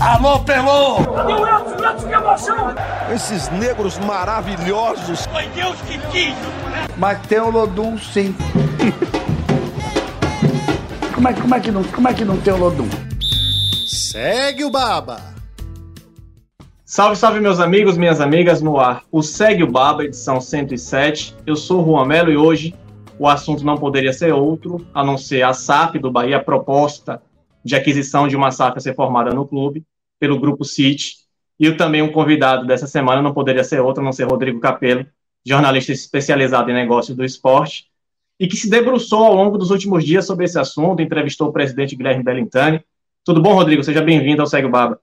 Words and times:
Alô, 0.00 0.40
Pelô! 0.40 1.04
Cadê 1.14 1.34
o 1.34 1.46
Elton? 1.46 1.76
O 1.76 1.84
Elton 1.84 2.08
que 2.08 2.14
emoção! 2.14 2.74
Esses 3.14 3.50
negros 3.50 3.98
maravilhosos! 3.98 5.26
Foi 5.26 5.46
Deus 5.48 5.76
que 5.82 5.98
quis! 6.10 6.34
Mas 6.96 7.20
tem 7.26 7.38
o 7.38 7.50
Lodum, 7.50 7.98
sim. 7.98 8.34
como, 11.14 11.28
é, 11.28 11.34
como, 11.34 11.54
é 11.54 11.60
que 11.60 11.70
não, 11.70 11.84
como 11.84 12.08
é 12.08 12.14
que 12.14 12.24
não 12.24 12.40
tem 12.40 12.54
o 12.54 12.56
Lodum? 12.56 12.88
Segue 13.86 14.64
o 14.64 14.70
Baba! 14.70 15.20
Salve, 16.82 17.16
salve, 17.16 17.38
meus 17.38 17.60
amigos, 17.60 17.98
minhas 17.98 18.22
amigas 18.22 18.62
no 18.62 18.80
ar. 18.80 19.02
O 19.12 19.22
Segue 19.22 19.62
o 19.62 19.70
Baba, 19.70 20.02
edição 20.02 20.40
107. 20.40 21.36
Eu 21.44 21.56
sou 21.56 21.82
o 21.82 21.84
Juan 21.84 22.06
Melo 22.06 22.32
e 22.32 22.38
hoje 22.38 22.74
o 23.18 23.28
assunto 23.28 23.66
não 23.66 23.76
poderia 23.76 24.14
ser 24.14 24.32
outro, 24.32 24.86
a 24.94 25.04
não 25.04 25.18
ser 25.18 25.42
a 25.42 25.52
SAF 25.52 25.98
do 25.98 26.10
Bahia, 26.10 26.38
a 26.38 26.42
proposta 26.42 27.20
de 27.62 27.76
aquisição 27.76 28.26
de 28.26 28.34
uma 28.34 28.50
SAF 28.50 28.78
a 28.78 28.80
ser 28.80 28.94
formada 28.94 29.30
no 29.30 29.46
clube, 29.46 29.84
pelo 30.20 30.38
Grupo 30.38 30.64
City. 30.64 31.16
E 31.58 31.72
também 31.72 32.02
um 32.02 32.12
convidado 32.12 32.66
dessa 32.66 32.86
semana 32.86 33.20
não 33.20 33.34
poderia 33.34 33.64
ser 33.64 33.80
outro, 33.80 34.02
a 34.02 34.04
não 34.04 34.12
ser 34.12 34.24
Rodrigo 34.24 34.60
Capello, 34.60 35.04
jornalista 35.44 35.92
especializado 35.92 36.70
em 36.70 36.74
negócios 36.74 37.16
do 37.16 37.24
esporte, 37.24 37.86
e 38.38 38.46
que 38.46 38.56
se 38.56 38.70
debruçou 38.70 39.24
ao 39.24 39.34
longo 39.34 39.58
dos 39.58 39.70
últimos 39.70 40.04
dias 40.04 40.26
sobre 40.26 40.44
esse 40.44 40.58
assunto, 40.58 41.02
entrevistou 41.02 41.48
o 41.48 41.52
presidente 41.52 41.96
Guilherme 41.96 42.22
Bellintani. 42.22 42.82
Tudo 43.24 43.42
bom, 43.42 43.52
Rodrigo? 43.54 43.82
Seja 43.82 44.00
bem-vindo 44.00 44.40
ao 44.40 44.46
Segue 44.46 44.68
Baba. 44.68 44.98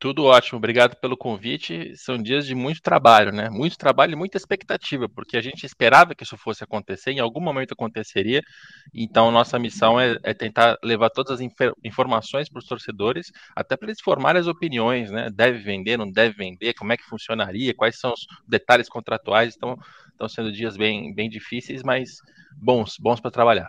Tudo 0.00 0.24
ótimo, 0.24 0.56
obrigado 0.56 0.96
pelo 0.96 1.14
convite. 1.14 1.94
São 1.94 2.16
dias 2.16 2.46
de 2.46 2.54
muito 2.54 2.80
trabalho, 2.80 3.30
né? 3.30 3.50
Muito 3.50 3.76
trabalho 3.76 4.14
e 4.14 4.16
muita 4.16 4.38
expectativa, 4.38 5.06
porque 5.10 5.36
a 5.36 5.42
gente 5.42 5.66
esperava 5.66 6.14
que 6.14 6.24
isso 6.24 6.38
fosse 6.38 6.64
acontecer, 6.64 7.10
em 7.10 7.18
algum 7.20 7.40
momento 7.40 7.72
aconteceria. 7.72 8.40
Então, 8.94 9.30
nossa 9.30 9.58
missão 9.58 10.00
é, 10.00 10.16
é 10.22 10.32
tentar 10.32 10.78
levar 10.82 11.10
todas 11.10 11.32
as 11.32 11.40
inf 11.42 11.52
informações 11.84 12.48
para 12.48 12.60
os 12.60 12.66
torcedores, 12.66 13.30
até 13.54 13.76
para 13.76 13.88
eles 13.88 14.00
formarem 14.00 14.40
as 14.40 14.46
opiniões, 14.46 15.10
né? 15.10 15.28
Deve 15.30 15.58
vender, 15.58 15.98
não 15.98 16.10
deve 16.10 16.34
vender, 16.34 16.72
como 16.72 16.94
é 16.94 16.96
que 16.96 17.04
funcionaria, 17.04 17.74
quais 17.74 18.00
são 18.00 18.14
os 18.14 18.26
detalhes 18.48 18.88
contratuais. 18.88 19.54
Então, 19.54 19.76
estão 20.12 20.28
sendo 20.30 20.50
dias 20.50 20.78
bem, 20.78 21.14
bem 21.14 21.28
difíceis, 21.28 21.82
mas 21.82 22.22
bons, 22.56 22.96
bons 22.98 23.20
para 23.20 23.30
trabalhar. 23.30 23.68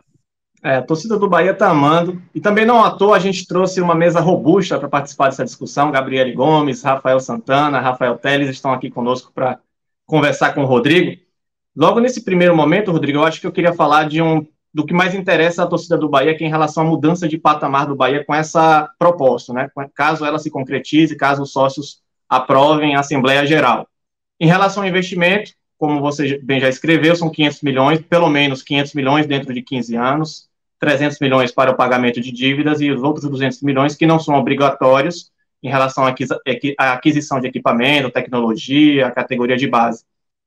É, 0.64 0.76
a 0.76 0.82
torcida 0.82 1.18
do 1.18 1.28
Bahia 1.28 1.52
está 1.52 1.70
amando. 1.70 2.22
E 2.36 2.40
também 2.40 2.66
não 2.66 2.84
à 2.84 2.92
toa 2.92 3.16
a 3.16 3.20
gente 3.20 3.48
trouxe 3.48 3.82
uma 3.82 3.96
mesa 3.96 4.20
robusta 4.20 4.78
para 4.78 4.88
participar 4.88 5.30
dessa 5.30 5.44
discussão. 5.44 5.92
Gabriele 5.92 6.34
Gomes, 6.34 6.84
Rafael 6.84 7.20
Santana, 7.20 7.80
Rafael 7.80 8.18
Teles 8.18 8.50
estão 8.50 8.72
aqui 8.72 8.90
conosco 8.90 9.32
para 9.34 9.60
conversar 10.06 10.54
com 10.54 10.62
o 10.62 10.66
Rodrigo. 10.66 11.20
Logo 11.76 12.00
nesse 12.00 12.24
primeiro 12.24 12.56
momento, 12.56 12.92
Rodrigo, 12.92 13.20
eu 13.20 13.24
acho 13.24 13.40
que 13.40 13.48
eu 13.48 13.52
queria 13.52 13.74
falar 13.74 14.08
de 14.08 14.22
um 14.22 14.46
do 14.74 14.86
que 14.86 14.94
mais 14.94 15.14
interessa 15.14 15.64
a 15.64 15.68
torcida 15.68 15.98
do 15.98 16.08
Bahia, 16.08 16.36
que 16.36 16.44
é 16.44 16.48
em 16.48 16.50
relação 16.50 16.84
à 16.84 16.86
mudança 16.86 17.28
de 17.28 17.38
patamar 17.38 17.86
do 17.88 17.96
Bahia 17.96 18.24
com 18.24 18.34
essa 18.34 18.90
proposta, 18.98 19.52
né? 19.52 19.70
Caso 19.94 20.26
ela 20.26 20.40
se 20.40 20.50
concretize, 20.50 21.16
caso 21.16 21.44
os 21.44 21.52
sócios 21.52 22.02
aprovem 22.30 22.96
a 22.96 23.02
Assembleia 23.02 23.46
Geral. 23.46 23.86
Em 24.40 24.48
relação 24.48 24.84
ao 24.84 24.90
investimento, 24.90 25.52
como 25.78 26.00
você 26.00 26.38
bem 26.38 26.60
já 26.60 26.70
escreveu, 26.70 27.16
são 27.16 27.30
500 27.30 27.62
milhões, 27.62 28.02
pelo 28.02 28.30
menos 28.30 28.64
500 28.64 28.94
milhões 28.94 29.26
dentro 29.26 29.54
de 29.54 29.62
15 29.62 29.96
anos. 29.96 30.50
300 30.82 31.20
milhões 31.20 31.52
para 31.52 31.70
o 31.70 31.76
pagamento 31.76 32.20
de 32.20 32.32
dívidas 32.32 32.82
e 32.82 32.90
os 32.90 33.04
outros 33.04 33.30
200 33.30 33.62
milhões 33.62 33.96
que 33.96 34.08
não 34.08 34.20
são 34.20 34.34
obrigatórios 34.34 35.32
em 35.62 35.70
relação 35.70 36.04
à 36.04 36.94
aquisição 36.94 37.40
de 37.40 37.48
equipamento, 37.48 38.10
tecnologia, 38.10 39.12
categoria 39.12 39.56
de 39.56 39.68
base. 39.68 40.04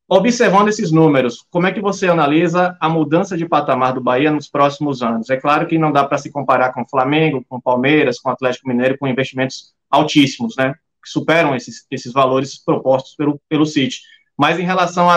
Observando 0.08 0.68
esses 0.68 0.90
números, 0.90 1.46
como 1.50 1.68
é 1.68 1.72
que 1.72 1.80
você 1.80 2.08
analisa 2.08 2.77
a 2.80 2.88
mudança 2.88 3.36
de 3.36 3.48
patamar 3.48 3.94
do 3.94 4.00
Bahia 4.00 4.32
nos 4.32 4.48
próximos 4.48 5.02
anos? 5.02 5.30
É 5.30 5.36
claro 5.36 5.68
que 5.68 5.78
não 5.78 5.92
dá 5.92 6.05
para 6.05 6.18
se 6.18 6.32
comparar 6.32 6.72
com 6.72 6.82
o 6.82 6.88
Flamengo, 6.88 7.44
com 7.48 7.56
o 7.56 7.62
Palmeiras, 7.62 8.18
com 8.18 8.28
o 8.28 8.32
Atlético 8.32 8.68
Mineiro, 8.68 8.98
com 8.98 9.06
investimentos 9.06 9.72
altíssimos, 9.88 10.56
né? 10.56 10.74
Que 11.02 11.08
superam 11.08 11.55
esses, 11.55 11.86
esses 11.90 12.12
valores 12.12 12.58
propostos 12.58 13.14
pelo, 13.14 13.40
pelo 13.48 13.64
City. 13.64 14.01
Mas 14.36 14.58
em 14.58 14.64
relação 14.64 15.08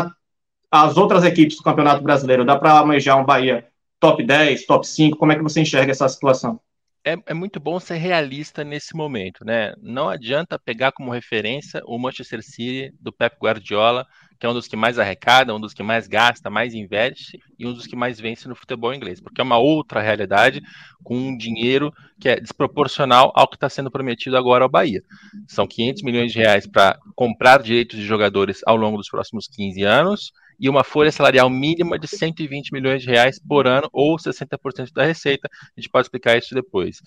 às 0.71 0.95
outras 0.95 1.23
equipes 1.23 1.57
do 1.57 1.63
Campeonato 1.63 2.03
Brasileiro, 2.03 2.45
dá 2.45 2.55
para 2.55 2.71
almejar 2.71 3.19
um 3.19 3.25
Bahia 3.25 3.65
top 3.99 4.23
10, 4.23 4.65
top 4.65 4.87
5? 4.87 5.17
Como 5.17 5.31
é 5.31 5.35
que 5.35 5.43
você 5.43 5.61
enxerga 5.61 5.91
essa 5.91 6.07
situação? 6.07 6.59
É, 7.07 7.15
é, 7.27 7.33
muito 7.33 7.57
bom 7.57 7.79
ser 7.79 7.95
realista 7.95 8.65
nesse 8.65 8.93
momento, 8.93 9.45
né? 9.45 9.73
Não 9.81 10.09
adianta 10.09 10.59
pegar 10.59 10.91
como 10.91 11.09
referência 11.09 11.81
o 11.85 11.97
Manchester 11.97 12.43
City 12.43 12.93
do 12.99 13.13
Pep 13.13 13.37
Guardiola, 13.41 14.05
que 14.37 14.45
é 14.45 14.49
um 14.49 14.53
dos 14.53 14.67
que 14.67 14.75
mais 14.75 14.99
arrecada, 14.99 15.55
um 15.55 15.59
dos 15.59 15.73
que 15.73 15.81
mais 15.81 16.05
gasta, 16.05 16.49
mais 16.49 16.73
investe 16.73 17.39
e 17.57 17.65
um 17.65 17.71
dos 17.71 17.87
que 17.87 17.95
mais 17.95 18.19
vence 18.19 18.49
no 18.49 18.55
futebol 18.57 18.93
inglês, 18.93 19.21
porque 19.21 19.39
é 19.39 19.43
uma 19.43 19.57
outra 19.57 20.01
realidade 20.01 20.61
com 21.01 21.15
um 21.15 21.37
dinheiro 21.37 21.93
que 22.19 22.27
é 22.27 22.41
desproporcional 22.41 23.31
ao 23.33 23.47
que 23.47 23.55
está 23.55 23.69
sendo 23.69 23.89
prometido 23.89 24.35
agora 24.35 24.65
ao 24.65 24.69
Bahia. 24.69 25.01
São 25.47 25.65
500 25.65 26.03
milhões 26.03 26.33
de 26.33 26.39
reais 26.39 26.67
para 26.67 26.99
comprar 27.15 27.63
direitos 27.63 27.97
de 27.97 28.05
jogadores 28.05 28.59
ao 28.65 28.75
longo 28.75 28.97
dos 28.97 29.09
próximos 29.09 29.47
15 29.47 29.81
anos 29.83 30.33
e 30.59 30.69
uma 30.69 30.83
folha 30.83 31.11
salarial 31.11 31.49
mínima 31.49 31.99
de 31.99 32.07
120 32.07 32.71
milhões 32.71 33.01
de 33.01 33.09
reais 33.09 33.39
por 33.39 33.67
ano 33.67 33.89
ou 33.93 34.15
60% 34.17 34.91
da 34.91 35.03
receita. 35.03 35.47
A 35.51 35.79
gente 35.79 35.89
pode 35.89 36.05
explicar 36.05 36.37
isso 36.37 36.55
depois. 36.55 37.01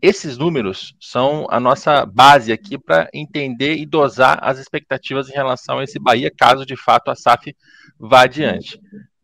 Esses 0.00 0.38
números 0.38 0.94
são 1.00 1.46
a 1.50 1.58
nossa 1.58 2.06
base 2.06 2.52
aqui 2.52 2.78
para 2.78 3.08
entender 3.12 3.76
e 3.76 3.86
dosar 3.86 4.38
as 4.42 4.58
expectativas 4.58 5.28
em 5.28 5.32
relação 5.32 5.78
a 5.78 5.84
esse 5.84 5.98
Bahia, 5.98 6.30
caso 6.30 6.64
de 6.64 6.76
fato 6.76 7.10
a 7.10 7.14
SAF 7.14 7.54
vá 7.98 8.22
adiante. 8.22 8.80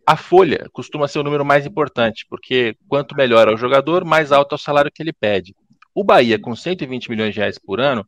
A 0.06 0.16
folha 0.16 0.66
costuma 0.72 1.06
ser 1.06 1.18
o 1.18 1.22
número 1.22 1.44
mais 1.44 1.66
importante, 1.66 2.26
porque 2.28 2.76
quanto 2.88 3.14
melhor 3.14 3.46
é 3.48 3.52
o 3.52 3.58
jogador, 3.58 4.04
mais 4.04 4.32
alto 4.32 4.54
é 4.54 4.56
o 4.56 4.58
salário 4.58 4.90
que 4.92 5.02
ele 5.02 5.12
pede. 5.12 5.54
O 5.94 6.04
Bahia, 6.04 6.38
com 6.38 6.54
120 6.54 7.10
milhões 7.10 7.34
de 7.34 7.40
reais 7.40 7.58
por 7.58 7.80
ano, 7.80 8.06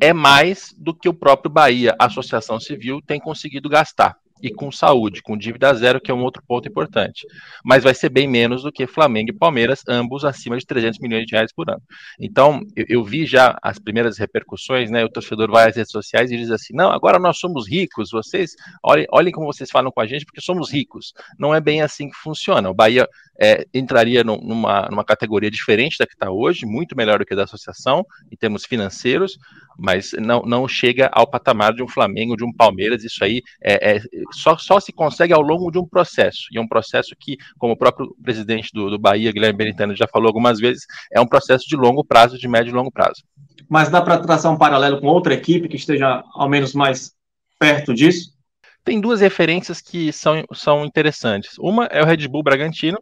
é 0.00 0.12
mais 0.12 0.74
do 0.76 0.92
que 0.92 1.08
o 1.08 1.14
próprio 1.14 1.50
Bahia, 1.50 1.94
Associação 1.98 2.58
Civil, 2.58 3.00
tem 3.00 3.20
conseguido 3.20 3.68
gastar 3.68 4.16
e 4.42 4.50
com 4.50 4.70
saúde, 4.70 5.22
com 5.22 5.36
dívida 5.36 5.72
zero, 5.74 6.00
que 6.00 6.10
é 6.10 6.14
um 6.14 6.22
outro 6.22 6.42
ponto 6.46 6.68
importante. 6.68 7.26
Mas 7.64 7.84
vai 7.84 7.94
ser 7.94 8.08
bem 8.08 8.28
menos 8.28 8.62
do 8.62 8.72
que 8.72 8.86
Flamengo 8.86 9.30
e 9.30 9.32
Palmeiras, 9.32 9.82
ambos 9.88 10.24
acima 10.24 10.56
de 10.56 10.66
300 10.66 10.98
milhões 11.00 11.26
de 11.26 11.32
reais 11.34 11.52
por 11.52 11.70
ano. 11.70 11.82
Então, 12.18 12.60
eu, 12.76 12.84
eu, 12.88 13.04
vi 13.04 13.26
já 13.26 13.58
as 13.62 13.78
primeiras 13.78 14.18
repercussões, 14.18 14.90
né? 14.90 15.04
O 15.04 15.08
torcedor 15.08 15.50
vai 15.50 15.68
às 15.68 15.76
redes 15.76 15.92
sociais 15.92 16.30
e 16.30 16.36
diz 16.36 16.50
assim: 16.50 16.74
não, 16.74 16.90
agora 16.90 17.18
nós 17.18 17.38
somos 17.38 17.68
ricos, 17.68 18.10
vocês 18.10 18.54
olhem, 18.82 19.06
olhem 19.10 19.32
como 19.32 19.46
vocês 19.46 19.70
falam 19.70 19.90
com 19.90 20.00
a 20.00 20.06
gente, 20.06 20.24
porque 20.24 20.40
somos 20.40 20.72
ricos. 20.72 21.12
Não 21.38 21.54
é 21.54 21.60
bem 21.60 21.82
assim 21.82 22.08
que 22.08 22.16
funciona. 22.16 22.70
O 22.70 22.74
Bahia 22.74 23.08
é, 23.40 23.66
entraria 23.72 24.24
numa, 24.24 24.88
numa 24.90 25.04
categoria 25.04 25.50
diferente 25.50 25.96
da 25.98 26.06
que 26.06 26.14
está 26.14 26.30
hoje, 26.30 26.66
muito 26.66 26.96
melhor 26.96 27.20
do 27.20 27.26
que 27.26 27.36
da 27.36 27.44
associação, 27.44 28.04
em 28.30 28.36
termos 28.36 28.64
financeiros, 28.64 29.38
mas 29.78 30.12
não, 30.18 30.42
não 30.42 30.66
chega 30.66 31.08
ao 31.12 31.26
patamar 31.26 31.72
de 31.72 31.82
um 31.82 31.88
Flamengo, 31.88 32.36
de 32.36 32.44
um 32.44 32.52
Palmeiras. 32.52 33.04
Isso 33.04 33.22
aí 33.22 33.42
é, 33.62 33.96
é 33.96 34.00
só, 34.32 34.56
só 34.56 34.80
se 34.80 34.92
consegue 34.92 35.32
ao 35.32 35.40
longo 35.40 35.70
de 35.70 35.78
um 35.78 35.86
processo, 35.86 36.46
e 36.52 36.58
é 36.58 36.60
um 36.60 36.68
processo 36.68 37.14
que, 37.18 37.36
como 37.58 37.72
o 37.72 37.76
próprio 37.76 38.14
presidente 38.22 38.70
do, 38.72 38.90
do 38.90 38.98
Bahia, 38.98 39.32
Guilherme 39.32 39.56
Benitano, 39.56 39.96
já 39.96 40.06
falou 40.06 40.28
algumas 40.28 40.58
vezes, 40.58 40.84
é 41.12 41.20
um 41.20 41.26
processo 41.26 41.66
de 41.68 41.76
longo 41.76 42.04
prazo, 42.04 42.38
de 42.38 42.48
médio 42.48 42.70
e 42.70 42.74
longo 42.74 42.90
prazo. 42.90 43.24
Mas 43.68 43.88
dá 43.88 44.00
para 44.00 44.18
traçar 44.18 44.52
um 44.52 44.58
paralelo 44.58 45.00
com 45.00 45.06
outra 45.06 45.34
equipe 45.34 45.68
que 45.68 45.76
esteja 45.76 46.22
ao 46.34 46.48
menos 46.48 46.72
mais 46.72 47.12
perto 47.58 47.94
disso? 47.94 48.38
Tem 48.84 49.00
duas 49.00 49.20
referências 49.20 49.82
que 49.82 50.10
são, 50.12 50.44
são 50.54 50.84
interessantes. 50.84 51.58
Uma 51.58 51.84
é 51.86 52.02
o 52.02 52.06
Red 52.06 52.26
Bull 52.26 52.42
Bragantino, 52.42 52.98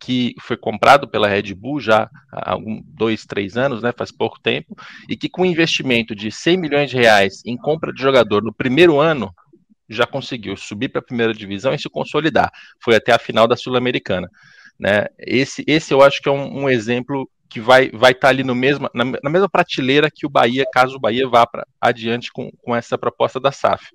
que 0.00 0.34
foi 0.40 0.56
comprado 0.56 1.06
pela 1.06 1.28
Red 1.28 1.54
Bull 1.54 1.78
já 1.78 2.10
há 2.32 2.56
um, 2.56 2.82
dois, 2.84 3.24
três 3.24 3.56
anos, 3.56 3.82
né, 3.82 3.92
faz 3.96 4.10
pouco 4.10 4.40
tempo, 4.40 4.76
e 5.08 5.16
que 5.16 5.28
com 5.28 5.42
um 5.42 5.46
investimento 5.46 6.14
de 6.14 6.32
100 6.32 6.56
milhões 6.56 6.90
de 6.90 6.96
reais 6.96 7.40
em 7.46 7.56
compra 7.56 7.92
de 7.92 8.02
jogador 8.02 8.42
no 8.42 8.52
primeiro 8.52 8.98
ano, 8.98 9.32
já 9.88 10.06
conseguiu 10.06 10.56
subir 10.56 10.88
para 10.88 11.00
a 11.00 11.04
primeira 11.04 11.32
divisão 11.32 11.72
e 11.72 11.78
se 11.78 11.88
consolidar. 11.88 12.50
Foi 12.82 12.94
até 12.94 13.12
a 13.12 13.18
final 13.18 13.46
da 13.46 13.56
Sul-Americana. 13.56 14.28
Né? 14.78 15.06
Esse, 15.18 15.64
esse 15.66 15.92
eu 15.92 16.02
acho 16.02 16.20
que 16.22 16.28
é 16.28 16.32
um, 16.32 16.64
um 16.64 16.68
exemplo 16.68 17.28
que 17.48 17.60
vai 17.60 17.86
estar 17.86 17.98
vai 17.98 18.14
tá 18.14 18.28
ali 18.28 18.44
no 18.44 18.54
mesmo, 18.54 18.88
na, 18.94 19.04
na, 19.04 19.30
mesma 19.30 19.48
prateleira 19.48 20.10
que 20.14 20.26
o 20.26 20.28
Bahia, 20.28 20.64
caso 20.72 20.96
o 20.96 21.00
Bahia 21.00 21.26
vá 21.26 21.46
para 21.46 21.66
adiante 21.80 22.30
com, 22.30 22.50
com 22.62 22.76
essa 22.76 22.98
proposta 22.98 23.40
da 23.40 23.50
SAF. 23.50 23.86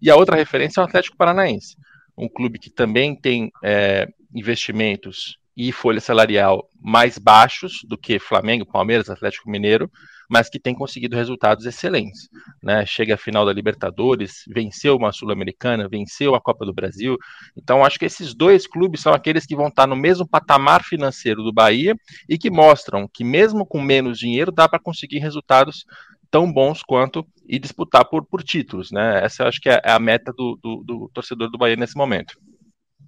E 0.00 0.10
a 0.10 0.16
outra 0.16 0.34
referência 0.34 0.80
é 0.80 0.82
o 0.82 0.86
Atlético 0.86 1.16
Paranaense, 1.16 1.76
um 2.16 2.28
clube 2.28 2.58
que 2.58 2.70
também 2.70 3.14
tem 3.14 3.52
é, 3.62 4.08
investimentos 4.34 5.38
e 5.56 5.70
folha 5.72 6.00
salarial 6.00 6.68
mais 6.80 7.18
baixos 7.18 7.80
do 7.84 7.96
que 7.96 8.18
Flamengo, 8.18 8.66
Palmeiras, 8.66 9.10
Atlético 9.10 9.50
Mineiro, 9.50 9.90
mas 10.28 10.48
que 10.48 10.58
tem 10.58 10.74
conseguido 10.74 11.14
resultados 11.14 11.66
excelentes. 11.66 12.30
Né? 12.62 12.86
Chega 12.86 13.14
à 13.14 13.18
final 13.18 13.44
da 13.44 13.52
Libertadores, 13.52 14.44
venceu 14.48 14.96
uma 14.96 15.12
Sul-Americana, 15.12 15.88
venceu 15.88 16.34
a 16.34 16.40
Copa 16.40 16.64
do 16.64 16.72
Brasil. 16.72 17.18
Então, 17.54 17.84
acho 17.84 17.98
que 17.98 18.06
esses 18.06 18.34
dois 18.34 18.66
clubes 18.66 19.02
são 19.02 19.12
aqueles 19.12 19.44
que 19.44 19.54
vão 19.54 19.68
estar 19.68 19.86
no 19.86 19.94
mesmo 19.94 20.26
patamar 20.26 20.82
financeiro 20.84 21.42
do 21.42 21.52
Bahia 21.52 21.94
e 22.26 22.38
que 22.38 22.50
mostram 22.50 23.06
que, 23.12 23.22
mesmo 23.22 23.66
com 23.66 23.80
menos 23.80 24.18
dinheiro, 24.18 24.50
dá 24.50 24.66
para 24.66 24.78
conseguir 24.78 25.18
resultados 25.18 25.84
tão 26.30 26.50
bons 26.50 26.82
quanto 26.82 27.26
e 27.46 27.58
disputar 27.58 28.06
por, 28.06 28.24
por 28.24 28.42
títulos. 28.42 28.90
Né? 28.90 29.22
Essa 29.22 29.46
acho 29.46 29.60
que 29.60 29.68
é, 29.68 29.82
é 29.84 29.92
a 29.92 29.98
meta 29.98 30.32
do, 30.32 30.58
do, 30.62 30.82
do 30.82 31.10
torcedor 31.12 31.50
do 31.50 31.58
Bahia 31.58 31.76
nesse 31.76 31.94
momento. 31.94 32.38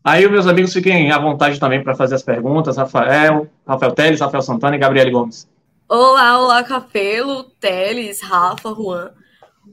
Aí, 0.06 0.28
meus 0.28 0.46
amigos, 0.46 0.74
fiquem 0.74 1.10
à 1.10 1.18
vontade 1.18 1.58
também 1.58 1.82
para 1.82 1.94
fazer 1.94 2.14
as 2.16 2.22
perguntas. 2.22 2.76
Rafael, 2.76 3.48
Rafael 3.66 3.92
Teles, 3.92 4.20
Rafael 4.20 4.42
Santana 4.42 4.76
e 4.76 4.78
Gabriel 4.78 5.10
Gomes. 5.10 5.48
Olá, 5.88 6.38
olá, 6.38 6.62
Capelo, 6.62 7.44
Teles, 7.44 8.20
Rafa, 8.20 8.74
Juan. 8.74 9.14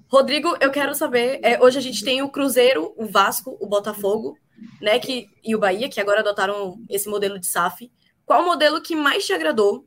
Rodrigo, 0.08 0.56
eu 0.62 0.72
quero 0.72 0.96
saber. 0.96 1.42
É, 1.44 1.62
hoje 1.62 1.78
a 1.78 1.82
gente 1.82 2.02
tem 2.06 2.22
o 2.22 2.30
Cruzeiro, 2.30 2.94
o 2.96 3.06
Vasco, 3.08 3.58
o 3.60 3.68
Botafogo, 3.68 4.38
né? 4.82 5.00
Que, 5.00 5.28
e 5.44 5.54
o 5.54 5.60
Bahia, 5.60 5.90
que 5.90 6.00
agora 6.00 6.22
adotaram 6.22 6.78
esse 6.90 7.10
modelo 7.10 7.38
de 7.38 7.48
SAF. 7.48 7.92
Qual 8.26 8.42
o 8.42 8.46
modelo 8.46 8.82
que 8.82 8.96
mais 8.96 9.26
te 9.26 9.34
agradou? 9.34 9.86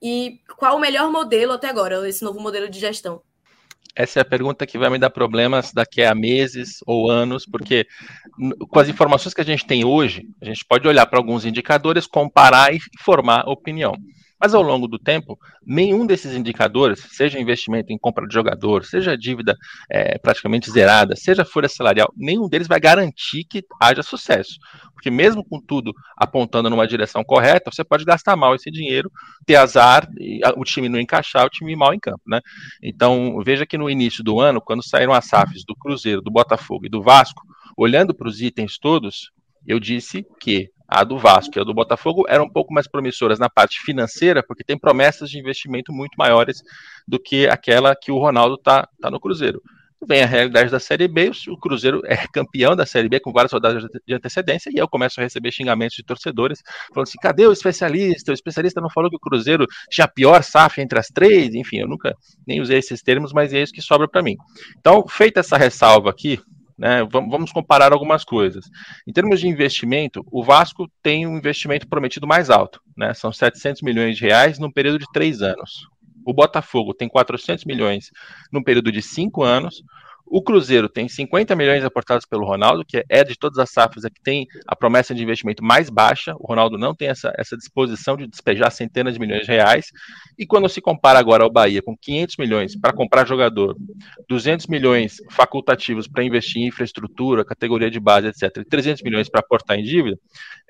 E 0.00 0.38
qual 0.56 0.78
o 0.78 0.80
melhor 0.80 1.12
modelo 1.12 1.52
até 1.52 1.68
agora, 1.68 2.08
esse 2.08 2.24
novo 2.24 2.40
modelo 2.40 2.70
de 2.70 2.80
gestão? 2.80 3.20
Essa 3.94 4.20
é 4.20 4.22
a 4.22 4.24
pergunta 4.24 4.66
que 4.66 4.78
vai 4.78 4.88
me 4.88 4.98
dar 4.98 5.10
problemas 5.10 5.72
daqui 5.72 6.02
a 6.02 6.14
meses 6.14 6.78
ou 6.86 7.10
anos, 7.10 7.44
porque 7.44 7.86
com 8.70 8.78
as 8.78 8.88
informações 8.88 9.34
que 9.34 9.40
a 9.40 9.44
gente 9.44 9.66
tem 9.66 9.84
hoje, 9.84 10.26
a 10.40 10.46
gente 10.46 10.64
pode 10.64 10.88
olhar 10.88 11.04
para 11.06 11.18
alguns 11.18 11.44
indicadores, 11.44 12.06
comparar 12.06 12.74
e 12.74 12.78
formar 13.00 13.48
opinião. 13.48 13.94
Mas 14.42 14.54
ao 14.54 14.62
longo 14.62 14.88
do 14.88 14.98
tempo, 14.98 15.38
nenhum 15.64 16.04
desses 16.04 16.34
indicadores, 16.34 17.06
seja 17.12 17.38
investimento 17.38 17.92
em 17.92 17.98
compra 17.98 18.26
de 18.26 18.34
jogador, 18.34 18.84
seja 18.84 19.16
dívida 19.16 19.56
é, 19.88 20.18
praticamente 20.18 20.68
zerada, 20.68 21.14
seja 21.14 21.44
folha 21.44 21.68
salarial, 21.68 22.12
nenhum 22.16 22.48
deles 22.48 22.66
vai 22.66 22.80
garantir 22.80 23.44
que 23.44 23.64
haja 23.80 24.02
sucesso. 24.02 24.58
Porque 24.94 25.12
mesmo 25.12 25.44
com 25.44 25.60
tudo 25.60 25.94
apontando 26.16 26.68
numa 26.68 26.88
direção 26.88 27.22
correta, 27.22 27.70
você 27.70 27.84
pode 27.84 28.04
gastar 28.04 28.34
mal 28.34 28.52
esse 28.52 28.68
dinheiro, 28.68 29.12
ter 29.46 29.54
azar, 29.54 30.08
o 30.56 30.64
time 30.64 30.88
não 30.88 30.98
encaixar, 30.98 31.46
o 31.46 31.50
time 31.50 31.76
mal 31.76 31.94
em 31.94 32.00
campo, 32.00 32.22
né? 32.26 32.40
Então, 32.82 33.40
veja 33.44 33.64
que 33.64 33.78
no 33.78 33.88
início 33.88 34.24
do 34.24 34.40
ano, 34.40 34.60
quando 34.60 34.82
saíram 34.82 35.12
as 35.12 35.26
SAFs 35.26 35.62
do 35.64 35.76
Cruzeiro, 35.76 36.20
do 36.20 36.32
Botafogo 36.32 36.86
e 36.86 36.90
do 36.90 37.00
Vasco, 37.00 37.42
olhando 37.76 38.12
para 38.12 38.26
os 38.26 38.40
itens 38.40 38.76
todos, 38.76 39.30
eu 39.64 39.78
disse 39.78 40.26
que 40.40 40.68
a 40.92 41.04
do 41.04 41.18
Vasco 41.18 41.58
e 41.58 41.60
a 41.60 41.64
do 41.64 41.74
Botafogo 41.74 42.24
eram 42.28 42.44
um 42.44 42.50
pouco 42.50 42.72
mais 42.72 42.86
promissoras 42.86 43.38
na 43.38 43.48
parte 43.48 43.80
financeira, 43.80 44.42
porque 44.42 44.64
tem 44.64 44.78
promessas 44.78 45.30
de 45.30 45.38
investimento 45.38 45.92
muito 45.92 46.14
maiores 46.16 46.62
do 47.06 47.18
que 47.18 47.46
aquela 47.46 47.96
que 47.96 48.12
o 48.12 48.18
Ronaldo 48.18 48.54
está 48.56 48.88
tá 49.00 49.10
no 49.10 49.20
Cruzeiro. 49.20 49.62
Vem 50.04 50.20
a 50.20 50.26
realidade 50.26 50.68
da 50.68 50.80
Série 50.80 51.06
B, 51.06 51.30
o 51.48 51.56
Cruzeiro 51.56 52.02
é 52.04 52.16
campeão 52.26 52.74
da 52.74 52.84
Série 52.84 53.08
B 53.08 53.20
com 53.20 53.32
várias 53.32 53.52
rodadas 53.52 53.84
de 54.04 54.14
antecedência, 54.14 54.68
e 54.74 54.76
eu 54.76 54.88
começo 54.88 55.20
a 55.20 55.22
receber 55.22 55.52
xingamentos 55.52 55.94
de 55.94 56.02
torcedores, 56.02 56.60
falando 56.92 57.06
assim: 57.06 57.18
cadê 57.22 57.46
o 57.46 57.52
especialista? 57.52 58.32
O 58.32 58.34
especialista 58.34 58.80
não 58.80 58.90
falou 58.90 59.08
que 59.08 59.16
o 59.16 59.20
Cruzeiro 59.20 59.64
tinha 59.88 60.06
a 60.06 60.08
pior 60.08 60.42
SAF 60.42 60.80
entre 60.80 60.98
as 60.98 61.06
três, 61.06 61.54
enfim, 61.54 61.78
eu 61.78 61.88
nunca 61.88 62.16
nem 62.44 62.60
usei 62.60 62.78
esses 62.78 63.00
termos, 63.00 63.32
mas 63.32 63.52
é 63.52 63.62
isso 63.62 63.72
que 63.72 63.80
sobra 63.80 64.08
para 64.08 64.22
mim. 64.22 64.34
Então, 64.80 65.06
feita 65.06 65.38
essa 65.38 65.56
ressalva 65.56 66.10
aqui, 66.10 66.40
né? 66.78 67.06
Vamos 67.10 67.52
comparar 67.52 67.92
algumas 67.92 68.24
coisas. 68.24 68.64
Em 69.06 69.12
termos 69.12 69.40
de 69.40 69.48
investimento, 69.48 70.24
o 70.30 70.42
Vasco 70.42 70.90
tem 71.02 71.26
um 71.26 71.36
investimento 71.36 71.88
prometido 71.88 72.26
mais 72.26 72.50
alto, 72.50 72.80
né? 72.96 73.14
são 73.14 73.32
700 73.32 73.82
milhões 73.82 74.16
de 74.16 74.22
reais 74.22 74.58
num 74.58 74.70
período 74.70 74.98
de 74.98 75.06
três 75.12 75.42
anos. 75.42 75.86
O 76.24 76.32
Botafogo 76.32 76.94
tem 76.94 77.08
400 77.08 77.64
milhões 77.64 78.10
num 78.52 78.62
período 78.62 78.92
de 78.92 79.02
cinco 79.02 79.42
anos. 79.42 79.82
O 80.26 80.42
Cruzeiro 80.42 80.88
tem 80.88 81.08
50 81.08 81.54
milhões 81.54 81.84
aportados 81.84 82.24
pelo 82.24 82.46
Ronaldo, 82.46 82.84
que 82.84 83.04
é 83.08 83.22
de 83.22 83.36
todas 83.36 83.58
as 83.58 83.70
safras 83.70 84.04
a 84.04 84.10
que 84.10 84.20
tem 84.22 84.46
a 84.66 84.74
promessa 84.74 85.14
de 85.14 85.22
investimento 85.22 85.62
mais 85.62 85.90
baixa. 85.90 86.34
O 86.38 86.46
Ronaldo 86.46 86.78
não 86.78 86.94
tem 86.94 87.08
essa, 87.08 87.32
essa 87.36 87.56
disposição 87.56 88.16
de 88.16 88.26
despejar 88.26 88.70
centenas 88.70 89.14
de 89.14 89.20
milhões 89.20 89.42
de 89.42 89.52
reais. 89.52 89.86
E 90.38 90.46
quando 90.46 90.68
se 90.68 90.80
compara 90.80 91.18
agora 91.18 91.44
ao 91.44 91.52
Bahia 91.52 91.82
com 91.82 91.96
500 91.96 92.36
milhões 92.38 92.76
para 92.76 92.92
comprar 92.92 93.26
jogador, 93.26 93.76
200 94.28 94.66
milhões 94.66 95.16
facultativos 95.30 96.08
para 96.08 96.24
investir 96.24 96.62
em 96.62 96.68
infraestrutura, 96.68 97.44
categoria 97.44 97.90
de 97.90 98.00
base, 98.00 98.28
etc., 98.28 98.58
e 98.58 98.64
300 98.64 99.02
milhões 99.02 99.28
para 99.28 99.40
aportar 99.40 99.78
em 99.78 99.82
dívida, 99.82 100.18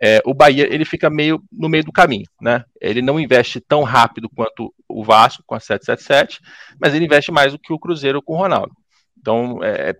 é, 0.02 0.20
o 0.26 0.34
Bahia 0.34 0.66
ele 0.72 0.84
fica 0.84 1.08
meio 1.08 1.40
no 1.52 1.68
meio 1.68 1.84
do 1.84 1.92
caminho, 1.92 2.26
né? 2.40 2.64
Ele 2.80 3.00
não 3.00 3.20
investe 3.20 3.60
tão 3.60 3.84
rápido 3.84 4.28
quanto 4.28 4.74
o 4.88 5.04
Vasco 5.04 5.42
com 5.46 5.54
a 5.54 5.60
777, 5.60 6.40
mas 6.80 6.94
ele 6.94 7.04
investe 7.04 7.30
mais 7.30 7.52
do 7.52 7.58
que 7.58 7.72
o 7.72 7.78
Cruzeiro 7.78 8.20
com 8.20 8.34
o 8.34 8.38
Ronaldo. 8.38 8.72
Então, 9.22 9.60
é, 9.62 9.94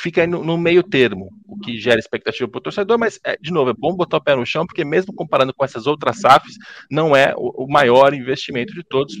fica 0.00 0.26
no, 0.26 0.44
no, 0.44 0.56
meio 0.56 0.82
termo, 0.82 1.30
o 1.46 1.58
que 1.58 1.78
gera 1.78 1.98
expectativa 1.98 2.48
para 2.48 2.58
o 2.58 2.62
torcedor, 2.62 2.98
mas, 2.98 3.18
é, 3.24 3.36
de 3.36 3.52
novo, 3.52 3.70
é 3.70 3.74
bom 3.74 3.94
botar 3.94 4.18
o 4.18 4.22
pé 4.22 4.34
no 4.34 4.46
chão, 4.46 4.64
porque 4.64 4.84
mesmo 4.84 5.12
comparando 5.12 5.52
com 5.52 5.64
essas 5.64 5.86
outras 5.86 6.20
SAFs, 6.20 6.54
não 6.90 7.14
é 7.14 7.34
o, 7.36 7.64
o 7.64 7.70
maior 7.70 8.14
investimento 8.14 8.72
de 8.72 8.82
todos, 8.84 9.14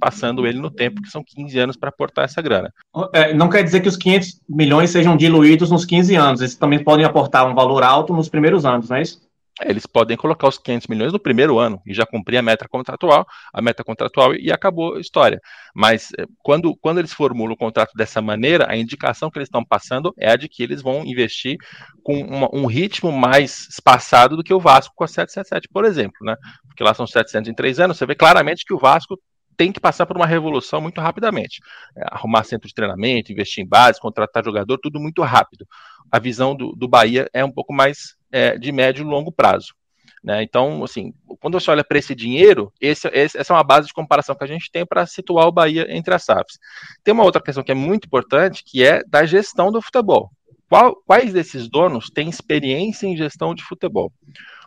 passando 0.00 0.46
ele 0.46 0.58
no 0.58 0.70
tempo, 0.70 1.02
que 1.02 1.10
são 1.10 1.22
15 1.24 1.58
anos 1.58 1.76
para 1.76 1.90
aportar 1.90 2.24
essa 2.24 2.40
grana. 2.40 2.72
É, 3.12 3.34
não 3.34 3.48
quer 3.48 3.62
dizer 3.62 3.80
que 3.80 3.88
os 3.88 3.96
500 3.96 4.40
milhões 4.48 4.90
sejam 4.90 5.16
diluídos 5.16 5.70
nos 5.70 5.84
15 5.84 6.14
anos, 6.16 6.40
eles 6.40 6.56
também 6.56 6.82
podem 6.82 7.04
aportar 7.04 7.46
um 7.46 7.54
valor 7.54 7.82
alto 7.82 8.12
nos 8.12 8.28
primeiros 8.28 8.64
anos, 8.64 8.88
não 8.88 8.96
é 8.96 9.02
isso? 9.02 9.20
Eles 9.60 9.86
podem 9.86 10.16
colocar 10.16 10.48
os 10.48 10.58
500 10.58 10.86
milhões 10.86 11.12
no 11.12 11.20
primeiro 11.20 11.58
ano 11.58 11.80
e 11.86 11.92
já 11.92 12.06
cumprir 12.06 12.38
a 12.38 12.42
meta 12.42 12.66
contratual, 12.66 13.26
a 13.52 13.60
meta 13.60 13.84
contratual 13.84 14.34
e 14.34 14.50
acabou 14.50 14.96
a 14.96 15.00
história. 15.00 15.40
Mas 15.74 16.08
eh, 16.18 16.24
quando, 16.38 16.74
quando 16.76 16.98
eles 16.98 17.12
formulam 17.12 17.52
o 17.52 17.56
contrato 17.56 17.92
dessa 17.94 18.22
maneira, 18.22 18.66
a 18.68 18.76
indicação 18.76 19.30
que 19.30 19.38
eles 19.38 19.48
estão 19.48 19.64
passando 19.64 20.14
é 20.18 20.30
a 20.30 20.36
de 20.36 20.48
que 20.48 20.62
eles 20.62 20.80
vão 20.80 21.04
investir 21.04 21.58
com 22.02 22.18
uma, 22.20 22.48
um 22.52 22.66
ritmo 22.66 23.12
mais 23.12 23.68
espaçado 23.68 24.36
do 24.36 24.42
que 24.42 24.54
o 24.54 24.60
Vasco 24.60 24.94
com 24.96 25.04
a 25.04 25.08
777, 25.08 25.68
por 25.70 25.84
exemplo, 25.84 26.16
né? 26.22 26.34
Porque 26.66 26.82
lá 26.82 26.94
são 26.94 27.06
700 27.06 27.50
em 27.50 27.54
três 27.54 27.78
anos, 27.78 27.98
você 27.98 28.06
vê 28.06 28.14
claramente 28.14 28.64
que 28.64 28.72
o 28.72 28.78
Vasco 28.78 29.18
tem 29.54 29.70
que 29.70 29.80
passar 29.80 30.06
por 30.06 30.16
uma 30.16 30.26
revolução 30.26 30.80
muito 30.80 30.98
rapidamente. 31.00 31.60
É, 31.96 32.02
arrumar 32.10 32.44
centro 32.44 32.66
de 32.66 32.74
treinamento, 32.74 33.30
investir 33.30 33.62
em 33.62 33.68
base, 33.68 34.00
contratar 34.00 34.42
jogador, 34.42 34.78
tudo 34.78 34.98
muito 34.98 35.22
rápido. 35.22 35.66
A 36.10 36.18
visão 36.18 36.56
do, 36.56 36.72
do 36.72 36.88
Bahia 36.88 37.28
é 37.34 37.44
um 37.44 37.52
pouco 37.52 37.72
mais 37.72 38.16
é, 38.32 38.58
de 38.58 38.72
médio 38.72 39.02
e 39.02 39.08
longo 39.08 39.30
prazo. 39.30 39.74
Né? 40.22 40.42
Então, 40.42 40.84
assim, 40.84 41.12
quando 41.40 41.58
você 41.58 41.70
olha 41.70 41.82
para 41.82 41.98
esse 41.98 42.14
dinheiro, 42.14 42.72
esse, 42.80 43.08
esse, 43.08 43.36
essa 43.36 43.52
é 43.52 43.56
uma 43.56 43.64
base 43.64 43.88
de 43.88 43.94
comparação 43.94 44.34
que 44.34 44.44
a 44.44 44.46
gente 44.46 44.70
tem 44.70 44.86
para 44.86 45.04
situar 45.04 45.48
o 45.48 45.52
Bahia 45.52 45.86
entre 45.90 46.14
as 46.14 46.24
SAFs. 46.24 46.58
Tem 47.02 47.12
uma 47.12 47.24
outra 47.24 47.42
questão 47.42 47.64
que 47.64 47.72
é 47.72 47.74
muito 47.74 48.06
importante, 48.06 48.62
que 48.64 48.84
é 48.84 49.02
da 49.04 49.24
gestão 49.24 49.72
do 49.72 49.82
futebol. 49.82 50.30
Qual, 50.68 50.96
quais 51.04 51.32
desses 51.32 51.68
donos 51.68 52.08
têm 52.08 52.28
experiência 52.28 53.06
em 53.06 53.16
gestão 53.16 53.54
de 53.54 53.62
futebol? 53.64 54.12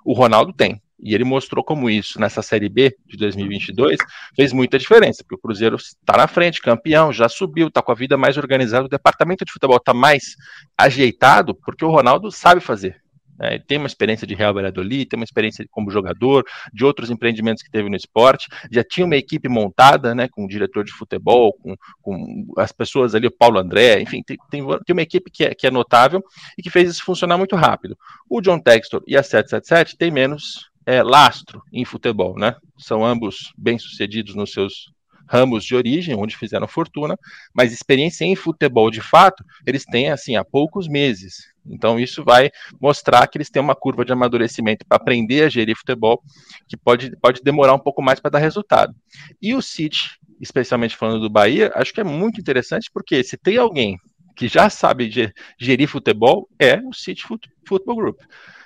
O 0.04 0.14
Ronaldo 0.14 0.54
tem. 0.54 0.82
E 1.00 1.14
ele 1.14 1.24
mostrou 1.24 1.64
como 1.64 1.90
isso 1.90 2.20
nessa 2.20 2.42
Série 2.42 2.70
B 2.70 2.96
de 3.06 3.18
2022 3.18 3.98
fez 4.36 4.54
muita 4.54 4.80
diferença, 4.80 5.24
porque 5.24 5.36
o 5.36 5.42
Cruzeiro 5.42 5.76
está 5.76 6.16
na 6.18 6.28
frente, 6.28 6.62
campeão, 6.62 7.12
já 7.12 7.28
subiu, 7.28 7.68
está 7.68 7.82
com 7.82 7.92
a 7.92 7.96
vida 7.96 8.18
mais 8.18 8.38
organizada, 8.38 8.86
o 8.86 8.90
departamento 8.90 9.44
de 9.44 9.52
futebol 9.52 9.78
está 9.78 9.94
mais 9.94 10.36
ajeitado, 10.78 11.54
porque 11.54 11.84
o 11.84 11.90
Ronaldo 11.90 12.32
sabe 12.32 12.62
fazer. 12.62 13.05
É, 13.40 13.60
tem 13.60 13.78
uma 13.78 13.88
experiência 13.88 14.26
de 14.26 14.34
Real 14.34 14.54
Valladolid, 14.54 15.06
tem 15.06 15.20
uma 15.20 15.24
experiência 15.24 15.66
como 15.72 15.92
jogador, 15.92 16.46
de 16.74 16.86
outros 16.86 17.10
empreendimentos 17.10 17.64
que 17.64 17.72
teve 17.72 17.90
no 17.90 17.96
esporte, 17.96 18.48
já 18.72 18.84
tinha 18.84 19.06
uma 19.06 19.16
equipe 19.16 19.50
montada, 19.50 20.16
né, 20.16 20.28
com 20.28 20.46
o 20.46 20.48
diretor 20.48 20.84
de 20.84 20.92
futebol, 20.92 21.54
com, 21.54 21.76
com 22.02 22.54
as 22.58 22.72
pessoas 22.72 23.16
ali, 23.16 23.28
o 23.28 23.32
Paulo 23.32 23.60
André, 23.60 24.02
enfim, 24.02 24.22
tem, 24.24 24.38
tem, 24.50 24.66
tem 24.66 24.94
uma 24.94 25.02
equipe 25.02 25.30
que 25.30 25.44
é, 25.44 25.54
que 25.54 25.68
é 25.68 25.72
notável 25.72 26.24
e 26.58 26.64
que 26.64 26.70
fez 26.70 26.90
isso 26.90 27.04
funcionar 27.04 27.38
muito 27.38 27.56
rápido. 27.56 27.98
O 28.30 28.42
John 28.42 28.60
Textor 28.60 29.04
e 29.08 29.18
a 29.18 29.24
777 29.24 29.98
têm 29.98 30.12
menos 30.12 30.70
é, 30.86 31.02
lastro 31.02 31.62
em 31.74 31.84
futebol, 31.84 32.38
né? 32.38 32.56
São 32.78 33.04
ambos 33.04 33.52
bem-sucedidos 33.58 34.36
nos 34.36 34.52
seus 34.52 34.94
ramos 35.28 35.64
de 35.66 35.76
origem, 35.76 36.16
onde 36.16 36.38
fizeram 36.38 36.68
fortuna, 36.68 37.18
mas 37.54 37.74
experiência 37.74 38.26
em 38.26 38.36
futebol 38.36 38.92
de 38.92 39.02
fato, 39.02 39.44
eles 39.66 39.84
têm 39.84 40.12
assim 40.12 40.36
há 40.36 40.46
poucos 40.46 40.88
meses. 40.88 41.55
Então 41.68 42.00
isso 42.00 42.24
vai 42.24 42.52
mostrar 42.80 43.26
que 43.28 43.38
eles 43.38 43.50
têm 43.50 43.62
uma 43.62 43.76
curva 43.76 44.06
de 44.06 44.14
amadurecimento 44.14 44.86
para 44.86 44.98
aprender 44.98 45.44
a 45.44 45.50
gerir 45.50 45.76
futebol, 45.76 46.22
que 46.68 46.78
pode, 46.78 47.16
pode 47.18 47.42
demorar 47.42 47.74
um 47.74 47.80
pouco 47.80 48.02
mais 48.02 48.20
para 48.20 48.32
dar 48.32 48.40
resultado. 48.40 48.96
E 49.42 49.54
o 49.54 49.62
City, 49.62 50.20
especialmente 50.40 50.96
falando 50.96 51.22
do 51.22 51.30
Bahia, 51.30 51.72
acho 51.76 51.94
que 51.94 52.02
é 52.02 52.04
muito 52.04 52.40
interessante 52.40 52.90
porque 52.94 53.24
se 53.24 53.38
tem 53.38 53.58
alguém 53.58 53.98
que 54.36 54.48
já 54.48 54.70
sabe 54.70 55.10
gerir 55.58 55.88
futebol, 55.88 56.50
é 56.60 56.80
o 56.80 56.94
City 56.94 57.24
Football 57.66 57.96
Group. 57.96 58.20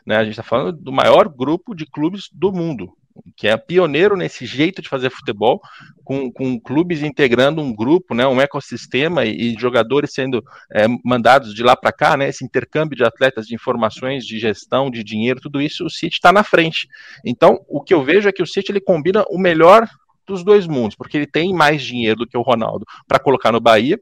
Né? 0.06 0.16
A 0.16 0.24
gente 0.24 0.32
está 0.32 0.44
falando 0.44 0.74
do 0.74 0.92
maior 0.92 1.30
grupo 1.30 1.76
de 1.76 1.86
clubes 1.86 2.30
do 2.34 2.52
mundo 2.52 2.92
que 3.36 3.48
é 3.48 3.58
pioneiro 3.58 4.16
nesse 4.16 4.46
jeito 4.46 4.82
de 4.82 4.90
fazer 4.90 5.10
futebol, 5.10 5.62
com, 6.04 6.32
com 6.32 6.60
clubes 6.60 7.04
integrando 7.04 7.62
um 7.62 7.74
grupo, 7.74 8.14
né, 8.14 8.26
um 8.28 8.42
ecossistema 8.42 9.26
e, 9.26 9.54
e 9.54 9.60
jogadores 9.60 10.14
sendo 10.14 10.44
é, 10.72 10.88
mandados 11.04 11.54
de 11.54 11.64
lá 11.64 11.76
para 11.76 11.92
cá, 11.92 12.18
né, 12.18 12.30
esse 12.30 12.44
intercâmbio 12.44 12.98
de 12.98 13.04
atletas, 13.04 13.48
de 13.48 13.56
informações, 13.56 14.26
de 14.26 14.40
gestão, 14.40 14.90
de 14.90 15.04
dinheiro, 15.04 15.40
tudo 15.40 15.62
isso, 15.62 15.86
o 15.86 15.90
City 15.90 16.16
está 16.16 16.32
na 16.32 16.44
frente. 16.44 16.88
Então, 17.26 17.60
o 17.68 17.82
que 17.82 17.94
eu 17.94 18.04
vejo 18.04 18.28
é 18.28 18.32
que 18.32 18.44
o 18.44 18.48
City 18.48 18.72
ele 18.72 18.82
combina 18.82 19.24
o 19.30 19.38
melhor 19.38 19.88
dos 20.26 20.44
dois 20.44 20.68
mundos, 20.68 20.96
porque 20.96 21.18
ele 21.18 21.28
tem 21.28 21.54
mais 21.54 21.82
dinheiro 21.82 22.20
do 22.20 22.28
que 22.28 22.38
o 22.38 22.42
Ronaldo 22.42 22.86
para 23.08 23.20
colocar 23.20 23.52
no 23.52 23.60
Bahia, 23.60 24.00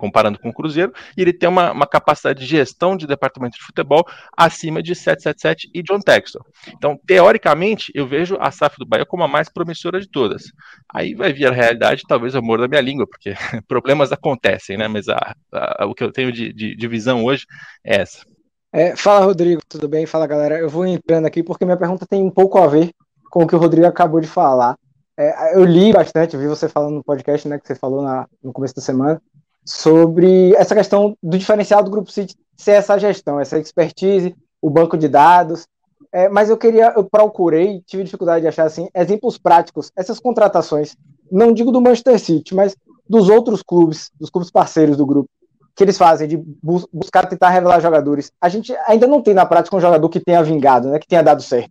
comparando 0.00 0.38
com 0.38 0.48
o 0.48 0.52
Cruzeiro, 0.52 0.92
e 1.16 1.20
ele 1.20 1.32
tem 1.32 1.48
uma, 1.48 1.70
uma, 1.72 1.86
capacidade 1.86 2.40
de 2.40 2.46
gestão 2.46 2.96
de 2.96 3.06
departamento 3.06 3.58
de 3.58 3.62
futebol 3.62 4.02
acima 4.34 4.82
de 4.82 4.94
777 4.94 5.70
e 5.74 5.82
John 5.82 6.00
Textor. 6.00 6.42
Então, 6.68 6.98
teoricamente, 7.06 7.92
eu 7.94 8.06
vejo 8.06 8.38
a 8.40 8.50
SAF 8.50 8.78
do 8.78 8.86
Bahia 8.86 9.04
como 9.04 9.22
a 9.22 9.28
mais 9.28 9.50
promissora 9.50 10.00
de 10.00 10.08
todas. 10.08 10.44
Aí 10.92 11.14
vai 11.14 11.32
vir 11.32 11.46
a 11.46 11.52
realidade, 11.52 12.04
talvez 12.08 12.34
o 12.34 12.38
amor 12.38 12.58
da 12.58 12.66
minha 12.68 12.80
língua, 12.80 13.06
porque 13.06 13.34
problemas 13.68 14.10
acontecem, 14.10 14.78
né? 14.78 14.88
Mas 14.88 15.08
a, 15.08 15.34
a, 15.52 15.86
o 15.86 15.94
que 15.94 16.02
eu 16.02 16.10
tenho 16.10 16.32
de, 16.32 16.52
de, 16.52 16.74
de 16.74 16.88
visão 16.88 17.24
hoje 17.24 17.44
é 17.84 18.00
essa. 18.00 18.24
É, 18.72 18.96
fala, 18.96 19.26
Rodrigo, 19.26 19.60
tudo 19.68 19.88
bem? 19.88 20.06
Fala, 20.06 20.26
galera. 20.26 20.58
Eu 20.58 20.68
vou 20.68 20.86
entrando 20.86 21.26
aqui 21.26 21.42
porque 21.42 21.64
minha 21.64 21.76
pergunta 21.76 22.06
tem 22.08 22.22
um 22.22 22.30
pouco 22.30 22.58
a 22.58 22.66
ver 22.66 22.90
com 23.30 23.44
o 23.44 23.46
que 23.46 23.54
o 23.54 23.58
Rodrigo 23.58 23.86
acabou 23.86 24.20
de 24.20 24.28
falar. 24.28 24.76
É, 25.20 25.54
eu 25.54 25.64
li 25.64 25.92
bastante, 25.92 26.34
vi 26.34 26.46
você 26.46 26.66
falando 26.66 26.94
no 26.94 27.04
podcast, 27.04 27.46
né, 27.46 27.58
que 27.58 27.66
você 27.66 27.74
falou 27.74 28.02
na, 28.02 28.26
no 28.42 28.54
começo 28.54 28.74
da 28.74 28.80
semana, 28.80 29.20
sobre 29.64 30.54
essa 30.54 30.74
questão 30.74 31.16
do 31.22 31.38
diferencial 31.38 31.82
do 31.82 31.90
Grupo 31.90 32.10
City 32.10 32.36
ser 32.56 32.72
essa 32.72 32.98
gestão, 32.98 33.40
essa 33.40 33.58
expertise, 33.58 34.34
o 34.60 34.68
banco 34.68 34.96
de 34.96 35.08
dados. 35.08 35.66
É, 36.12 36.28
mas 36.28 36.50
eu 36.50 36.56
queria, 36.56 36.92
eu 36.96 37.04
procurei, 37.04 37.82
tive 37.86 38.04
dificuldade 38.04 38.42
de 38.42 38.48
achar 38.48 38.66
assim, 38.66 38.88
exemplos 38.94 39.38
práticos, 39.38 39.92
essas 39.94 40.18
contratações, 40.18 40.96
não 41.30 41.52
digo 41.52 41.70
do 41.70 41.80
Manchester 41.80 42.18
City, 42.18 42.54
mas 42.54 42.76
dos 43.08 43.28
outros 43.28 43.62
clubes, 43.62 44.10
dos 44.18 44.28
clubes 44.28 44.50
parceiros 44.50 44.96
do 44.96 45.06
grupo, 45.06 45.28
que 45.76 45.84
eles 45.84 45.96
fazem 45.96 46.26
de 46.26 46.36
bus 46.36 46.86
buscar 46.92 47.26
tentar 47.26 47.50
revelar 47.50 47.80
jogadores. 47.80 48.32
A 48.40 48.48
gente 48.48 48.74
ainda 48.86 49.06
não 49.06 49.22
tem 49.22 49.34
na 49.34 49.46
prática 49.46 49.76
um 49.76 49.80
jogador 49.80 50.08
que 50.08 50.18
tenha 50.18 50.42
vingado, 50.42 50.90
né, 50.90 50.98
que 50.98 51.06
tenha 51.06 51.22
dado 51.22 51.42
certo. 51.42 51.70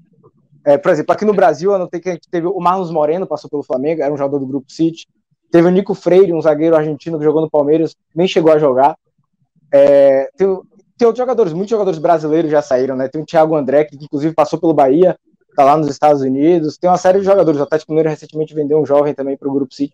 É, 0.65 0.77
por 0.77 0.91
exemplo, 0.91 1.13
aqui 1.13 1.25
no 1.25 1.33
Brasil, 1.33 1.71
eu 1.71 1.79
notei 1.79 1.99
que 1.99 2.09
a 2.09 2.13
gente 2.13 2.29
teve 2.29 2.47
o 2.47 2.59
Marlos 2.59 2.91
Moreno, 2.91 3.27
passou 3.27 3.49
pelo 3.49 3.63
Flamengo, 3.63 4.01
era 4.01 4.13
um 4.13 4.17
jogador 4.17 4.39
do 4.39 4.47
Grupo 4.47 4.71
City. 4.71 5.07
Teve 5.51 5.67
o 5.67 5.71
Nico 5.71 5.95
Freire, 5.95 6.33
um 6.33 6.41
zagueiro 6.41 6.75
argentino 6.75 7.17
que 7.17 7.23
jogou 7.23 7.41
no 7.41 7.49
Palmeiras, 7.49 7.95
nem 8.15 8.27
chegou 8.27 8.51
a 8.51 8.59
jogar. 8.59 8.95
É, 9.71 10.29
tem, 10.37 10.47
tem 10.97 11.05
outros 11.07 11.17
jogadores, 11.17 11.53
muitos 11.53 11.71
jogadores 11.71 11.97
brasileiros 11.97 12.51
já 12.51 12.61
saíram, 12.61 12.95
né? 12.95 13.07
Tem 13.07 13.21
o 13.21 13.25
Thiago 13.25 13.55
André, 13.55 13.85
que 13.85 13.95
inclusive 13.95 14.33
passou 14.33 14.59
pelo 14.59 14.73
Bahia, 14.73 15.17
tá 15.55 15.63
lá 15.63 15.77
nos 15.77 15.87
Estados 15.87 16.21
Unidos. 16.21 16.77
Tem 16.77 16.89
uma 16.89 16.97
série 16.97 17.19
de 17.19 17.25
jogadores. 17.25 17.59
O 17.59 17.63
Atlético 17.63 17.91
Mineiro 17.91 18.09
recentemente 18.09 18.53
vendeu 18.53 18.79
um 18.79 18.85
jovem 18.85 19.13
também 19.13 19.37
para 19.37 19.47
o 19.47 19.53
Grupo 19.53 19.73
City. 19.73 19.93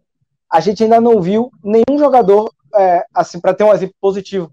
A 0.51 0.59
gente 0.59 0.83
ainda 0.83 0.99
não 0.99 1.21
viu 1.21 1.51
nenhum 1.63 1.97
jogador, 1.97 2.51
é, 2.75 3.03
assim, 3.13 3.39
para 3.39 3.53
ter 3.53 3.63
um 3.63 3.73
exemplo 3.73 3.95
positivo. 4.01 4.51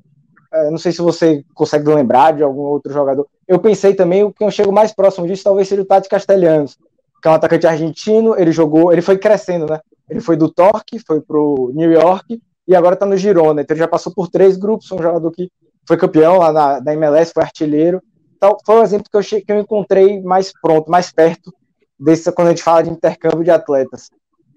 É, 0.53 0.71
não 0.71 0.79
sei 0.79 0.93
se 0.93 1.01
você 1.01 1.45
consegue 1.55 1.89
lembrar 1.89 2.33
de 2.33 2.43
algum 2.43 2.63
outro 2.63 2.93
jogador. 2.93 3.27
Eu 3.49 3.59
pensei 3.59 3.95
também, 3.95 4.23
o 4.23 4.33
que 4.33 4.45
eu 4.45 4.51
chego 4.51 4.73
mais 4.73 4.93
próximo 4.93 5.27
disso 5.27 5.45
talvez 5.45 5.69
seja 5.69 5.83
o 5.83 5.87
Tati 5.87 6.09
Castelhanos, 6.09 6.79
que 7.21 7.29
é 7.29 7.31
um 7.31 7.35
atacante 7.35 7.67
argentino. 7.67 8.39
Ele 8.39 8.53
jogou, 8.53 8.93
ele 8.93 9.03
foi 9.03 9.17
crescendo, 9.17 9.67
né? 9.67 9.81
Ele 10.13 10.21
foi 10.21 10.37
do 10.37 10.49
Torque, 10.51 10.99
foi 10.99 11.21
pro 11.21 11.73
New 11.75 11.91
York 11.91 12.41
e 12.69 12.77
agora 12.77 12.95
está 12.95 13.07
no 13.07 13.17
Girona. 13.17 13.63
Então 13.63 13.75
ele 13.75 13.83
já 13.83 13.89
passou 13.89 14.13
por 14.15 14.29
três 14.29 14.57
grupos, 14.59 14.93
um 14.93 14.99
jogador 14.99 15.31
que 15.33 15.51
foi 15.89 15.97
campeão 15.97 16.39
lá 16.39 16.53
na, 16.53 16.81
na 16.81 16.93
MLS, 16.93 17.33
foi 17.33 17.43
artilheiro. 17.43 18.03
Então, 18.37 18.57
foi 18.65 18.77
um 18.77 18.83
exemplo 18.83 19.07
que 19.11 19.17
eu, 19.17 19.23
que 19.23 19.53
eu 19.53 19.59
encontrei 19.59 20.21
mais 20.21 20.53
pronto, 20.61 20.91
mais 20.91 21.11
perto 21.11 21.53
desse 21.99 22.31
quando 22.33 22.49
a 22.49 22.51
gente 22.51 22.63
fala 22.63 22.83
de 22.83 22.91
intercâmbio 22.91 23.43
de 23.43 23.51
atletas. 23.51 24.11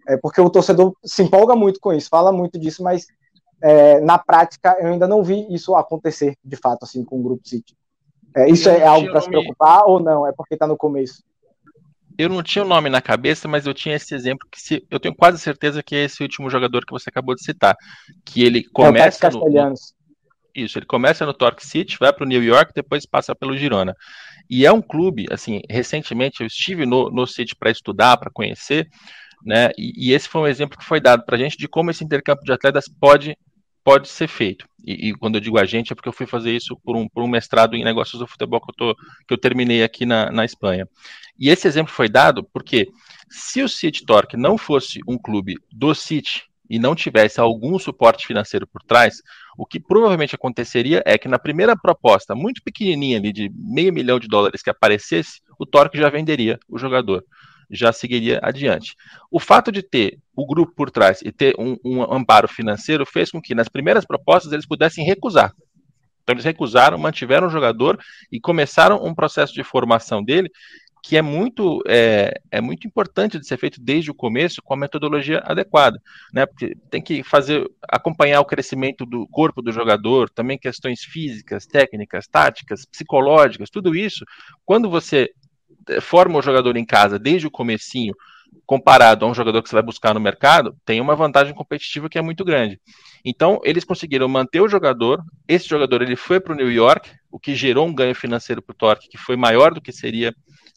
É 0.08 0.18
porque 0.18 0.42
o 0.42 0.50
torcedor 0.50 0.94
se 1.04 1.24
empolga 1.24 1.56
muito 1.56 1.80
com 1.80 1.94
isso, 1.94 2.10
fala 2.10 2.32
muito 2.32 2.60
disso, 2.60 2.84
mas 2.84 3.06
é, 3.62 4.00
na 4.02 4.18
prática 4.18 4.76
eu 4.80 4.88
ainda 4.88 5.08
não 5.08 5.24
vi 5.24 5.48
isso 5.54 5.74
acontecer 5.76 6.36
de 6.44 6.56
fato 6.56 6.84
assim 6.84 7.04
com 7.04 7.20
o 7.20 7.24
Grupo 7.24 7.48
City. 7.48 7.76
É, 8.36 8.50
isso 8.50 8.68
é 8.68 8.86
algo 8.86 9.10
para 9.10 9.22
se 9.22 9.30
preocupar 9.30 9.86
ou 9.86 10.00
não? 10.00 10.28
É 10.28 10.34
porque 10.34 10.56
está 10.56 10.68
no 10.68 10.76
começo? 10.76 11.24
Eu 12.18 12.30
não 12.30 12.42
tinha 12.42 12.64
o 12.64 12.68
nome 12.68 12.90
na 12.90 13.02
cabeça, 13.02 13.48
mas 13.48 13.66
eu 13.66 13.74
tinha 13.74 13.96
esse 13.96 14.14
exemplo 14.16 14.48
que 14.50 14.62
se, 14.62 14.86
eu 14.90 15.00
tenho 15.00 15.16
quase 15.16 15.40
certeza 15.40 15.84
que 15.84 15.96
é 15.96 16.06
esse 16.06 16.22
último 16.24 16.50
jogador 16.50 16.86
que 16.86 16.92
você 16.92 17.10
acabou 17.10 17.36
de 17.36 17.44
citar, 17.44 17.76
que 18.24 18.44
ele 18.44 18.64
começa 18.64 19.28
é 19.28 19.30
o 19.30 19.50
no, 19.50 19.74
isso, 20.56 20.80
ele 20.80 20.86
começa 20.86 21.26
no 21.26 21.34
Torque 21.34 21.66
City, 21.66 21.98
vai 22.00 22.14
para 22.14 22.24
o 22.24 22.28
New 22.28 22.42
York, 22.42 22.72
depois 22.74 23.06
passa 23.06 23.36
pelo 23.36 23.58
Girona. 23.58 23.94
E 24.50 24.66
é 24.66 24.72
um 24.72 24.82
clube, 24.82 25.26
assim, 25.30 25.62
recentemente 25.70 26.42
eu 26.42 26.48
estive 26.48 26.86
no, 26.86 27.10
no 27.10 27.28
City 27.28 27.54
para 27.56 27.70
estudar, 27.70 28.16
para 28.16 28.32
conhecer, 28.32 28.88
né? 29.44 29.72
E, 29.78 30.10
e, 30.10 30.14
esse 30.14 30.30
foi 30.30 30.42
um 30.42 30.48
exemplo 30.48 30.78
que 30.78 30.86
foi 30.86 31.02
dado 31.02 31.26
para 31.26 31.36
a 31.36 31.40
gente 31.40 31.58
de 31.58 31.68
como 31.68 31.92
esse 31.92 32.04
intercâmbio 32.04 32.46
de 32.46 32.54
atletas 32.54 32.86
pode, 32.88 33.38
pode 33.84 34.08
ser 34.08 34.28
feito. 34.28 34.66
E, 34.84 35.10
e, 35.10 35.14
quando 35.14 35.36
eu 35.36 35.42
digo 35.42 35.60
a 35.60 35.66
gente, 35.66 35.92
é 35.92 35.96
porque 35.96 36.08
eu 36.08 36.14
fui 36.14 36.26
fazer 36.26 36.56
isso 36.56 36.80
por 36.84 36.96
um, 36.96 37.08
por 37.10 37.22
um 37.22 37.28
mestrado 37.28 37.76
em 37.76 37.84
negócios 37.84 38.20
do 38.20 38.28
futebol 38.28 38.62
que 38.62 38.72
eu, 38.72 38.76
tô, 38.76 38.96
que 39.28 39.34
eu 39.34 39.38
terminei 39.38 39.84
aqui 39.84 40.06
na, 40.06 40.32
na 40.32 40.46
Espanha. 40.46 40.88
E 41.38 41.50
esse 41.50 41.68
exemplo 41.68 41.92
foi 41.92 42.08
dado 42.10 42.44
porque 42.54 42.88
se 43.30 43.62
o 43.62 43.70
City 43.70 44.06
Torque 44.06 44.38
não 44.38 44.58
fosse 44.58 45.00
um 45.08 45.18
clube 45.18 45.56
do 45.72 45.94
City 45.94 46.44
e 46.70 46.80
não 46.80 46.96
tivesse 46.96 47.39
algum 47.39 47.77
suporte 47.77 48.25
financeiro 48.25 48.65
por 48.65 48.82
trás, 48.82 49.22
o 49.58 49.65
que 49.65 49.80
provavelmente 49.80 50.36
aconteceria 50.36 51.04
é 51.06 51.18
que 51.18 51.27
na 51.27 51.38
primeira 51.38 51.75
proposta, 51.75 52.34
muito 52.34 52.62
pequenininha 52.63 53.18
ali, 53.18 53.32
de 53.32 53.51
meio 53.54 53.94
milhão 53.94 54.20
de 54.20 54.27
dólares 54.27 54.62
que 54.62 54.70
aparecesse, 54.70 55.42
o 55.60 55.65
Torque 55.65 55.98
já 55.98 56.10
venderia 56.10 56.60
o 56.68 56.77
jogador, 56.77 57.24
já 57.70 57.92
seguiria 57.92 58.39
adiante. 58.42 58.96
O 59.30 59.39
fato 59.39 59.72
de 59.72 59.84
ter 59.84 60.18
o 60.36 60.46
grupo 60.46 60.74
por 60.75 60.89
trás 60.89 61.22
e 61.24 61.32
ter 61.32 61.56
um, 61.60 61.77
um 61.84 62.01
amparo 62.01 62.48
financeiro 62.48 63.06
fez 63.06 63.32
com 63.32 63.42
que 63.42 63.56
nas 63.56 63.70
primeiras 63.70 64.06
propostas 64.06 64.51
eles 64.51 64.65
pudessem 64.65 65.06
recusar. 65.06 65.54
Então 66.24 66.34
eles 66.34 66.46
recusaram, 66.46 66.98
mantiveram 66.98 67.46
o 67.48 67.51
jogador 67.51 68.00
e 68.32 68.39
começaram 68.39 69.04
um 69.06 69.13
processo 69.13 69.54
de 69.54 69.63
formação 69.63 70.24
dele 70.24 70.50
que 71.08 71.16
é 71.16 71.22
muito, 71.22 71.84
é, 71.88 72.34
é 72.50 72.60
muito 72.60 72.88
importante 72.88 73.38
de 73.38 73.46
ser 73.46 73.58
feito 73.58 73.80
desde 73.80 74.10
o 74.10 74.14
começo 74.16 74.60
com 74.64 74.74
a 74.74 74.78
metodologia 74.78 75.40
adequada, 75.46 76.02
né? 76.34 76.48
Porque 76.48 76.76
tem 76.90 77.00
que 77.00 77.22
fazer 77.22 77.64
acompanhar 77.88 78.40
o 78.40 78.46
crescimento 78.46 79.06
do 79.06 79.28
corpo 79.28 79.62
do 79.62 79.72
jogador, 79.72 80.32
também 80.32 80.58
questões 80.58 81.02
físicas, 81.04 81.68
técnicas, 81.68 82.26
táticas, 82.26 82.88
psicológicas, 82.88 83.70
tudo 83.70 83.96
isso. 83.96 84.26
Quando 84.66 84.90
você 84.90 85.30
é, 85.90 86.02
forma 86.02 86.40
o 86.40 86.42
jogador 86.42 86.76
em 86.76 86.84
casa 86.84 87.20
desde 87.20 87.46
o 87.46 87.52
comecinho, 87.52 88.16
comparado 88.66 89.26
a 89.26 89.30
um 89.30 89.34
jogador 89.36 89.62
que 89.62 89.70
você 89.70 89.76
vai 89.76 89.84
buscar 89.84 90.12
no 90.12 90.20
mercado, 90.20 90.76
tem 90.84 91.00
uma 91.00 91.16
vantagem 91.16 91.54
competitiva 91.54 92.10
que 92.10 92.18
é 92.18 92.22
muito 92.22 92.44
grande. 92.44 92.82
Então, 93.24 93.62
eles 93.64 93.84
conseguiram 93.84 94.28
manter 94.28 94.60
o 94.60 94.68
jogador. 94.68 95.24
Esse 95.48 95.68
jogador 95.70 96.02
ele 96.02 96.16
foi 96.16 96.40
para 96.40 96.54
o 96.54 96.56
New 96.56 96.72
York, 96.72 97.12
o 97.30 97.40
que 97.40 97.54
gerou 97.54 97.86
um 97.86 97.94
ganho 97.94 98.16
financeiro 98.16 98.60
para 98.60 98.74
o 98.74 98.76
Torque, 98.76 99.08
que 99.08 99.20
foi 99.20 99.36
maior 99.36 99.72
do 99.72 99.82
que 99.82 99.92
seria 99.92 100.34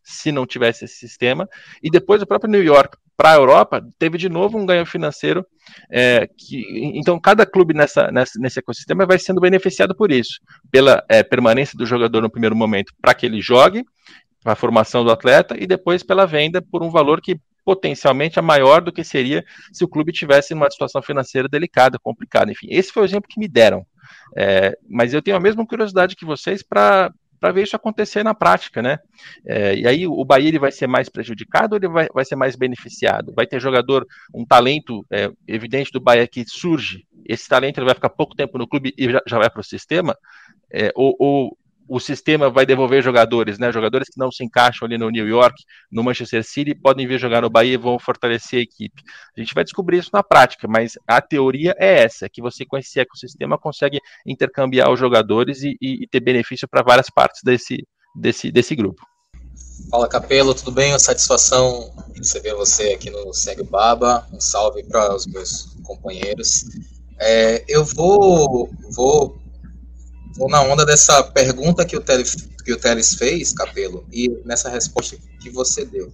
se 0.09 0.33
não 0.33 0.47
tivesse 0.47 0.87
esse 0.87 0.95
sistema. 0.95 1.49
E 1.83 1.91
depois 1.91 2.23
o 2.23 2.27
próprio 2.27 2.51
New 2.51 2.63
York 2.63 2.97
para 3.17 3.33
a 3.33 3.35
Europa 3.35 3.87
teve 3.99 4.17
de 4.17 4.29
novo 4.29 4.57
um 4.59 4.65
ganho 4.65 4.87
financeiro. 4.87 5.45
É, 5.91 6.27
que, 6.27 6.65
então, 6.95 7.21
cada 7.21 7.45
clube 7.45 7.75
nessa, 7.75 8.11
nessa, 8.11 8.39
nesse 8.39 8.59
ecossistema 8.59 9.05
vai 9.05 9.19
sendo 9.19 9.41
beneficiado 9.41 9.95
por 9.95 10.11
isso, 10.11 10.41
pela 10.71 11.05
é, 11.09 11.23
permanência 11.23 11.77
do 11.77 11.85
jogador 11.85 12.23
no 12.23 12.31
primeiro 12.31 12.57
momento 12.57 12.93
para 13.03 13.13
que 13.13 13.27
ele 13.27 13.43
jogue, 13.43 13.85
para 14.43 14.55
a 14.55 14.57
formação 14.57 15.05
do 15.05 15.11
atleta, 15.11 15.55
e 15.59 15.67
depois 15.67 16.03
pela 16.03 16.27
venda 16.27 16.63
por 16.63 16.83
um 16.83 16.91
valor 16.91 17.21
que 17.21 17.39
potencialmente 17.65 18.39
é 18.39 18.43
maior 18.43 18.81
do 18.81 18.91
que 18.91 19.05
seria 19.05 19.45
se 19.75 19.85
o 19.85 19.89
clube 19.89 20.11
tivesse 20.11 20.55
uma 20.55 20.71
situação 20.71 21.03
financeira 21.03 21.47
delicada, 21.47 21.99
complicada. 21.99 22.51
Enfim, 22.51 22.69
esse 22.71 22.91
foi 22.91 23.03
o 23.03 23.05
exemplo 23.05 23.29
que 23.29 23.39
me 23.39 23.47
deram. 23.47 23.85
É, 24.35 24.75
mas 24.89 25.13
eu 25.13 25.21
tenho 25.21 25.37
a 25.37 25.41
mesma 25.41 25.67
curiosidade 25.67 26.17
que 26.17 26.25
vocês 26.25 26.63
para 26.63 27.13
para 27.39 27.53
ver 27.53 27.63
isso 27.63 27.77
acontecer 27.77 28.23
na 28.23 28.35
prática, 28.35 28.83
né? 28.83 28.99
É, 29.47 29.75
e 29.77 29.87
aí 29.87 30.07
o 30.07 30.25
Bahia 30.25 30.49
ele 30.49 30.59
vai 30.59 30.73
ser 30.73 30.87
mais 30.87 31.09
prejudicado 31.09 31.75
ou 31.75 31.79
ele 31.79 31.89
vai, 31.89 32.09
vai 32.13 32.25
ser 32.25 32.37
mais 32.37 32.57
beneficiado? 32.57 33.33
Vai 33.35 33.47
ter 33.47 33.61
jogador, 33.61 34.07
um 34.35 34.45
talento 34.45 35.05
é, 35.11 35.31
evidente 35.47 35.91
do 35.93 36.01
Bahia 36.01 36.27
que 36.27 36.45
surge, 36.47 37.07
esse 37.25 37.49
talento 37.49 37.79
ele 37.79 37.87
vai 37.87 37.95
ficar 37.95 38.11
pouco 38.11 38.35
tempo 38.35 38.59
no 38.59 38.67
clube 38.67 38.93
e 38.97 39.11
já, 39.11 39.23
já 39.27 39.39
vai 39.39 39.51
para 39.51 39.61
o 39.61 39.65
sistema? 39.65 40.17
É, 40.73 40.91
ou, 40.95 41.15
ou 41.19 41.59
o 41.89 41.99
sistema 41.99 42.51
vai 42.51 42.67
devolver 42.67 43.03
jogadores, 43.03 43.59
né? 43.59 43.73
Jogadores 43.73 44.09
que 44.09 44.19
não 44.19 44.31
se 44.31 44.45
encaixam 44.45 44.87
ali 44.87 44.99
no 44.99 45.09
New 45.11 45.27
York, 45.27 45.63
no 45.91 46.05
Manchester 46.05 46.45
City, 46.45 46.75
podem 46.75 47.07
vir 47.07 47.19
jogar 47.19 47.41
no 47.41 47.49
Bahia 47.49 47.75
e 47.75 47.79
vão 47.79 47.99
fortalecer 47.99 48.61
a 48.61 48.63
equipe. 48.63 49.03
A 49.37 49.41
gente 49.41 49.55
vai 49.55 49.65
descobrir 49.65 49.99
isso 49.99 50.11
na 50.13 50.23
prática, 50.23 50.69
mas 50.69 50.93
a 51.07 51.21
teoria 51.21 51.75
é 51.79 52.03
essa, 52.03 52.29
que 52.29 52.43
você 52.43 52.65
com 52.67 52.77
esse 52.77 53.01
ecossistema 53.01 53.57
consegue 53.57 54.01
intercambiar 54.27 54.91
os 54.91 55.01
jogadores 55.01 55.63
e, 55.63 55.77
e, 55.81 56.05
e 56.05 56.07
ter 56.07 56.21
benefício 56.21 56.69
para 56.69 56.83
várias 56.83 57.09
partes 57.09 57.41
desse, 57.43 57.87
desse, 58.15 58.53
desse 58.53 58.77
grupo. 58.77 59.03
Fala 59.91 60.09
Capelo, 60.09 60.55
tudo 60.55 60.73
bem? 60.73 60.93
Uma 60.93 60.99
satisfação 60.99 61.95
receber 62.15 62.55
você 62.55 62.93
aqui 62.93 63.11
no 63.11 63.33
Segue 63.33 63.63
Baba. 63.63 64.27
Um 64.33 64.41
salve 64.41 64.83
para 64.85 65.15
os 65.15 65.27
meus 65.27 65.75
companheiros. 65.85 66.65
É, 67.19 67.65
eu 67.67 67.85
vou, 67.85 68.71
vou 68.95 69.39
vou 70.39 70.49
na 70.49 70.63
onda 70.63 70.87
dessa 70.87 71.21
pergunta 71.25 71.85
que 71.85 71.97
o 71.97 72.01
Teles, 72.01 72.49
que 72.65 72.73
o 72.73 72.79
Teles 72.79 73.15
fez, 73.15 73.53
Capelo, 73.53 74.07
e 74.13 74.29
nessa 74.45 74.71
resposta 74.71 75.19
que 75.43 75.51
você 75.51 75.85
deu. 75.85 76.13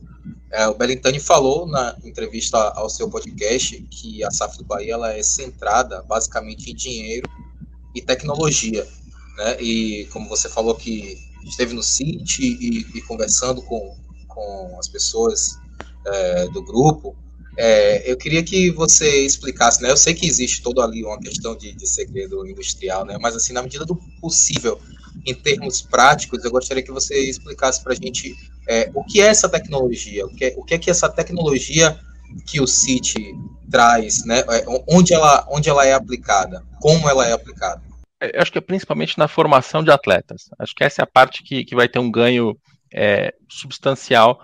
É, 0.51 0.67
o 0.67 0.75
Belintani 0.75 1.21
falou 1.21 1.67
na 1.67 1.95
entrevista 2.03 2.57
ao 2.57 2.89
seu 2.89 3.11
podcast 3.11 3.81
que 3.91 4.25
a 4.25 4.31
SAF 4.31 4.57
do 4.59 4.65
Bahia 4.65 4.95
ela 4.95 5.13
é 5.13 5.23
centrada 5.23 6.03
basicamente 6.03 6.71
em 6.71 6.75
dinheiro 6.75 7.29
e 7.95 8.01
tecnologia. 8.01 8.87
Né? 9.37 9.61
E 9.61 10.07
como 10.07 10.29
você 10.29 10.49
falou 10.49 10.75
que 10.75 11.19
esteve 11.45 11.75
no 11.75 11.83
City 11.83 12.57
e, 12.61 12.99
e 12.99 13.03
conversando 13.03 13.61
com, 13.63 13.95
com 14.29 14.77
as 14.79 14.89
pessoas 14.89 15.59
é, 16.07 16.49
do 16.49 16.63
grupo, 16.63 17.15
é, 17.57 18.11
eu 18.11 18.17
queria 18.17 18.43
que 18.43 18.71
você 18.71 19.25
explicasse, 19.25 19.83
né? 19.83 19.91
Eu 19.91 19.97
sei 19.97 20.15
que 20.15 20.27
existe 20.27 20.63
todo 20.63 20.83
ali 20.83 21.05
uma 21.05 21.19
questão 21.19 21.57
de, 21.57 21.73
de 21.73 21.87
segredo 21.87 22.47
industrial, 22.47 23.05
né? 23.05 23.17
Mas 23.21 23.37
assim, 23.37 23.53
na 23.53 23.63
medida 23.63 23.85
do 23.85 23.97
possível, 24.21 24.81
em 25.25 25.35
termos 25.35 25.81
práticos, 25.81 26.45
eu 26.45 26.51
gostaria 26.51 26.83
que 26.83 26.91
você 26.91 27.19
explicasse 27.19 27.83
para 27.83 27.93
a 27.93 27.97
gente 27.97 28.35
é, 28.69 28.91
o 28.95 29.05
que 29.05 29.21
é 29.21 29.27
essa 29.27 29.49
tecnologia, 29.49 30.27
o 30.27 30.31
que 30.31 30.45
é, 30.47 30.55
o 30.57 30.65
que 30.65 30.75
é 30.75 30.79
que 30.79 30.91
essa 30.91 31.09
tecnologia 31.09 31.99
que 32.47 32.61
o 32.61 32.67
City 32.67 33.35
traz, 33.71 34.25
né? 34.25 34.41
É, 34.41 34.65
onde 34.89 35.15
ela, 35.15 35.47
onde 35.49 35.69
ela 35.69 35.87
é 35.87 35.93
aplicada, 35.93 36.65
como 36.81 37.09
ela 37.09 37.27
é 37.27 37.33
aplicada. 37.33 37.83
É, 38.21 38.37
eu 38.37 38.43
acho 38.43 38.51
que 38.51 38.59
é 38.59 38.61
principalmente 38.61 39.17
na 39.17 39.29
formação 39.29 39.83
de 39.85 39.91
atletas. 39.91 40.49
Acho 40.59 40.75
que 40.75 40.83
essa 40.83 41.03
é 41.03 41.05
a 41.05 41.07
parte 41.07 41.43
que, 41.45 41.65
que 41.65 41.77
vai 41.77 41.89
ter 41.89 42.01
um 42.01 42.11
ganho 42.11 42.57
é, 42.93 43.33
substancial 43.49 44.41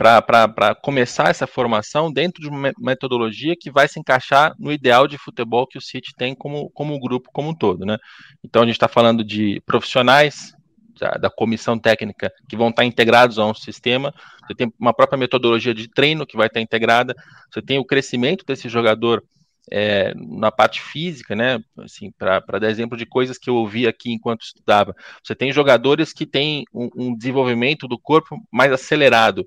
para 0.00 0.74
começar 0.74 1.28
essa 1.28 1.46
formação 1.46 2.10
dentro 2.10 2.40
de 2.40 2.48
uma 2.48 2.72
metodologia 2.78 3.54
que 3.54 3.70
vai 3.70 3.86
se 3.86 4.00
encaixar 4.00 4.54
no 4.58 4.72
ideal 4.72 5.06
de 5.06 5.18
futebol 5.18 5.66
que 5.66 5.76
o 5.76 5.80
City 5.80 6.12
tem 6.16 6.34
como, 6.34 6.70
como 6.70 6.98
grupo 6.98 7.28
como 7.34 7.50
um 7.50 7.54
todo, 7.54 7.84
né? 7.84 7.98
Então 8.42 8.62
a 8.62 8.64
gente 8.64 8.76
está 8.76 8.88
falando 8.88 9.22
de 9.22 9.62
profissionais 9.66 10.54
da, 10.98 11.10
da, 11.12 11.30
comissão 11.30 11.78
técnica 11.78 12.32
que 12.48 12.56
vão 12.56 12.70
estar 12.70 12.84
integrados 12.86 13.38
a 13.38 13.44
um 13.44 13.52
sistema, 13.52 14.14
você 14.46 14.54
tem 14.54 14.72
uma 14.78 14.94
própria 14.94 15.18
metodologia 15.18 15.74
de 15.74 15.86
treino 15.86 16.26
que 16.26 16.36
vai 16.36 16.46
estar 16.46 16.62
integrada, 16.62 17.14
você 17.52 17.60
tem 17.60 17.78
o 17.78 17.84
crescimento 17.84 18.42
desse 18.46 18.70
jogador 18.70 19.22
é, 19.70 20.12
na 20.16 20.50
parte 20.50 20.80
física, 20.80 21.34
né? 21.34 21.58
Assim, 21.78 22.10
para 22.12 22.58
dar 22.58 22.70
exemplo 22.70 22.96
de 22.96 23.06
coisas 23.06 23.38
que 23.38 23.50
eu 23.50 23.54
ouvi 23.54 23.86
aqui 23.86 24.12
enquanto 24.12 24.42
estudava. 24.42 24.94
Você 25.22 25.34
tem 25.34 25.52
jogadores 25.52 26.12
que 26.12 26.26
têm 26.26 26.64
um, 26.72 26.88
um 26.96 27.16
desenvolvimento 27.16 27.88
do 27.88 27.98
corpo 27.98 28.36
mais 28.52 28.72
acelerado. 28.72 29.46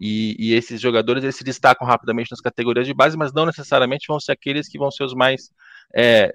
E, 0.00 0.36
e, 0.38 0.54
esses 0.54 0.80
jogadores 0.80 1.22
eles 1.22 1.36
se 1.36 1.44
destacam 1.44 1.86
rapidamente 1.86 2.30
nas 2.30 2.40
categorias 2.40 2.86
de 2.86 2.94
base, 2.94 3.16
mas 3.16 3.32
não 3.32 3.46
necessariamente 3.46 4.06
vão 4.08 4.18
ser 4.18 4.32
aqueles 4.32 4.68
que 4.68 4.78
vão 4.78 4.90
ser 4.90 5.04
os 5.04 5.14
mais 5.14 5.50
é, 5.94 6.32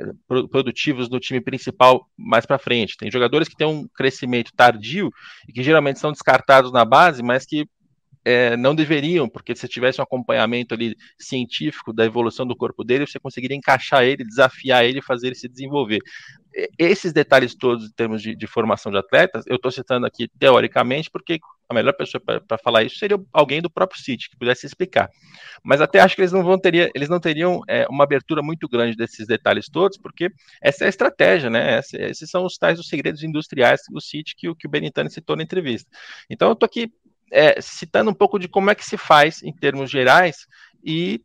produtivos 0.50 1.09
no 1.09 1.19
time 1.19 1.41
principal 1.41 2.07
mais 2.17 2.45
para 2.45 2.57
frente. 2.57 2.95
Tem 2.98 3.12
jogadores 3.12 3.50
que 3.50 3.57
têm 3.57 3.67
um 3.67 3.88
crescimento 3.88 4.51
tardio 4.55 5.12
e 5.48 5.51
que 5.51 5.62
geralmente 5.62 6.00
são 6.00 6.12
descartados 6.12 6.71
na 6.71 6.86
base, 6.86 7.21
mas 7.21 7.45
que 7.45 7.67
é, 8.23 8.57
não 8.57 8.75
deveriam, 8.75 9.27
porque 9.27 9.55
se 9.55 9.67
tivesse 9.67 9.99
um 9.99 10.03
acompanhamento 10.03 10.73
ali 10.73 10.95
científico 11.17 11.93
da 11.93 12.05
evolução 12.05 12.45
do 12.45 12.55
corpo 12.55 12.83
dele, 12.83 13.07
você 13.07 13.19
conseguiria 13.19 13.57
encaixar 13.57 14.03
ele, 14.03 14.23
desafiar 14.23 14.85
ele, 14.85 15.01
fazer 15.01 15.27
ele 15.27 15.35
se 15.35 15.47
desenvolver. 15.47 15.99
Esses 16.77 17.13
detalhes 17.13 17.55
todos 17.55 17.85
em 17.85 17.91
termos 17.91 18.21
de, 18.21 18.35
de 18.35 18.47
formação 18.47 18.91
de 18.91 18.97
atletas, 18.97 19.45
eu 19.47 19.55
estou 19.55 19.71
citando 19.71 20.05
aqui 20.05 20.27
teoricamente, 20.39 21.09
porque 21.09 21.39
a 21.69 21.73
melhor 21.73 21.93
pessoa 21.93 22.19
para 22.19 22.57
falar 22.57 22.83
isso 22.83 22.97
seria 22.97 23.17
alguém 23.31 23.61
do 23.61 23.69
próprio 23.69 24.01
City 24.01 24.29
que 24.29 24.38
pudesse 24.38 24.65
explicar. 24.65 25.07
Mas 25.63 25.79
até 25.79 25.99
acho 25.99 26.15
que 26.15 26.21
eles 26.21 26.31
não 26.31 26.43
vão 26.43 26.59
teria, 26.59 26.89
eles 26.95 27.07
não 27.07 27.19
teriam 27.19 27.61
é, 27.67 27.85
uma 27.88 28.03
abertura 28.03 28.41
muito 28.41 28.67
grande 28.67 28.97
desses 28.97 29.27
detalhes 29.27 29.69
todos, 29.69 29.97
porque 29.97 30.31
essa 30.61 30.83
é 30.83 30.88
a 30.88 30.89
estratégia, 30.89 31.49
né? 31.49 31.75
Essa, 31.77 32.01
esses 32.01 32.29
são 32.29 32.43
os 32.43 32.57
tais 32.57 32.79
os 32.79 32.88
segredos 32.88 33.21
industriais 33.23 33.81
do 33.91 34.01
City 34.01 34.35
que, 34.35 34.53
que 34.55 34.67
o 34.67 34.69
Benitani 34.69 35.11
citou 35.11 35.35
na 35.35 35.43
entrevista. 35.43 35.89
Então 36.27 36.47
eu 36.47 36.53
estou 36.53 36.65
aqui 36.65 36.91
é, 37.31 37.59
citando 37.62 38.12
um 38.12 38.13
pouco 38.13 38.39
de 38.39 38.48
como 38.48 38.69
é 38.69 38.75
que 38.75 38.86
se 38.86 38.98
faz 38.98 39.41
em 39.43 39.53
termos 39.53 39.89
gerais 39.89 40.48
e 40.83 41.21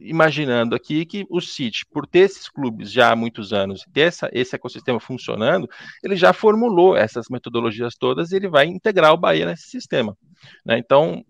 imaginando 0.00 0.74
aqui 0.74 1.04
que 1.04 1.26
o 1.28 1.40
City, 1.40 1.84
por 1.92 2.06
ter 2.06 2.20
esses 2.20 2.48
clubes 2.48 2.90
já 2.90 3.12
há 3.12 3.16
muitos 3.16 3.52
anos, 3.52 3.84
ter 3.92 4.02
essa, 4.02 4.30
esse 4.32 4.54
ecossistema 4.54 4.98
funcionando, 4.98 5.68
ele 6.02 6.16
já 6.16 6.32
formulou 6.32 6.96
essas 6.96 7.26
metodologias 7.28 7.94
todas 7.94 8.32
e 8.32 8.36
ele 8.36 8.48
vai 8.48 8.66
integrar 8.66 9.12
o 9.12 9.18
Bahia 9.18 9.46
nesse 9.46 9.68
sistema. 9.68 10.16
Né? 10.64 10.78
Então, 10.78 11.24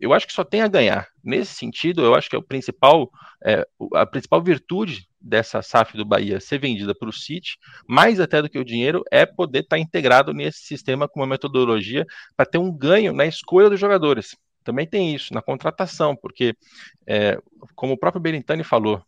eu 0.00 0.12
acho 0.12 0.26
que 0.26 0.32
só 0.32 0.44
tem 0.44 0.62
a 0.62 0.68
ganhar. 0.68 1.08
Nesse 1.22 1.54
sentido, 1.54 2.04
eu 2.04 2.14
acho 2.14 2.28
que 2.28 2.36
é 2.36 2.38
o 2.38 2.42
principal, 2.42 3.10
é, 3.44 3.66
a 3.94 4.06
principal 4.06 4.42
virtude 4.42 5.08
dessa 5.20 5.62
SAF 5.62 5.96
do 5.96 6.04
Bahia 6.04 6.40
ser 6.40 6.58
vendida 6.58 6.94
para 6.94 7.08
o 7.08 7.12
City, 7.12 7.56
mais 7.88 8.20
até 8.20 8.42
do 8.42 8.48
que 8.48 8.58
o 8.58 8.64
dinheiro, 8.64 9.02
é 9.10 9.24
poder 9.24 9.60
estar 9.60 9.76
tá 9.76 9.80
integrado 9.80 10.34
nesse 10.34 10.60
sistema 10.60 11.08
com 11.08 11.20
uma 11.20 11.26
metodologia 11.26 12.04
para 12.36 12.46
ter 12.46 12.58
um 12.58 12.70
ganho 12.70 13.12
na 13.12 13.26
escolha 13.26 13.70
dos 13.70 13.80
jogadores. 13.80 14.36
Também 14.62 14.86
tem 14.86 15.14
isso 15.14 15.32
na 15.32 15.42
contratação, 15.42 16.16
porque, 16.16 16.54
é, 17.06 17.38
como 17.74 17.94
o 17.94 17.98
próprio 17.98 18.20
Benintani 18.20 18.64
falou, 18.64 19.02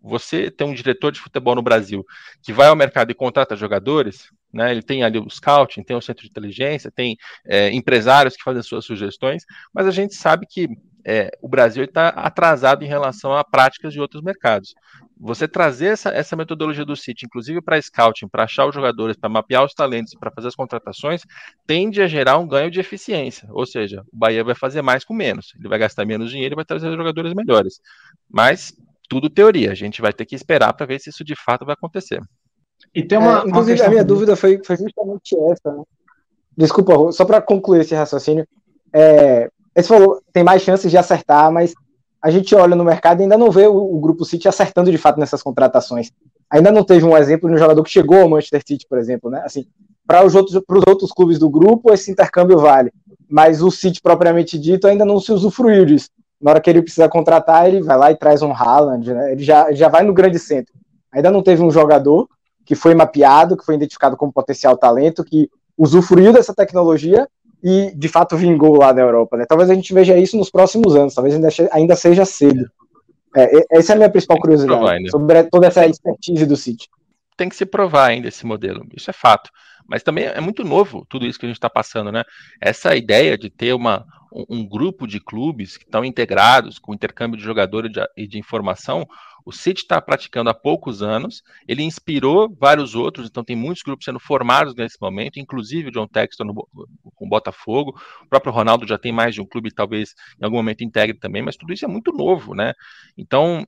você 0.00 0.50
tem 0.50 0.66
um 0.66 0.74
diretor 0.74 1.12
de 1.12 1.20
futebol 1.20 1.54
no 1.54 1.62
Brasil 1.62 2.04
que 2.42 2.52
vai 2.52 2.68
ao 2.68 2.76
mercado 2.76 3.10
e 3.10 3.14
contrata 3.14 3.56
jogadores, 3.56 4.30
né? 4.52 4.70
Ele 4.70 4.82
tem 4.82 5.02
ali 5.02 5.18
o 5.18 5.28
scouting, 5.28 5.82
tem 5.82 5.96
o 5.96 6.00
centro 6.00 6.22
de 6.22 6.30
inteligência, 6.30 6.90
tem 6.90 7.16
é, 7.46 7.70
empresários 7.70 8.36
que 8.36 8.42
fazem 8.42 8.62
suas 8.62 8.84
sugestões, 8.84 9.44
mas 9.72 9.86
a 9.86 9.90
gente 9.90 10.14
sabe 10.14 10.46
que 10.46 10.68
é, 11.04 11.30
o 11.40 11.48
Brasil 11.48 11.84
está 11.84 12.08
atrasado 12.08 12.84
em 12.84 12.88
relação 12.88 13.32
a 13.32 13.42
práticas 13.42 13.92
de 13.92 14.00
outros 14.00 14.22
mercados. 14.22 14.74
Você 15.20 15.48
trazer 15.48 15.86
essa, 15.86 16.10
essa 16.10 16.36
metodologia 16.36 16.84
do 16.84 16.94
City, 16.94 17.26
inclusive 17.26 17.60
para 17.60 17.80
scouting, 17.80 18.28
para 18.28 18.44
achar 18.44 18.66
os 18.66 18.74
jogadores, 18.74 19.16
para 19.16 19.28
mapear 19.28 19.64
os 19.64 19.74
talentos, 19.74 20.14
para 20.14 20.30
fazer 20.30 20.48
as 20.48 20.54
contratações, 20.54 21.22
tende 21.66 22.00
a 22.00 22.06
gerar 22.06 22.38
um 22.38 22.46
ganho 22.46 22.70
de 22.70 22.78
eficiência. 22.78 23.48
Ou 23.50 23.66
seja, 23.66 24.02
o 24.12 24.16
Bahia 24.16 24.44
vai 24.44 24.54
fazer 24.54 24.82
mais 24.82 25.04
com 25.04 25.14
menos. 25.14 25.54
Ele 25.58 25.68
vai 25.68 25.78
gastar 25.78 26.04
menos 26.04 26.30
dinheiro 26.30 26.54
e 26.54 26.56
vai 26.56 26.64
trazer 26.64 26.94
jogadores 26.94 27.34
melhores. 27.34 27.80
Mas 28.30 28.72
tudo 29.08 29.30
teoria. 29.30 29.72
A 29.72 29.74
gente 29.74 30.00
vai 30.00 30.12
ter 30.12 30.26
que 30.26 30.36
esperar 30.36 30.72
para 30.74 30.86
ver 30.86 31.00
se 31.00 31.10
isso 31.10 31.24
de 31.24 31.34
fato 31.34 31.64
vai 31.64 31.74
acontecer. 31.74 32.20
E 32.94 33.02
tem 33.02 33.18
uma. 33.18 33.42
É, 33.42 33.48
inclusive, 33.48 33.80
uma 33.80 33.86
a 33.86 33.90
minha 33.90 34.04
dúvida 34.04 34.36
foi, 34.36 34.60
foi 34.64 34.76
justamente 34.76 35.36
essa. 35.50 35.72
Né? 35.72 35.82
Desculpa, 36.56 37.12
só 37.12 37.24
para 37.24 37.40
concluir 37.40 37.80
esse 37.80 37.94
raciocínio. 37.94 38.46
É, 38.92 39.48
você 39.74 39.88
falou, 39.88 40.20
tem 40.32 40.42
mais 40.42 40.62
chances 40.62 40.90
de 40.90 40.98
acertar, 40.98 41.52
mas 41.52 41.72
a 42.20 42.30
gente 42.30 42.54
olha 42.54 42.74
no 42.74 42.84
mercado 42.84 43.20
e 43.20 43.22
ainda 43.22 43.38
não 43.38 43.50
vê 43.50 43.66
o, 43.66 43.76
o, 43.76 44.00
Grupo 44.00 44.24
City 44.24 44.48
acertando 44.48 44.90
de 44.90 44.98
fato 44.98 45.20
nessas 45.20 45.42
contratações. 45.42 46.10
Ainda 46.50 46.72
não 46.72 46.82
teve 46.82 47.04
um 47.04 47.16
exemplo 47.16 47.48
de 47.48 47.54
um 47.54 47.58
jogador 47.58 47.82
que 47.84 47.90
chegou 47.90 48.20
ao 48.20 48.28
Manchester 48.28 48.62
City, 48.66 48.86
por 48.88 48.98
exemplo, 48.98 49.30
né? 49.30 49.42
Assim, 49.44 49.66
para 50.06 50.24
os 50.24 50.34
outros, 50.34 50.60
outros 50.86 51.12
clubes 51.12 51.38
do 51.38 51.48
grupo, 51.48 51.92
esse 51.92 52.10
intercâmbio 52.10 52.58
vale. 52.58 52.90
Mas 53.28 53.62
o 53.62 53.70
City, 53.70 54.00
propriamente 54.00 54.58
dito, 54.58 54.88
ainda 54.88 55.04
não 55.04 55.20
se 55.20 55.30
usufruiu 55.30 55.84
disso. 55.84 56.08
Na 56.40 56.52
hora 56.52 56.60
que 56.60 56.70
ele 56.70 56.82
precisa 56.82 57.08
contratar, 57.08 57.68
ele 57.68 57.82
vai 57.82 57.96
lá 57.96 58.10
e 58.10 58.16
traz 58.16 58.42
um 58.42 58.52
Haaland, 58.52 59.12
né? 59.12 59.32
Ele 59.32 59.44
já, 59.44 59.70
já 59.72 59.88
vai 59.88 60.02
no 60.02 60.14
grande 60.14 60.38
centro. 60.38 60.72
Ainda 61.12 61.30
não 61.30 61.42
teve 61.42 61.62
um 61.62 61.70
jogador 61.70 62.28
que 62.68 62.74
foi 62.74 62.94
mapeado, 62.94 63.56
que 63.56 63.64
foi 63.64 63.76
identificado 63.76 64.14
como 64.14 64.30
potencial 64.30 64.76
talento, 64.76 65.24
que 65.24 65.48
usufruiu 65.76 66.34
dessa 66.34 66.54
tecnologia 66.54 67.26
e 67.64 67.90
de 67.96 68.08
fato 68.08 68.36
vingou 68.36 68.76
lá 68.76 68.92
na 68.92 69.00
Europa. 69.00 69.38
Né? 69.38 69.46
Talvez 69.48 69.70
a 69.70 69.74
gente 69.74 69.94
veja 69.94 70.18
isso 70.18 70.36
nos 70.36 70.50
próximos 70.50 70.94
anos, 70.94 71.14
talvez 71.14 71.34
ainda, 71.34 71.48
ainda 71.72 71.96
seja 71.96 72.26
cedo. 72.26 72.70
É, 73.34 73.78
essa 73.78 73.92
é 73.92 73.94
a 73.94 73.96
minha 73.96 74.10
principal 74.10 74.38
curiosidade 74.38 75.10
sobre 75.10 75.44
toda 75.44 75.66
essa 75.66 75.86
expertise 75.86 76.44
do 76.44 76.58
City. 76.58 76.88
Tem 77.38 77.48
que 77.48 77.56
se 77.56 77.64
provar 77.64 78.08
ainda 78.08 78.28
esse 78.28 78.44
modelo, 78.44 78.86
isso 78.94 79.08
é 79.08 79.14
fato. 79.14 79.48
Mas 79.88 80.02
também 80.02 80.24
é 80.24 80.40
muito 80.40 80.62
novo 80.62 81.06
tudo 81.08 81.24
isso 81.24 81.38
que 81.38 81.46
a 81.46 81.48
gente 81.48 81.56
está 81.56 81.70
passando, 81.70 82.12
né? 82.12 82.22
Essa 82.60 82.94
ideia 82.94 83.38
de 83.38 83.48
ter 83.48 83.72
uma, 83.72 84.04
um, 84.48 84.66
grupo 84.66 85.06
de 85.06 85.18
clubes 85.18 85.76
que 85.76 85.84
estão 85.84 86.04
integrados 86.04 86.78
com 86.78 86.94
intercâmbio 86.94 87.38
de 87.38 87.44
jogadores 87.44 87.90
e 88.16 88.26
de 88.26 88.38
informação, 88.38 89.06
o 89.44 89.52
City 89.52 89.82
está 89.82 90.00
praticando 90.00 90.50
há 90.50 90.54
poucos 90.54 91.02
anos, 91.02 91.42
ele 91.66 91.82
inspirou 91.82 92.54
vários 92.60 92.94
outros, 92.94 93.28
então 93.28 93.42
tem 93.42 93.56
muitos 93.56 93.82
grupos 93.82 94.04
sendo 94.04 94.20
formados 94.20 94.74
nesse 94.74 94.96
momento, 95.00 95.40
inclusive 95.40 95.88
o 95.88 95.92
John 95.92 96.06
Texton 96.06 96.44
no, 96.44 96.54
com 96.54 97.26
o 97.26 97.28
Botafogo, 97.28 97.98
o 98.22 98.28
próprio 98.28 98.52
Ronaldo 98.52 98.86
já 98.86 98.98
tem 98.98 99.10
mais 99.10 99.34
de 99.34 99.40
um 99.40 99.46
clube, 99.46 99.72
talvez 99.72 100.14
em 100.40 100.44
algum 100.44 100.58
momento 100.58 100.84
integre 100.84 101.18
também, 101.18 101.42
mas 101.42 101.56
tudo 101.56 101.72
isso 101.72 101.84
é 101.84 101.88
muito 101.88 102.12
novo, 102.12 102.54
né? 102.54 102.74
Então, 103.16 103.66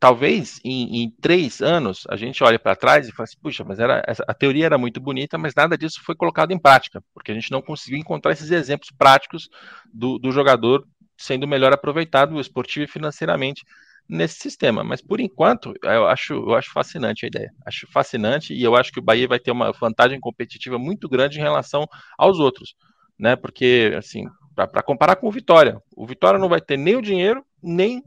talvez 0.00 0.58
em, 0.64 1.02
em, 1.02 1.10
três 1.20 1.60
anos 1.60 2.06
a 2.08 2.16
gente 2.16 2.42
olhe 2.42 2.58
para 2.58 2.74
trás 2.74 3.06
e 3.06 3.12
fale 3.12 3.24
assim, 3.24 3.38
puxa, 3.40 3.62
mas 3.62 3.78
era, 3.78 4.02
a 4.26 4.34
teoria 4.34 4.64
era 4.64 4.78
muito 4.78 4.98
bonita, 4.98 5.36
mas 5.36 5.54
nada 5.54 5.76
disso 5.76 6.00
foi 6.02 6.16
colocado 6.16 6.52
em 6.52 6.58
prática, 6.58 7.04
porque 7.12 7.30
a 7.30 7.34
gente 7.34 7.52
não 7.52 7.60
conseguiu 7.60 7.98
encontrar 7.98 8.32
esses 8.32 8.50
exemplos 8.50 8.90
práticos 8.96 9.50
do, 9.92 10.18
do 10.18 10.32
jogador 10.32 10.86
sendo 11.18 11.46
melhor 11.46 11.70
aproveitado 11.70 12.40
esportivo 12.40 12.84
e 12.84 12.88
financeiramente 12.88 13.62
nesse 14.08 14.40
sistema. 14.40 14.82
Mas 14.82 15.02
por 15.02 15.20
enquanto, 15.20 15.74
eu 15.82 16.08
acho, 16.08 16.32
eu 16.32 16.54
acho 16.54 16.72
fascinante 16.72 17.26
a 17.26 17.28
ideia. 17.28 17.50
Acho 17.66 17.86
fascinante 17.92 18.54
e 18.54 18.62
eu 18.62 18.74
acho 18.74 18.90
que 18.90 18.98
o 18.98 19.02
Bahia 19.02 19.28
vai 19.28 19.38
ter 19.38 19.50
uma 19.50 19.70
vantagem 19.70 20.18
competitiva 20.18 20.78
muito 20.78 21.10
grande 21.10 21.38
em 21.38 21.42
relação 21.42 21.86
aos 22.16 22.38
outros, 22.38 22.74
né? 23.18 23.36
Porque 23.36 23.92
assim, 23.98 24.24
para 24.54 24.82
comparar 24.82 25.16
com 25.16 25.28
o 25.28 25.32
Vitória, 25.32 25.78
o 25.94 26.06
Vitória 26.06 26.40
não 26.40 26.48
vai 26.48 26.60
ter 26.60 26.78
nem 26.78 26.96
o 26.96 27.02
dinheiro 27.02 27.44
nem 27.62 28.02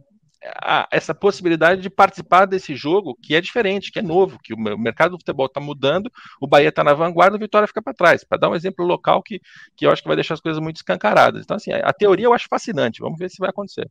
a, 0.45 0.88
essa 0.91 1.13
possibilidade 1.13 1.82
de 1.82 1.89
participar 1.89 2.45
desse 2.45 2.75
jogo 2.75 3.17
que 3.21 3.36
é 3.36 3.41
diferente, 3.41 3.91
que 3.91 3.99
é 3.99 4.01
novo, 4.01 4.39
que 4.43 4.53
o 4.53 4.58
mercado 4.58 5.12
do 5.12 5.17
futebol 5.17 5.45
está 5.45 5.60
mudando, 5.60 6.12
o 6.41 6.47
Bahia 6.47 6.69
está 6.69 6.84
na 6.84 6.93
vanguarda, 6.93 7.38
o 7.38 7.39
Vitória 7.39 7.67
fica 7.67 7.82
para 7.82 7.93
trás. 7.93 8.23
Para 8.23 8.39
dar 8.39 8.49
um 8.49 8.56
exemplo 8.56 8.86
local 8.86 9.21
que, 9.23 9.39
que 9.75 9.86
eu 9.86 9.91
acho 9.91 10.01
que 10.01 10.08
vai 10.08 10.17
deixar 10.17 10.34
as 10.34 10.41
coisas 10.41 10.62
muito 10.62 10.77
escancaradas. 10.77 11.43
Então, 11.43 11.58
assim, 11.58 11.71
a 11.71 11.93
teoria 11.93 12.25
eu 12.25 12.34
acho 12.34 12.47
fascinante. 12.49 13.01
Vamos 13.01 13.17
ver 13.17 13.29
se 13.29 13.39
vai 13.39 13.49
acontecer. 13.49 13.89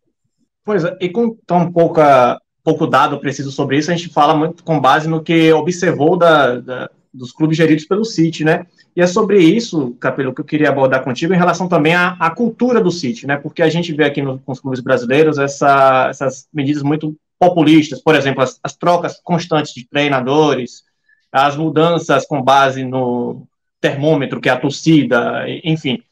Pois 0.65 0.85
é, 0.85 0.97
e 1.01 1.09
com 1.09 1.35
tão 1.47 1.73
pouca, 1.73 2.41
pouco 2.63 2.87
dado 2.87 3.19
preciso 3.19 3.51
sobre 3.51 3.79
isso, 3.79 3.91
a 3.91 3.97
gente 3.97 4.13
fala 4.13 4.35
muito 4.35 4.63
com 4.63 4.81
base 4.81 5.09
no 5.09 5.23
que 5.23 5.53
observou 5.53 6.17
da, 6.17 6.61
da, 6.61 6.91
dos 7.13 7.33
clubes 7.33 7.57
geridos 7.57 7.85
pelo 7.85 8.05
City, 8.05 8.45
né? 8.45 8.67
E 8.97 9.03
é 9.03 9.07
sobre 9.07 9.39
isso, 9.39 9.93
Capelo, 10.01 10.35
que 10.35 10.41
eu 10.41 10.45
queria 10.45 10.69
abordar 10.69 11.05
contigo, 11.05 11.35
em 11.35 11.39
relação 11.39 11.69
também 11.69 11.95
à, 11.95 12.17
à 12.19 12.31
cultura 12.31 12.81
do 12.81 12.91
City, 12.91 13.27
né? 13.27 13.37
Porque 13.37 13.63
a 13.63 13.69
gente 13.69 13.93
vê 13.93 14.05
aqui 14.05 14.23
no, 14.23 14.39
com 14.39 14.53
os 14.53 14.61
clubes 14.61 14.81
brasileiros 14.81 15.39
essa, 15.39 16.09
essas 16.09 16.49
medidas 16.53 16.83
muito 16.83 17.17
populistas, 17.39 18.01
por 18.01 18.15
exemplo, 18.15 18.43
as, 18.43 18.59
as 18.63 18.77
trocas 18.77 19.21
constantes 19.23 19.75
de 19.75 19.87
treinadores, 19.87 20.85
as 21.31 21.57
mudanças 21.57 22.27
com 22.27 22.41
base 22.41 22.85
no 22.85 23.47
termômetro, 23.81 24.41
que 24.41 24.49
é 24.49 24.53
a 24.53 24.59
torcida, 24.59 25.45
enfim. 25.65 26.03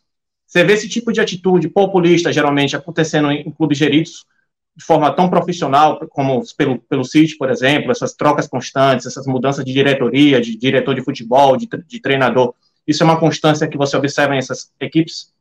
Você 0.47 0.65
vê 0.65 0.73
esse 0.73 0.89
tipo 0.89 1.13
de 1.13 1.21
atitude 1.21 1.69
populista, 1.69 2.33
geralmente, 2.33 2.75
acontecendo 2.75 3.31
em 3.31 3.51
clubes 3.51 3.79
geridos 3.79 4.27
de 4.81 4.87
forma 4.87 5.15
tão 5.15 5.29
profissional 5.29 6.01
como 6.09 6.43
pelo, 6.57 6.79
pelo 6.79 7.05
City, 7.05 7.37
por 7.37 7.51
exemplo, 7.51 7.91
essas 7.91 8.15
trocas 8.15 8.49
constantes, 8.49 9.05
essas 9.05 9.27
mudanças 9.27 9.63
de 9.63 9.75
diretoria, 9.75 10.41
de 10.41 10.57
diretor 10.57 10.95
de 10.95 11.05
futebol, 11.05 11.55
de, 11.55 11.69
de 11.87 12.01
treinador, 12.01 12.55
isso 12.87 13.03
é 13.03 13.07
uma 13.07 13.21
constância 13.21 13.69
que 13.69 13.77
você 13.77 13.95
observa 13.95 14.35
nessas 14.35 14.73
equipes? 14.81 15.35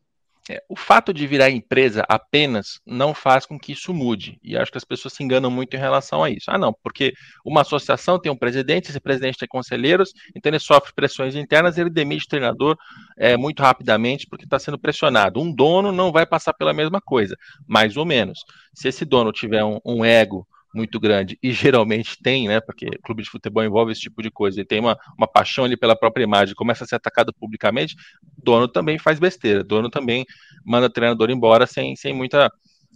É, 0.49 0.63
o 0.67 0.75
fato 0.75 1.13
de 1.13 1.27
virar 1.27 1.51
empresa 1.51 2.03
apenas 2.09 2.79
não 2.83 3.13
faz 3.13 3.45
com 3.45 3.59
que 3.59 3.73
isso 3.73 3.93
mude. 3.93 4.39
E 4.43 4.57
acho 4.57 4.71
que 4.71 4.79
as 4.79 4.83
pessoas 4.83 5.13
se 5.13 5.23
enganam 5.23 5.51
muito 5.51 5.75
em 5.75 5.79
relação 5.79 6.23
a 6.23 6.29
isso. 6.31 6.49
Ah, 6.49 6.57
não, 6.57 6.73
porque 6.81 7.13
uma 7.45 7.61
associação 7.61 8.19
tem 8.19 8.31
um 8.31 8.35
presidente, 8.35 8.89
esse 8.89 8.99
presidente 8.99 9.37
tem 9.37 9.47
conselheiros, 9.47 10.11
então 10.35 10.49
ele 10.49 10.57
sofre 10.57 10.91
pressões 10.91 11.35
internas, 11.35 11.77
ele 11.77 11.91
demite 11.91 12.25
o 12.25 12.29
treinador 12.29 12.75
é, 13.15 13.37
muito 13.37 13.61
rapidamente 13.61 14.25
porque 14.27 14.45
está 14.45 14.57
sendo 14.57 14.79
pressionado. 14.79 15.39
Um 15.39 15.53
dono 15.53 15.91
não 15.91 16.11
vai 16.11 16.25
passar 16.25 16.53
pela 16.53 16.73
mesma 16.73 16.99
coisa, 16.99 17.35
mais 17.67 17.95
ou 17.95 18.05
menos. 18.05 18.39
Se 18.73 18.87
esse 18.87 19.05
dono 19.05 19.31
tiver 19.31 19.63
um, 19.63 19.77
um 19.85 20.03
ego 20.03 20.47
muito 20.73 20.99
grande, 20.99 21.37
e 21.41 21.51
geralmente 21.51 22.17
tem, 22.21 22.47
né? 22.47 22.59
Porque 22.59 22.87
clube 23.03 23.23
de 23.23 23.29
futebol 23.29 23.63
envolve 23.63 23.91
esse 23.91 24.01
tipo 24.01 24.21
de 24.21 24.29
coisa, 24.29 24.61
e 24.61 24.65
tem 24.65 24.79
uma, 24.79 24.97
uma 25.17 25.27
paixão 25.27 25.65
ali 25.65 25.75
pela 25.75 25.95
própria 25.95 26.23
imagem, 26.23 26.55
começa 26.55 26.83
a 26.83 26.87
ser 26.87 26.95
atacado 26.95 27.33
publicamente, 27.33 27.95
dono 28.37 28.67
também 28.67 28.99
faz 28.99 29.19
besteira, 29.19 29.63
dono 29.63 29.89
também 29.89 30.25
manda 30.65 30.89
treinador 30.89 31.29
embora 31.29 31.65
sem, 31.65 31.95
sem, 31.95 32.13
muita, 32.13 32.51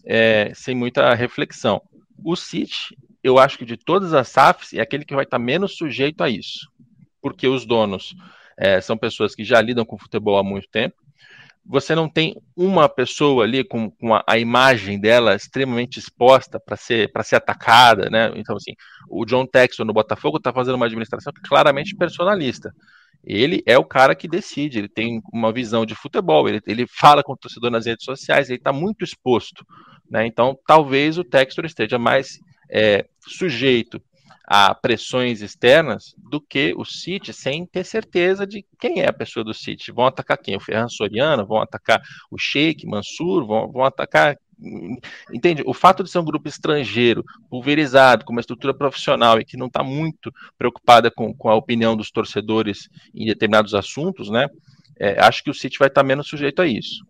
é, 0.06 0.52
sem 0.54 0.76
muita 0.76 1.14
reflexão. 1.14 1.82
O 2.24 2.36
City, 2.36 2.96
eu 3.24 3.40
acho 3.40 3.58
que 3.58 3.66
de 3.66 3.78
todas 3.78 4.14
as 4.14 4.28
SAFs, 4.28 4.74
é 4.74 4.82
aquele 4.82 5.06
que 5.06 5.16
vai 5.16 5.24
estar 5.24 5.40
menos 5.40 5.76
sujeito 5.76 6.24
a 6.24 6.30
isso, 6.30 6.70
porque 7.22 7.48
os 7.48 7.66
donos 7.66 8.16
é, 8.58 8.80
são 8.82 8.98
pessoas 8.98 9.34
que 9.34 9.44
já 9.44 9.60
lidam 9.62 9.86
com 9.86 9.98
futebol 9.98 10.38
há 10.38 10.44
muito 10.44 10.68
tempo, 10.70 11.03
você 11.66 11.96
não 11.96 12.10
tem 12.10 12.36
uma 12.56 12.90
pessoa 12.90 13.44
ali 13.44 13.64
com, 13.64 13.90
com 13.90 14.14
a, 14.14 14.24
a, 14.28 14.38
imagem 14.38 15.00
dela 15.00 15.36
extremamente 15.36 15.98
exposta 15.98 16.60
para 16.60 16.76
ser 16.76 17.12
para 17.12 17.24
ser 17.24 17.38
atacada, 17.38 18.10
né? 18.10 18.32
Então 18.36 18.56
assim, 18.56 18.74
o 19.10 19.26
John 19.26 19.46
Texton 19.46 19.86
no 19.86 19.94
Botafogo 19.94 20.38
está 20.38 20.52
fazendo 20.52 20.76
uma 20.76 20.86
administração 20.86 21.32
claramente 21.48 21.96
personalista. 21.96 22.74
Ele 23.24 23.64
é 23.66 23.78
o 23.78 23.86
cara 23.86 24.14
que 24.14 24.28
decide, 24.28 24.80
ele 24.80 24.90
tem 24.90 25.22
uma 25.32 25.54
visão 25.54 25.86
de 25.86 25.96
futebol, 25.96 26.50
ele, 26.50 26.60
ele 26.68 26.86
fala 26.86 27.24
com 27.24 27.32
o 27.32 27.38
torcedor 27.38 27.72
nas 27.72 27.86
redes 27.86 28.04
sociais, 28.04 28.50
ele 28.50 28.58
está 28.58 28.74
muito 28.74 29.06
exposto, 29.06 29.66
né? 30.10 30.26
Então 30.28 30.58
talvez 30.68 31.18
o 31.18 31.24
Textor 31.24 31.66
esteja 31.66 31.98
mais 31.98 32.40
é, 32.70 33.06
sujeito 33.26 34.02
a 34.46 34.76
pressões 34.76 35.42
externas 35.42 36.14
do 36.18 36.42
que 36.42 36.74
o 36.76 36.84
City 36.84 37.32
sem 37.32 37.66
ter 37.66 37.86
certeza 37.86 38.46
de 38.46 38.66
quem 38.80 39.02
é 39.02 39.08
a 39.08 39.14
pessoa 39.14 39.44
do 39.44 39.54
City. 39.54 39.92
Vão 39.92 40.06
atacar 40.06 40.38
quem? 40.38 40.56
O 40.56 40.60
Ferran 40.60 40.90
Soriano, 40.90 41.46
vão 41.46 41.62
atacar 41.62 42.02
o 42.30 42.38
Sheik 42.38 42.86
Mansur, 42.86 43.46
vão, 43.46 43.72
vão 43.72 43.86
atacar. 43.86 44.38
Entende? 45.32 45.64
O 45.66 45.74
fato 45.74 46.04
de 46.04 46.10
ser 46.10 46.20
um 46.20 46.26
grupo 46.26 46.48
estrangeiro, 46.48 47.24
pulverizado, 47.50 48.26
com 48.26 48.32
uma 48.32 48.42
estrutura 48.42 48.74
profissional 48.74 49.40
e 49.40 49.46
que 49.46 49.58
não 49.58 49.68
está 49.68 49.84
muito 49.84 50.34
preocupada 50.58 51.10
com, 51.10 51.34
com 51.34 51.50
a 51.50 51.56
opinião 51.56 51.96
dos 51.96 52.12
torcedores 52.12 52.90
em 53.14 53.26
determinados 53.26 53.74
assuntos, 53.74 54.30
né? 54.30 54.48
É, 55.00 55.20
acho 55.20 55.44
que 55.44 55.50
o 55.50 55.54
City 55.54 55.80
vai 55.80 55.88
estar 55.88 56.02
tá 56.02 56.08
menos 56.08 56.28
sujeito 56.28 56.62
a 56.62 56.68
isso 56.68 57.04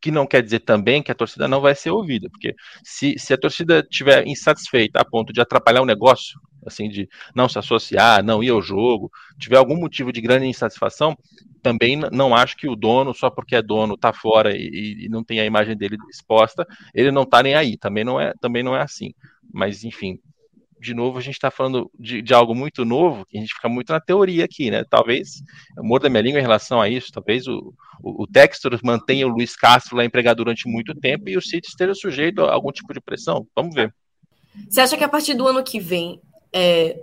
que 0.00 0.10
não 0.10 0.26
quer 0.26 0.42
dizer 0.42 0.60
também 0.60 1.02
que 1.02 1.10
a 1.10 1.14
torcida 1.14 1.48
não 1.48 1.60
vai 1.60 1.74
ser 1.74 1.90
ouvida, 1.90 2.28
porque 2.30 2.54
se, 2.84 3.14
se 3.18 3.34
a 3.34 3.38
torcida 3.38 3.80
estiver 3.80 4.26
insatisfeita 4.26 5.00
a 5.00 5.04
ponto 5.04 5.32
de 5.32 5.40
atrapalhar 5.40 5.82
o 5.82 5.86
negócio, 5.86 6.40
assim, 6.64 6.88
de 6.88 7.08
não 7.34 7.48
se 7.48 7.58
associar, 7.58 8.22
não 8.22 8.42
ir 8.42 8.50
ao 8.50 8.62
jogo, 8.62 9.10
tiver 9.38 9.56
algum 9.56 9.76
motivo 9.76 10.12
de 10.12 10.20
grande 10.20 10.46
insatisfação, 10.46 11.16
também 11.62 11.96
não 11.96 12.34
acho 12.34 12.56
que 12.56 12.68
o 12.68 12.76
dono, 12.76 13.12
só 13.14 13.30
porque 13.30 13.56
é 13.56 13.62
dono, 13.62 13.94
está 13.94 14.12
fora 14.12 14.56
e, 14.56 15.04
e, 15.04 15.08
não 15.08 15.24
tem 15.24 15.40
a 15.40 15.44
imagem 15.44 15.76
dele 15.76 15.96
exposta, 16.10 16.66
ele 16.94 17.10
não 17.10 17.22
está 17.22 17.42
nem 17.42 17.54
aí, 17.54 17.76
também 17.76 18.04
não 18.04 18.20
é, 18.20 18.32
também 18.40 18.62
não 18.62 18.76
é 18.76 18.82
assim. 18.82 19.12
Mas, 19.52 19.82
enfim, 19.82 20.18
de 20.80 20.94
novo, 20.94 21.18
a 21.18 21.20
gente 21.20 21.34
está 21.34 21.50
falando 21.50 21.90
de, 21.98 22.22
de, 22.22 22.34
algo 22.34 22.54
muito 22.54 22.84
novo, 22.84 23.26
que 23.26 23.36
a 23.36 23.40
gente 23.40 23.54
fica 23.54 23.68
muito 23.68 23.92
na 23.92 24.00
teoria 24.00 24.44
aqui, 24.44 24.70
né? 24.70 24.84
Talvez, 24.88 25.42
eu 25.76 25.84
mordo 25.84 26.06
a 26.06 26.10
minha 26.10 26.22
língua 26.22 26.38
em 26.38 26.42
relação 26.42 26.80
a 26.80 26.88
isso, 26.88 27.12
talvez 27.12 27.46
o, 27.46 27.74
o, 28.02 28.22
o 28.22 28.26
Textor 28.26 28.78
mantenha 28.82 29.26
o 29.26 29.30
Luiz 29.30 29.56
Castro 29.56 29.96
lá 29.96 30.04
empregado 30.04 30.38
durante 30.38 30.68
muito 30.68 30.94
tempo 30.94 31.28
e 31.28 31.36
o 31.36 31.42
City 31.42 31.68
esteja 31.68 31.94
sujeito 31.94 32.42
a 32.42 32.52
algum 32.52 32.70
tipo 32.70 32.92
de 32.92 33.00
pressão. 33.00 33.46
Vamos 33.54 33.74
ver. 33.74 33.94
Você 34.68 34.80
acha 34.80 34.96
que 34.96 35.04
a 35.04 35.08
partir 35.08 35.34
do 35.34 35.46
ano 35.46 35.62
que 35.62 35.78
vem, 35.78 36.20
é, 36.52 37.00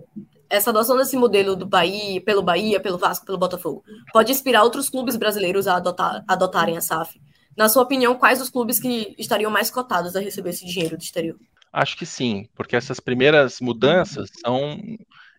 essa 0.50 0.70
adoção 0.70 0.98
desse 0.98 1.16
modelo 1.18 1.56
do 1.56 1.66
Bahia, 1.66 2.22
pelo 2.22 2.42
Bahia, 2.42 2.80
pelo 2.80 2.98
Vasco, 2.98 3.26
pelo 3.26 3.38
Botafogo, 3.38 3.84
pode 4.12 4.32
inspirar 4.32 4.64
outros 4.64 4.90
clubes 4.90 5.16
brasileiros 5.16 5.68
a 5.68 5.78
adotar, 5.78 6.24
adotarem 6.28 6.78
a 6.78 6.82
SAF? 6.82 7.20
Na 7.58 7.70
sua 7.70 7.84
opinião, 7.84 8.16
quais 8.16 8.42
os 8.42 8.50
clubes 8.50 8.80
que 8.80 9.16
estariam 9.18 9.50
mais 9.50 9.72
cotados 9.72 10.16
a 10.16 10.20
receber 10.20 10.50
esse 10.50 10.66
dinheiro 10.66 10.98
do 10.98 11.04
exterior? 11.04 11.38
Acho 11.78 11.98
que 11.98 12.06
sim, 12.06 12.48
porque 12.56 12.74
essas 12.74 13.02
primeiras 13.02 13.60
mudanças 13.60 14.30
são 14.40 14.80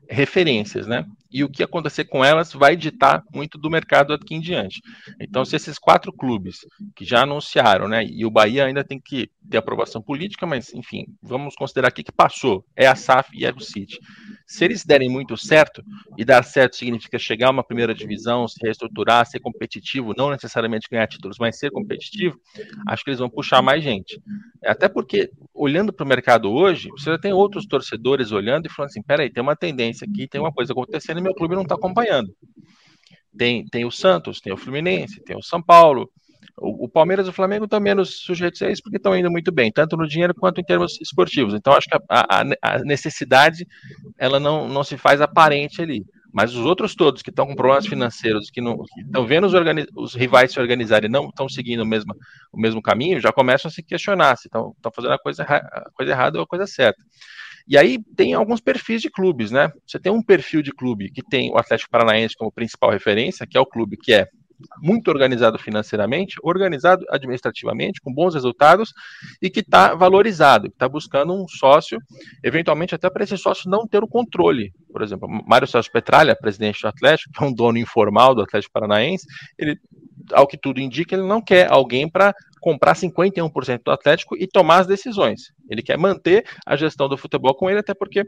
referências, 0.07 0.87
né? 0.87 1.07
E 1.33 1.43
o 1.43 1.49
que 1.49 1.63
acontecer 1.63 2.05
com 2.05 2.23
elas 2.23 2.53
vai 2.53 2.77
ditar 2.77 3.23
muito 3.33 3.57
do 3.57 3.71
mercado 3.71 4.13
aqui 4.13 4.35
em 4.35 4.41
diante. 4.41 4.83
Então, 5.19 5.47
se 5.47 5.57
esses 5.57 5.79
quatro 5.79 6.13
clubes 6.13 6.59
que 6.95 7.07
já 7.07 7.23
anunciaram, 7.23 7.89
né? 7.89 8.05
E 8.05 8.27
o 8.27 8.31
Bahia 8.31 8.67
ainda 8.67 8.85
tem 8.85 9.01
que 9.01 9.31
ter 9.49 9.57
aprovação 9.59 10.03
política, 10.03 10.47
mas 10.47 10.73
enfim, 10.75 11.07
vamos 11.23 11.55
considerar 11.55 11.89
aqui 11.89 12.03
que 12.03 12.13
passou, 12.13 12.65
é 12.75 12.87
a 12.87 12.95
SAF 12.95 13.31
e 13.35 13.45
é 13.45 13.51
o 13.51 13.61
City. 13.61 13.99
Se 14.47 14.65
eles 14.65 14.85
derem 14.85 15.09
muito 15.09 15.37
certo, 15.37 15.83
e 16.17 16.25
dar 16.25 16.43
certo 16.43 16.77
significa 16.77 17.19
chegar 17.19 17.49
a 17.49 17.51
uma 17.51 17.65
primeira 17.65 17.95
divisão, 17.95 18.47
se 18.47 18.59
reestruturar, 18.63 19.27
ser 19.27 19.41
competitivo, 19.41 20.15
não 20.17 20.31
necessariamente 20.31 20.89
ganhar 20.91 21.07
títulos, 21.07 21.37
mas 21.39 21.59
ser 21.59 21.71
competitivo, 21.71 22.39
acho 22.87 23.05
que 23.05 23.11
eles 23.11 23.21
vão 23.21 23.31
puxar 23.31 23.63
mais 23.63 23.83
gente. 23.83 24.21
Até 24.65 24.89
porque, 24.89 25.31
olhando 25.55 25.93
para 25.93 26.05
o 26.05 26.09
mercado 26.09 26.51
hoje, 26.51 26.89
você 26.91 27.11
já 27.11 27.19
tem 27.19 27.33
outros 27.33 27.67
torcedores 27.67 28.33
olhando 28.33 28.67
e 28.67 28.71
falando 28.71 28.91
assim: 28.91 29.03
peraí, 29.03 29.31
tem 29.31 29.43
uma 29.43 29.57
tendência 29.57 30.07
aqui, 30.09 30.29
tem 30.29 30.41
uma 30.41 30.53
coisa 30.53 30.73
acontecendo 30.73 31.19
e 31.19 31.23
meu 31.23 31.35
clube 31.35 31.55
não 31.55 31.63
está 31.63 31.75
acompanhando. 31.75 32.35
Tem, 33.37 33.67
tem 33.67 33.85
o 33.85 33.91
Santos, 33.91 34.41
tem 34.41 34.53
o 34.53 34.57
Fluminense, 34.57 35.23
tem 35.23 35.37
o 35.37 35.43
São 35.43 35.63
Paulo, 35.63 36.11
o, 36.59 36.89
Palmeiras 36.89 37.27
e 37.27 37.31
o 37.31 37.33
Flamengo 37.33 37.65
estão 37.65 37.79
menos 37.79 38.21
sujeitos 38.21 38.63
a 38.63 38.71
isso 38.71 38.83
porque 38.83 38.97
estão 38.97 39.17
indo 39.17 39.31
muito 39.31 39.53
bem, 39.53 39.71
tanto 39.71 39.97
no 39.97 40.09
dinheiro 40.09 40.35
quanto 40.35 40.61
em 40.61 40.65
termos 40.65 40.99
esportivos. 41.01 41.55
Então, 41.55 41.75
acho 41.75 41.87
que 41.87 41.97
a, 41.97 42.01
a, 42.09 42.45
a 42.63 42.79
necessidade 42.79 43.67
ela 44.19 44.41
não, 44.41 44.67
não 44.69 44.83
se 44.83 44.97
faz 44.97 45.21
aparente 45.21 45.83
ali. 45.83 46.05
Mas 46.33 46.55
os 46.55 46.67
outros 46.67 46.95
todos 46.95 47.23
que 47.23 47.31
estão 47.31 47.47
com 47.47 47.55
problemas 47.55 47.87
financeiros, 47.87 48.51
que 48.51 48.61
estão 48.61 49.27
vendo 49.27 49.47
os, 49.47 49.55
os, 49.97 50.15
rivais 50.15 50.53
se 50.53 50.61
organizarem 50.61 51.09
e 51.09 51.13
não 51.13 51.29
estão 51.29 51.49
seguindo 51.49 51.81
o 51.81 51.87
mesmo, 51.87 52.15
o 52.53 52.61
mesmo 52.61 52.83
caminho, 52.83 53.21
já 53.21 53.33
começam 53.33 53.71
a 53.71 53.73
se 53.73 53.83
questionar 53.83 54.37
se 54.37 54.49
estão 54.49 54.75
fazendo 54.95 55.15
a 55.15 55.19
coisa, 55.19 55.45
a 55.45 55.91
coisa 55.95 56.13
errada 56.13 56.39
ou 56.39 56.45
a 56.45 56.47
coisa 56.47 56.67
certa. 56.67 57.03
E 57.69 57.77
aí 57.77 57.99
tem 58.15 58.35
alguns 58.35 58.61
perfis 58.61 59.03
de 59.03 59.11
clubes, 59.11 59.51
né? 59.51 59.71
Você 59.87 59.99
tem 59.99 60.13
um 60.13 60.23
perfil 60.23 60.63
de 60.63 60.73
clube 60.73 61.11
que 61.11 61.23
tem 61.23 61.51
o 61.51 61.59
Atlético 61.59 61.91
Paranaense 61.91 62.37
como 62.37 62.53
principal 62.53 62.91
referência, 62.91 63.47
que 63.47 63.57
é 63.57 63.61
o 63.61 63.67
clube 63.67 63.97
que 63.97 64.13
é 64.13 64.27
muito 64.81 65.09
organizado 65.09 65.59
financeiramente, 65.59 66.37
organizado 66.43 67.05
administrativamente, 67.11 68.01
com 68.01 68.13
bons 68.13 68.35
resultados 68.35 68.93
e 69.41 69.51
que 69.51 69.61
está 69.61 69.95
valorizado, 69.95 70.69
que 70.69 70.75
está 70.75 70.89
buscando 70.89 71.33
um 71.33 71.47
sócio, 71.49 71.99
eventualmente 72.43 72.95
até 72.95 73.11
para 73.11 73.25
esse 73.25 73.37
sócio 73.37 73.71
não 73.71 73.87
ter 73.87 74.03
o 74.03 74.09
controle. 74.09 74.73
Por 74.93 75.03
exemplo, 75.03 75.29
Mário 75.47 75.67
Celso 75.67 75.91
Petralha, 75.91 76.37
presidente 76.37 76.81
do 76.81 76.89
Atlético, 76.89 77.33
que 77.33 77.45
é 77.45 77.47
um 77.47 77.53
dono 77.53 77.79
informal 77.79 78.35
do 78.35 78.43
Atlético 78.43 78.73
Paranaense, 78.73 79.27
ele, 79.59 79.79
ao 80.33 80.47
que 80.47 80.57
tudo 80.57 80.81
indica, 80.81 81.15
ele 81.15 81.27
não 81.27 81.43
quer 81.43 81.71
alguém 81.71 82.09
para 82.09 82.35
comprar 82.61 82.95
51% 82.95 83.83
do 83.85 83.91
Atlético 83.91 84.37
e 84.37 84.47
tomar 84.47 84.79
as 84.81 84.87
decisões. 84.87 85.53
Ele 85.69 85.83
quer 85.83 85.99
manter 85.99 86.45
a 86.65 86.77
gestão 86.77 87.09
do 87.09 87.17
futebol 87.17 87.55
com 87.55 87.69
ele, 87.69 87.81
até 87.81 87.95
porque 87.95 88.25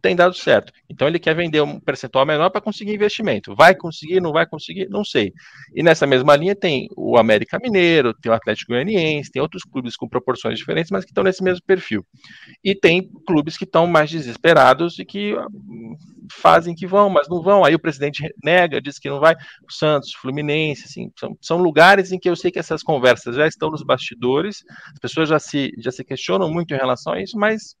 tem 0.00 0.14
dado 0.14 0.34
certo. 0.34 0.72
Então 0.88 1.06
ele 1.08 1.18
quer 1.18 1.34
vender 1.34 1.60
um 1.60 1.78
percentual 1.80 2.24
menor 2.24 2.50
para 2.50 2.60
conseguir 2.60 2.94
investimento. 2.94 3.54
Vai 3.54 3.74
conseguir, 3.74 4.20
não 4.20 4.32
vai 4.32 4.46
conseguir, 4.46 4.88
não 4.88 5.04
sei. 5.04 5.32
E 5.74 5.82
nessa 5.82 6.06
mesma 6.06 6.36
linha 6.36 6.54
tem 6.54 6.88
o 6.96 7.18
América 7.18 7.58
Mineiro, 7.58 8.14
tem 8.14 8.30
o 8.30 8.34
Atlético 8.34 8.72
Goianiense, 8.72 9.30
tem 9.30 9.42
outros 9.42 9.62
clubes 9.64 9.96
com 9.96 10.08
proporções 10.08 10.58
diferentes, 10.58 10.90
mas 10.90 11.04
que 11.04 11.10
estão 11.10 11.24
nesse 11.24 11.42
mesmo 11.42 11.62
perfil. 11.66 12.06
E 12.62 12.74
tem 12.74 13.10
clubes 13.26 13.56
que 13.56 13.64
estão 13.64 13.86
mais 13.86 14.10
desesperados 14.10 14.98
e 14.98 15.04
que 15.04 15.34
hum, 15.36 15.96
fazem 16.32 16.74
que 16.74 16.86
vão, 16.86 17.10
mas 17.10 17.28
não 17.28 17.42
vão. 17.42 17.64
Aí 17.64 17.74
o 17.74 17.78
presidente 17.78 18.22
nega, 18.42 18.80
diz 18.80 18.98
que 18.98 19.10
não 19.10 19.20
vai. 19.20 19.34
O 19.34 19.72
Santos, 19.72 20.12
Fluminense, 20.14 20.84
assim, 20.84 21.10
são, 21.18 21.36
são 21.40 21.58
lugares 21.58 22.12
em 22.12 22.18
que 22.18 22.28
eu 22.28 22.36
sei 22.36 22.50
que 22.50 22.58
essas 22.58 22.82
conversas 22.82 23.36
já 23.36 23.46
estão 23.46 23.67
nos 23.70 23.82
bastidores, 23.82 24.64
as 24.92 24.98
pessoas 25.00 25.28
já 25.28 25.38
se, 25.38 25.72
já 25.78 25.90
se 25.90 26.04
questionam 26.04 26.50
muito 26.50 26.72
em 26.72 26.78
relação 26.78 27.12
a 27.12 27.20
isso, 27.20 27.38
mas 27.38 27.76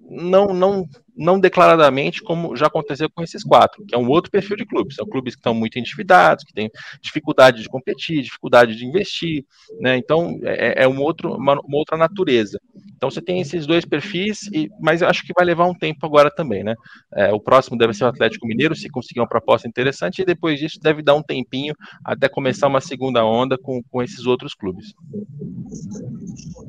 não, 0.00 0.46
não, 0.46 0.84
não 1.18 1.40
declaradamente, 1.40 2.22
como 2.22 2.56
já 2.56 2.66
aconteceu 2.66 3.10
com 3.10 3.22
esses 3.22 3.42
quatro, 3.42 3.84
que 3.84 3.94
é 3.94 3.98
um 3.98 4.08
outro 4.08 4.30
perfil 4.30 4.56
de 4.56 4.64
clubes. 4.64 4.94
São 4.94 5.04
clubes 5.04 5.34
que 5.34 5.40
estão 5.40 5.52
muito 5.52 5.78
endividados, 5.78 6.44
que 6.44 6.52
têm 6.52 6.70
dificuldade 7.02 7.60
de 7.62 7.68
competir, 7.68 8.22
dificuldade 8.22 8.76
de 8.76 8.86
investir, 8.86 9.44
né? 9.80 9.96
Então 9.96 10.38
é, 10.44 10.84
é 10.84 10.88
um 10.88 11.00
outro, 11.00 11.34
uma, 11.34 11.54
uma, 11.54 11.76
outra 11.76 11.96
natureza. 11.96 12.60
Então 12.96 13.10
você 13.10 13.20
tem 13.20 13.40
esses 13.40 13.66
dois 13.66 13.84
perfis, 13.84 14.48
e, 14.52 14.68
mas 14.80 15.02
eu 15.02 15.08
acho 15.08 15.24
que 15.24 15.32
vai 15.34 15.44
levar 15.44 15.66
um 15.66 15.74
tempo 15.74 16.06
agora 16.06 16.30
também, 16.30 16.62
né? 16.62 16.74
É, 17.14 17.32
o 17.32 17.40
próximo 17.40 17.76
deve 17.76 17.94
ser 17.94 18.04
o 18.04 18.08
Atlético 18.08 18.46
Mineiro, 18.46 18.76
se 18.76 18.88
conseguir 18.88 19.20
uma 19.20 19.28
proposta 19.28 19.66
interessante, 19.66 20.22
e 20.22 20.24
depois 20.24 20.60
disso 20.60 20.78
deve 20.80 21.02
dar 21.02 21.14
um 21.14 21.22
tempinho 21.22 21.74
até 22.04 22.28
começar 22.28 22.68
uma 22.68 22.80
segunda 22.80 23.24
onda 23.24 23.58
com, 23.58 23.82
com 23.90 24.02
esses 24.02 24.24
outros 24.24 24.54
clubes. 24.54 24.94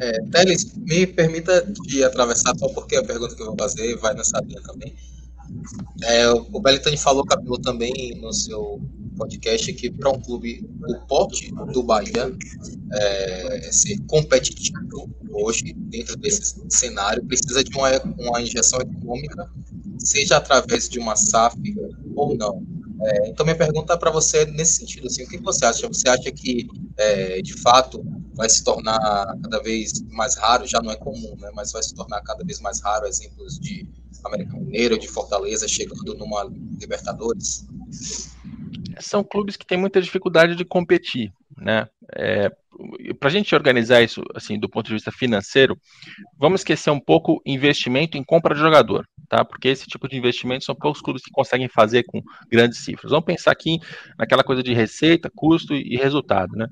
É, 0.01 0.11
Teles, 0.31 0.73
me 0.77 1.05
permita 1.05 1.65
te 1.87 2.03
atravessar 2.03 2.55
só 2.57 2.67
porque 2.69 2.95
a 2.95 3.03
pergunta 3.03 3.35
que 3.35 3.41
eu 3.41 3.47
vou 3.47 3.55
fazer 3.57 3.97
vai 3.97 4.13
nessa 4.13 4.38
linha 4.41 4.61
também. 4.61 4.95
É, 6.03 6.29
o 6.29 6.59
Belitani 6.61 6.95
falou, 6.95 7.25
Capelo, 7.25 7.59
também 7.59 8.15
no 8.21 8.31
seu, 8.31 8.79
podcast 9.19 9.73
que 9.73 9.91
para 9.91 10.09
um 10.09 10.21
clube 10.21 10.65
o 10.87 10.95
porte 11.05 11.51
do 11.73 11.83
Bahia 11.83 12.33
é, 12.93 13.69
ser 13.71 13.99
competitivo 14.07 15.09
hoje 15.31 15.73
dentro 15.73 16.15
desse 16.15 16.55
cenário 16.69 17.23
precisa 17.25 17.61
de 17.63 17.77
uma, 17.77 17.89
uma 18.17 18.41
injeção 18.41 18.79
econômica, 18.79 19.51
seja 19.99 20.37
através 20.37 20.87
de 20.87 20.97
uma 20.97 21.17
SAF 21.17 21.57
ou 22.15 22.35
não. 22.35 22.63
É, 23.01 23.29
então 23.29 23.45
minha 23.45 23.57
pergunta 23.57 23.97
para 23.97 24.09
você 24.09 24.39
é 24.39 24.45
nesse 24.45 24.79
sentido, 24.79 25.07
assim, 25.07 25.23
o 25.23 25.27
que 25.27 25.37
você 25.37 25.65
acha? 25.65 25.87
Você 25.87 26.07
acha 26.07 26.31
que 26.31 26.67
é, 26.97 27.41
de 27.41 27.53
fato 27.61 28.03
vai 28.33 28.49
se 28.49 28.63
tornar 28.63 28.97
cada 29.43 29.61
vez 29.61 30.01
mais 30.09 30.35
raro, 30.35 30.65
já 30.65 30.81
não 30.81 30.91
é 30.91 30.95
comum, 30.95 31.35
né, 31.39 31.49
mas 31.53 31.73
vai 31.73 31.83
se 31.83 31.93
tornar 31.93 32.21
cada 32.21 32.43
vez 32.43 32.59
mais 32.61 32.79
raro 32.81 33.05
exemplos 33.05 33.59
de 33.59 33.87
América 34.23 34.57
Mineiro, 34.57 34.97
de 34.97 35.07
Fortaleza 35.07 35.67
chegando 35.67 36.15
numa 36.15 36.49
Libertadores? 36.79 37.67
São 38.99 39.23
clubes 39.23 39.55
que 39.55 39.65
têm 39.65 39.77
muita 39.77 40.01
dificuldade 40.01 40.55
de 40.55 40.65
competir, 40.65 41.31
né? 41.57 41.87
É, 42.15 42.51
para 43.19 43.29
a 43.29 43.31
gente 43.31 43.53
organizar 43.53 44.01
isso 44.01 44.23
assim 44.33 44.57
do 44.57 44.69
ponto 44.69 44.87
de 44.87 44.93
vista 44.93 45.11
financeiro, 45.11 45.77
vamos 46.37 46.61
esquecer 46.61 46.89
um 46.89 46.99
pouco 46.99 47.41
investimento 47.45 48.17
em 48.17 48.23
compra 48.23 48.55
de 48.55 48.61
jogador, 48.61 49.05
tá? 49.27 49.43
Porque 49.43 49.67
esse 49.67 49.85
tipo 49.85 50.07
de 50.07 50.17
investimento 50.17 50.65
são 50.65 50.75
poucos 50.75 51.01
clubes 51.01 51.23
que 51.23 51.31
conseguem 51.31 51.67
fazer 51.67 52.03
com 52.03 52.21
grandes 52.49 52.79
cifras. 52.79 53.11
Vamos 53.11 53.25
pensar 53.25 53.51
aqui 53.51 53.79
naquela 54.17 54.43
coisa 54.43 54.63
de 54.63 54.73
receita, 54.73 55.31
custo 55.33 55.73
e 55.73 55.97
resultado, 55.97 56.55
né? 56.55 56.67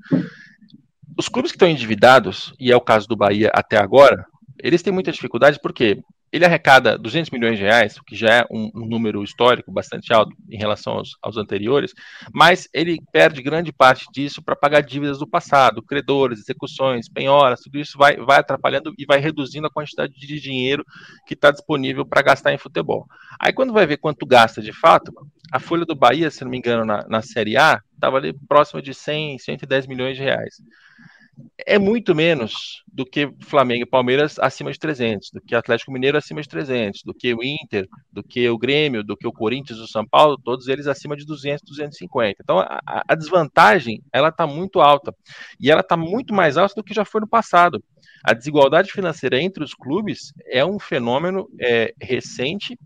Os 1.16 1.28
clubes 1.28 1.50
que 1.50 1.56
estão 1.56 1.68
endividados, 1.68 2.54
e 2.58 2.70
é 2.70 2.76
o 2.76 2.80
caso 2.80 3.06
do 3.08 3.16
Bahia 3.16 3.50
até 3.52 3.76
agora, 3.76 4.24
eles 4.62 4.82
têm 4.82 4.92
muita 4.92 5.12
dificuldade 5.12 5.58
porque 5.60 6.00
ele 6.32 6.44
arrecada 6.44 6.98
200 6.98 7.30
milhões 7.30 7.58
de 7.58 7.64
reais, 7.64 7.96
o 7.96 8.04
que 8.04 8.14
já 8.14 8.28
é 8.28 8.46
um, 8.50 8.70
um 8.74 8.86
número 8.86 9.22
histórico 9.22 9.72
bastante 9.72 10.12
alto 10.12 10.34
em 10.48 10.58
relação 10.58 10.94
aos, 10.94 11.16
aos, 11.22 11.36
anteriores, 11.36 11.94
mas 12.32 12.68
ele 12.72 12.98
perde 13.12 13.42
grande 13.42 13.72
parte 13.72 14.06
disso 14.12 14.42
para 14.42 14.56
pagar 14.56 14.80
dívidas 14.82 15.18
do 15.18 15.26
passado, 15.26 15.82
credores, 15.82 16.40
execuções, 16.40 17.08
penhoras, 17.08 17.60
tudo 17.60 17.78
isso 17.78 17.96
vai, 17.96 18.16
vai 18.16 18.38
atrapalhando 18.38 18.92
e 18.98 19.04
vai 19.06 19.18
reduzindo 19.18 19.66
a 19.66 19.70
quantidade 19.70 20.12
de 20.14 20.40
dinheiro 20.40 20.84
que 21.26 21.34
está 21.34 21.50
disponível 21.50 22.04
para 22.04 22.22
gastar 22.22 22.52
em 22.52 22.58
futebol. 22.58 23.06
Aí 23.40 23.52
quando 23.52 23.72
vai 23.72 23.86
ver 23.86 23.98
quanto 23.98 24.26
gasta 24.26 24.60
de 24.60 24.72
fato, 24.72 25.12
a 25.50 25.58
folha 25.58 25.86
do 25.86 25.94
Bahia, 25.94 26.30
se 26.30 26.44
não 26.44 26.50
me 26.50 26.58
engano, 26.58 26.84
na, 26.84 27.06
na 27.08 27.22
Série 27.22 27.56
A, 27.56 27.80
estava 27.94 28.18
ali 28.18 28.32
próximo 28.46 28.82
de 28.82 28.92
100, 28.92 29.38
110 29.38 29.86
milhões 29.86 30.16
de 30.16 30.22
reais 30.22 30.56
é 31.66 31.78
muito 31.78 32.14
menos 32.14 32.82
do 32.92 33.04
que 33.04 33.30
Flamengo 33.42 33.82
e 33.82 33.86
Palmeiras 33.86 34.38
acima 34.38 34.72
de 34.72 34.78
300, 34.78 35.30
do 35.32 35.40
que 35.40 35.54
Atlético 35.54 35.92
Mineiro 35.92 36.18
acima 36.18 36.40
de 36.40 36.48
300, 36.48 37.02
do 37.04 37.14
que 37.14 37.34
o 37.34 37.42
Inter, 37.42 37.86
do 38.12 38.22
que 38.22 38.48
o 38.48 38.58
Grêmio, 38.58 39.04
do 39.04 39.16
que 39.16 39.26
o 39.26 39.32
Corinthians, 39.32 39.78
o 39.78 39.86
São 39.86 40.06
Paulo, 40.06 40.38
todos 40.42 40.68
eles 40.68 40.86
acima 40.86 41.16
de 41.16 41.24
200, 41.24 41.62
250. 41.68 42.36
Então 42.42 42.58
a, 42.58 42.80
a 42.86 43.14
desvantagem 43.14 44.02
ela 44.12 44.28
está 44.28 44.46
muito 44.46 44.80
alta 44.80 45.14
e 45.60 45.70
ela 45.70 45.80
está 45.80 45.96
muito 45.96 46.34
mais 46.34 46.56
alta 46.56 46.74
do 46.74 46.84
que 46.84 46.94
já 46.94 47.04
foi 47.04 47.20
no 47.20 47.28
passado. 47.28 47.82
A 48.24 48.32
desigualdade 48.32 48.90
financeira 48.90 49.40
entre 49.40 49.62
os 49.62 49.74
clubes 49.74 50.32
é 50.46 50.64
um 50.64 50.78
fenômeno 50.78 51.48
é, 51.60 51.94
recente 52.00 52.76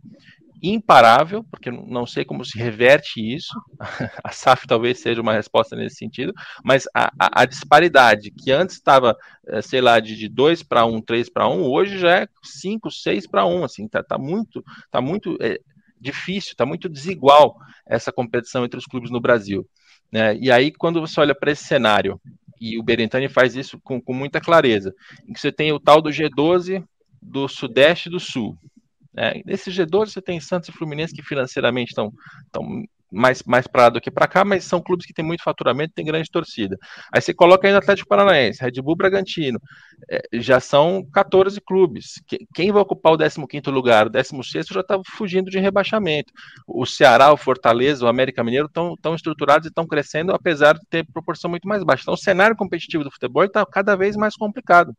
imparável, 0.63 1.43
porque 1.51 1.71
não 1.71 2.07
sei 2.07 2.25
como 2.25 2.45
se 2.45 2.57
reverte 2.57 3.21
isso, 3.21 3.53
a 4.23 4.31
SAF 4.31 4.67
talvez 4.67 5.01
seja 5.01 5.21
uma 5.21 5.33
resposta 5.33 5.75
nesse 5.75 5.97
sentido, 5.97 6.33
mas 6.65 6.87
a, 6.95 7.13
a, 7.19 7.43
a 7.43 7.45
disparidade 7.45 8.31
que 8.31 8.53
antes 8.53 8.77
estava, 8.77 9.17
eh, 9.49 9.61
sei 9.61 9.81
lá, 9.81 9.99
de 9.99 10.29
2 10.29 10.63
para 10.63 10.87
1, 10.87 11.01
3 11.03 11.29
para 11.31 11.49
1, 11.49 11.65
hoje 11.65 11.99
já 11.99 12.21
é 12.21 12.29
5, 12.43 12.91
6 12.91 13.27
para 13.27 13.45
1, 13.45 13.65
assim, 13.65 13.89
tá, 13.89 14.03
tá 14.03 14.17
muito, 14.17 14.65
tá 14.91 15.01
muito 15.01 15.37
é, 15.41 15.59
difícil, 16.01 16.55
tá 16.57 16.65
muito 16.65 16.89
desigual 16.89 17.57
essa 17.85 18.13
competição 18.13 18.65
entre 18.65 18.79
os 18.79 18.87
clubes 18.87 19.11
no 19.11 19.21
Brasil. 19.21 19.69
Né? 20.13 20.37
E 20.37 20.51
aí, 20.51 20.71
quando 20.71 21.01
você 21.01 21.21
olha 21.21 21.35
para 21.35 21.51
esse 21.51 21.65
cenário, 21.65 22.21
e 22.61 22.79
o 22.79 22.83
Berentani 22.83 23.29
faz 23.29 23.57
isso 23.57 23.81
com, 23.81 24.01
com 24.01 24.15
muita 24.15 24.41
clareza, 24.41 24.95
em 25.27 25.33
que 25.33 25.41
você 25.41 25.51
tem 25.51 25.73
o 25.73 25.81
tal 25.81 26.01
do 26.01 26.11
G12 26.11 26.85
do 27.21 27.49
Sudeste 27.49 28.09
e 28.09 28.13
do 28.13 28.21
Sul, 28.21 28.57
é, 29.17 29.43
nesse 29.45 29.71
G12 29.71 30.11
você 30.11 30.23
tem 30.23 30.41
Santos 30.41 30.69
e 30.69 30.73
Fluminense 30.73 31.15
que 31.15 31.23
financeiramente 31.23 31.91
estão 31.91 32.13
mais, 33.13 33.43
mais 33.43 33.67
para 33.67 33.83
lá 33.83 33.89
do 33.91 34.01
que 34.01 34.11
para 34.11 34.27
cá, 34.27 34.45
mas 34.45 34.65
são 34.65 34.81
clubes 34.81 35.05
que 35.05 35.13
têm 35.13 35.25
muito 35.25 35.43
faturamento 35.43 35.93
têm 35.95 36.05
grande 36.05 36.31
torcida. 36.31 36.79
Aí 37.13 37.21
você 37.21 37.35
coloca 37.35 37.71
no 37.71 37.77
Atlético 37.77 38.09
Paranaense, 38.09 38.63
Red 38.63 38.81
Bull 38.83 38.97
Bragantino, 38.97 39.61
é, 40.11 40.23
já 40.33 40.59
são 40.59 41.07
14 41.13 41.61
clubes. 41.61 42.23
Quem 42.55 42.73
vai 42.73 42.81
ocupar 42.81 43.13
o 43.13 43.19
15º 43.19 43.71
lugar, 43.71 44.07
o 44.07 44.11
16º 44.11 44.73
já 44.73 44.81
está 44.81 44.99
fugindo 45.17 45.51
de 45.51 45.59
rebaixamento. 45.59 46.33
O 46.67 46.87
Ceará, 46.87 47.31
o 47.33 47.37
Fortaleza, 47.37 48.05
o 48.05 48.09
América 48.09 48.43
Mineiro 48.43 48.67
estão 48.67 49.15
estruturados 49.15 49.67
e 49.67 49.69
estão 49.69 49.87
crescendo, 49.87 50.33
apesar 50.33 50.75
de 50.75 50.87
ter 50.89 51.07
proporção 51.13 51.51
muito 51.51 51.69
mais 51.69 51.85
baixa. 51.85 52.03
Então 52.03 52.15
o 52.15 52.19
cenário 52.19 52.57
competitivo 52.57 53.05
do 53.05 53.11
futebol 53.11 53.45
está 53.45 53.65
cada 53.67 53.95
vez 53.95 54.17
mais 54.17 54.35
complicado. 54.35 54.95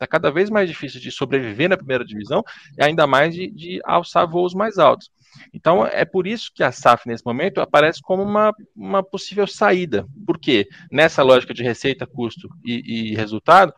Está 0.00 0.06
cada 0.06 0.30
vez 0.30 0.48
mais 0.48 0.66
difícil 0.66 0.98
de 0.98 1.10
sobreviver 1.10 1.68
na 1.68 1.76
primeira 1.76 2.02
divisão 2.02 2.42
e 2.78 2.82
ainda 2.82 3.06
mais 3.06 3.34
de, 3.34 3.50
de 3.50 3.80
alçar 3.84 4.26
voos 4.26 4.54
mais 4.54 4.78
altos. 4.78 5.10
Então, 5.52 5.86
é 5.86 6.06
por 6.06 6.26
isso 6.26 6.50
que 6.54 6.62
a 6.62 6.72
SAF, 6.72 7.06
nesse 7.06 7.22
momento, 7.22 7.60
aparece 7.60 8.00
como 8.00 8.22
uma, 8.22 8.50
uma 8.74 9.02
possível 9.02 9.46
saída. 9.46 10.06
Porque 10.26 10.66
nessa 10.90 11.22
lógica 11.22 11.52
de 11.52 11.62
receita, 11.62 12.06
custo 12.06 12.48
e, 12.64 13.10
e 13.10 13.14
resultado, 13.14 13.74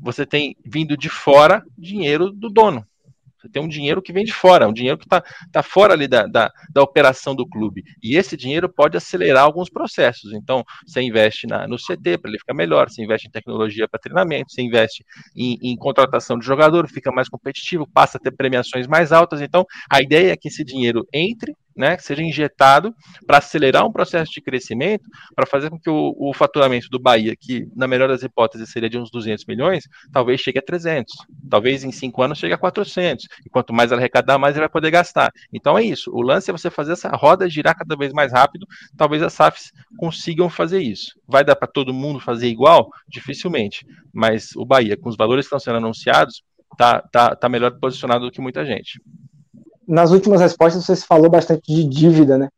você 0.00 0.24
tem 0.24 0.56
vindo 0.64 0.96
de 0.96 1.10
fora 1.10 1.62
dinheiro 1.76 2.32
do 2.32 2.48
dono. 2.48 2.82
Tem 3.48 3.62
um 3.62 3.68
dinheiro 3.68 4.02
que 4.02 4.12
vem 4.12 4.24
de 4.24 4.32
fora, 4.32 4.68
um 4.68 4.72
dinheiro 4.72 4.98
que 4.98 5.04
está 5.04 5.22
tá 5.52 5.62
fora 5.62 5.92
ali 5.94 6.06
da, 6.06 6.26
da, 6.26 6.50
da, 6.72 6.82
operação 6.82 7.34
do 7.34 7.46
clube. 7.46 7.82
E 8.02 8.16
esse 8.16 8.36
dinheiro 8.36 8.68
pode 8.68 8.96
acelerar 8.96 9.44
alguns 9.44 9.68
processos. 9.68 10.32
Então, 10.32 10.64
você 10.86 11.02
investe 11.02 11.46
na, 11.46 11.66
no 11.66 11.76
CT 11.76 12.18
para 12.18 12.30
ele 12.30 12.38
ficar 12.38 12.54
melhor, 12.54 12.88
você 12.88 13.02
investe 13.02 13.28
em 13.28 13.30
tecnologia 13.30 13.88
para 13.88 14.00
treinamento, 14.00 14.52
você 14.52 14.62
investe 14.62 15.04
em, 15.36 15.58
em, 15.62 15.76
contratação 15.76 16.38
de 16.38 16.46
jogador, 16.46 16.88
fica 16.88 17.12
mais 17.12 17.28
competitivo, 17.28 17.88
passa 17.92 18.18
a 18.18 18.20
ter 18.20 18.30
premiações 18.30 18.86
mais 18.86 19.12
altas. 19.12 19.40
Então, 19.40 19.64
a 19.90 20.00
ideia 20.00 20.32
é 20.32 20.36
que 20.36 20.48
esse 20.48 20.64
dinheiro 20.64 21.06
entre 21.12 21.54
né, 21.76 21.98
seja 21.98 22.22
injetado 22.22 22.94
para 23.26 23.38
acelerar 23.38 23.86
um 23.86 23.92
processo 23.92 24.32
de 24.32 24.40
crescimento, 24.40 25.04
para 25.34 25.46
fazer 25.46 25.68
com 25.68 25.78
que 25.78 25.90
o, 25.90 26.14
o, 26.18 26.32
faturamento 26.32 26.88
do 26.88 26.98
Bahia, 26.98 27.36
que 27.36 27.68
na 27.76 27.86
melhor 27.86 28.08
das 28.08 28.22
hipóteses 28.22 28.70
seria 28.70 28.88
de 28.88 28.98
uns 28.98 29.10
200 29.10 29.44
milhões, 29.44 29.84
talvez 30.12 30.40
chegue 30.40 30.58
a 30.58 30.62
300, 30.62 31.12
talvez 31.50 31.84
em 31.84 31.92
cinco 31.92 32.22
anos 32.22 32.38
chegue 32.38 32.54
a 32.54 32.58
400, 32.58 33.26
e 33.44 33.50
quanto 33.50 33.72
mais 33.72 33.92
arrecadar, 33.92 34.38
mais 34.38 34.54
ele 34.54 34.60
vai 34.60 34.68
poder 34.68 34.90
gastar. 34.90 35.30
Então 35.52 35.76
é 35.76 35.84
isso, 35.84 36.10
o 36.12 36.22
lance 36.22 36.50
é 36.50 36.52
você 36.52 36.70
fazer 36.70 36.92
essa 36.92 37.10
roda 37.10 37.48
girar 37.48 37.76
cada 37.76 37.94
vez 37.96 38.12
mais 38.12 38.32
rápido, 38.32 38.66
talvez 38.96 39.22
as 39.22 39.34
SAFs 39.34 39.72
consigam 39.98 40.48
fazer 40.48 40.80
isso. 40.80 41.18
Vai 41.28 41.44
dar 41.44 41.56
para 41.56 41.68
todo 41.68 41.92
mundo 41.92 42.18
fazer 42.20 42.48
igual? 42.48 42.88
Dificilmente, 43.08 43.86
mas 44.12 44.56
o 44.56 44.64
Bahia, 44.64 44.96
com 44.96 45.08
os 45.08 45.16
valores 45.16 45.44
que 45.44 45.54
estão 45.54 45.58
sendo 45.58 45.76
anunciados, 45.76 46.42
tá, 46.78 47.02
tá, 47.12 47.36
tá 47.36 47.48
melhor 47.48 47.78
posicionado 47.78 48.24
do 48.24 48.30
que 48.30 48.40
muita 48.40 48.64
gente 48.64 49.00
nas 49.86 50.10
últimas 50.10 50.40
respostas 50.40 50.84
você 50.84 50.96
falou 50.96 51.30
bastante 51.30 51.62
de 51.72 51.84
dívida, 51.84 52.36
né? 52.36 52.48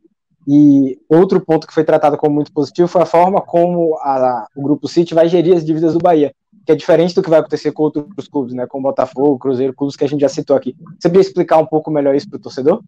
E 0.47 0.99
outro 1.09 1.41
ponto 1.41 1.67
que 1.67 1.75
foi 1.75 1.85
tratado 1.85 2.17
como 2.17 2.35
muito 2.35 2.53
positivo 2.53 2.89
foi 2.89 3.03
a 3.03 3.07
forma 3.07 3.41
como 3.41 3.97
a, 3.99 4.47
o 4.57 4.63
Grupo 4.63 4.89
City 4.89 5.15
vai 5.15 5.29
gerir 5.29 5.55
as 5.55 5.65
dívidas 5.65 5.93
do 5.93 5.99
Bahia, 5.99 6.33
que 6.65 6.73
é 6.73 6.75
diferente 6.75 7.15
do 7.15 7.23
que 7.23 7.29
vai 7.29 7.41
acontecer 7.41 7.71
com 7.73 7.83
outros 7.83 8.29
clubes, 8.29 8.55
né? 8.55 8.67
Com 8.67 8.81
Botafogo, 8.81 9.39
Cruzeiro, 9.39 9.75
clubes 9.75 9.95
que 9.95 10.05
a 10.05 10.09
gente 10.09 10.21
já 10.21 10.29
citou 10.29 10.57
aqui. 10.57 10.75
Você 10.99 11.09
poderia 11.09 11.29
explicar 11.29 11.59
um 11.59 11.67
pouco 11.67 11.91
melhor 11.91 12.15
isso 12.15 12.31
para 12.31 12.39
o 12.39 12.41
torcedor? 12.41 12.83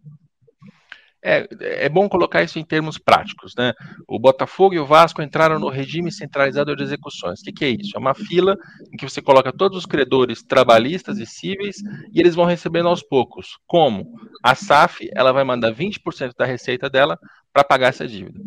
É, 1.23 1.47
é 1.59 1.89
bom 1.89 2.09
colocar 2.09 2.41
isso 2.41 2.57
em 2.57 2.63
termos 2.63 2.97
práticos, 2.97 3.53
né? 3.55 3.73
O 4.07 4.17
Botafogo 4.17 4.73
e 4.73 4.79
o 4.79 4.85
Vasco 4.85 5.21
entraram 5.21 5.59
no 5.59 5.69
regime 5.69 6.11
centralizado 6.11 6.75
de 6.75 6.81
execuções. 6.81 7.39
O 7.39 7.43
que, 7.43 7.51
que, 7.51 7.65
é 7.65 7.69
isso? 7.69 7.95
É 7.95 7.99
uma 7.99 8.15
fila 8.15 8.57
em 8.91 8.97
que 8.97 9.07
você 9.07 9.21
coloca 9.21 9.53
todos 9.53 9.77
os 9.77 9.85
credores 9.85 10.41
trabalhistas 10.41 11.19
e 11.19 11.25
cíveis 11.27 11.77
e 12.11 12.19
eles 12.19 12.33
vão 12.33 12.45
recebendo 12.45 12.87
aos 12.87 13.03
poucos. 13.03 13.59
Como? 13.67 14.15
A 14.41 14.55
SAF 14.55 15.09
ela 15.13 15.31
vai 15.31 15.43
mandar 15.43 15.71
20% 15.71 16.33
da 16.35 16.45
receita 16.45 16.89
dela 16.89 17.19
para 17.53 17.63
pagar 17.63 17.89
essa 17.89 18.07
dívida. 18.07 18.39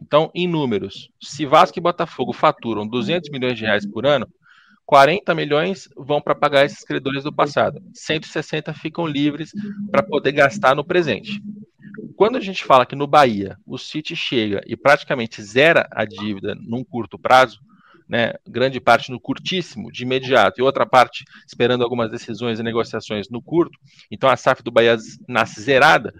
Então, 0.00 0.30
em 0.34 0.48
números, 0.48 1.10
se 1.20 1.44
Vasco 1.44 1.78
e 1.78 1.82
Botafogo 1.82 2.32
faturam 2.32 2.88
200 2.88 3.28
milhões 3.30 3.58
de 3.58 3.64
reais 3.64 3.86
por 3.86 4.06
ano, 4.06 4.26
40 4.86 5.34
milhões 5.34 5.88
vão 5.96 6.20
para 6.22 6.34
pagar 6.34 6.64
esses 6.64 6.84
credores 6.84 7.22
do 7.22 7.32
passado. 7.32 7.82
160 7.92 8.72
ficam 8.72 9.06
livres 9.06 9.50
para 9.90 10.02
poder 10.02 10.32
gastar 10.32 10.74
no 10.74 10.84
presente 10.84 11.40
quando 12.16 12.36
a 12.36 12.40
gente 12.40 12.64
fala 12.64 12.86
que 12.86 12.96
no 12.96 13.06
Bahia 13.06 13.56
o 13.66 13.78
City 13.78 14.14
chega 14.14 14.60
e 14.66 14.76
praticamente 14.76 15.42
zera 15.42 15.88
a 15.90 16.04
dívida 16.04 16.54
num 16.54 16.84
curto 16.84 17.18
prazo, 17.18 17.60
né, 18.08 18.34
grande 18.46 18.80
parte 18.80 19.10
no 19.10 19.18
curtíssimo, 19.18 19.90
de 19.90 20.02
imediato, 20.02 20.60
e 20.60 20.62
outra 20.62 20.84
parte 20.84 21.24
esperando 21.46 21.82
algumas 21.82 22.10
decisões 22.10 22.60
e 22.60 22.62
negociações 22.62 23.28
no 23.30 23.40
curto, 23.42 23.78
então 24.10 24.28
a 24.28 24.36
SAF 24.36 24.62
do 24.62 24.70
Bahia 24.70 24.96
nasce 25.26 25.60
zerada, 25.60 26.12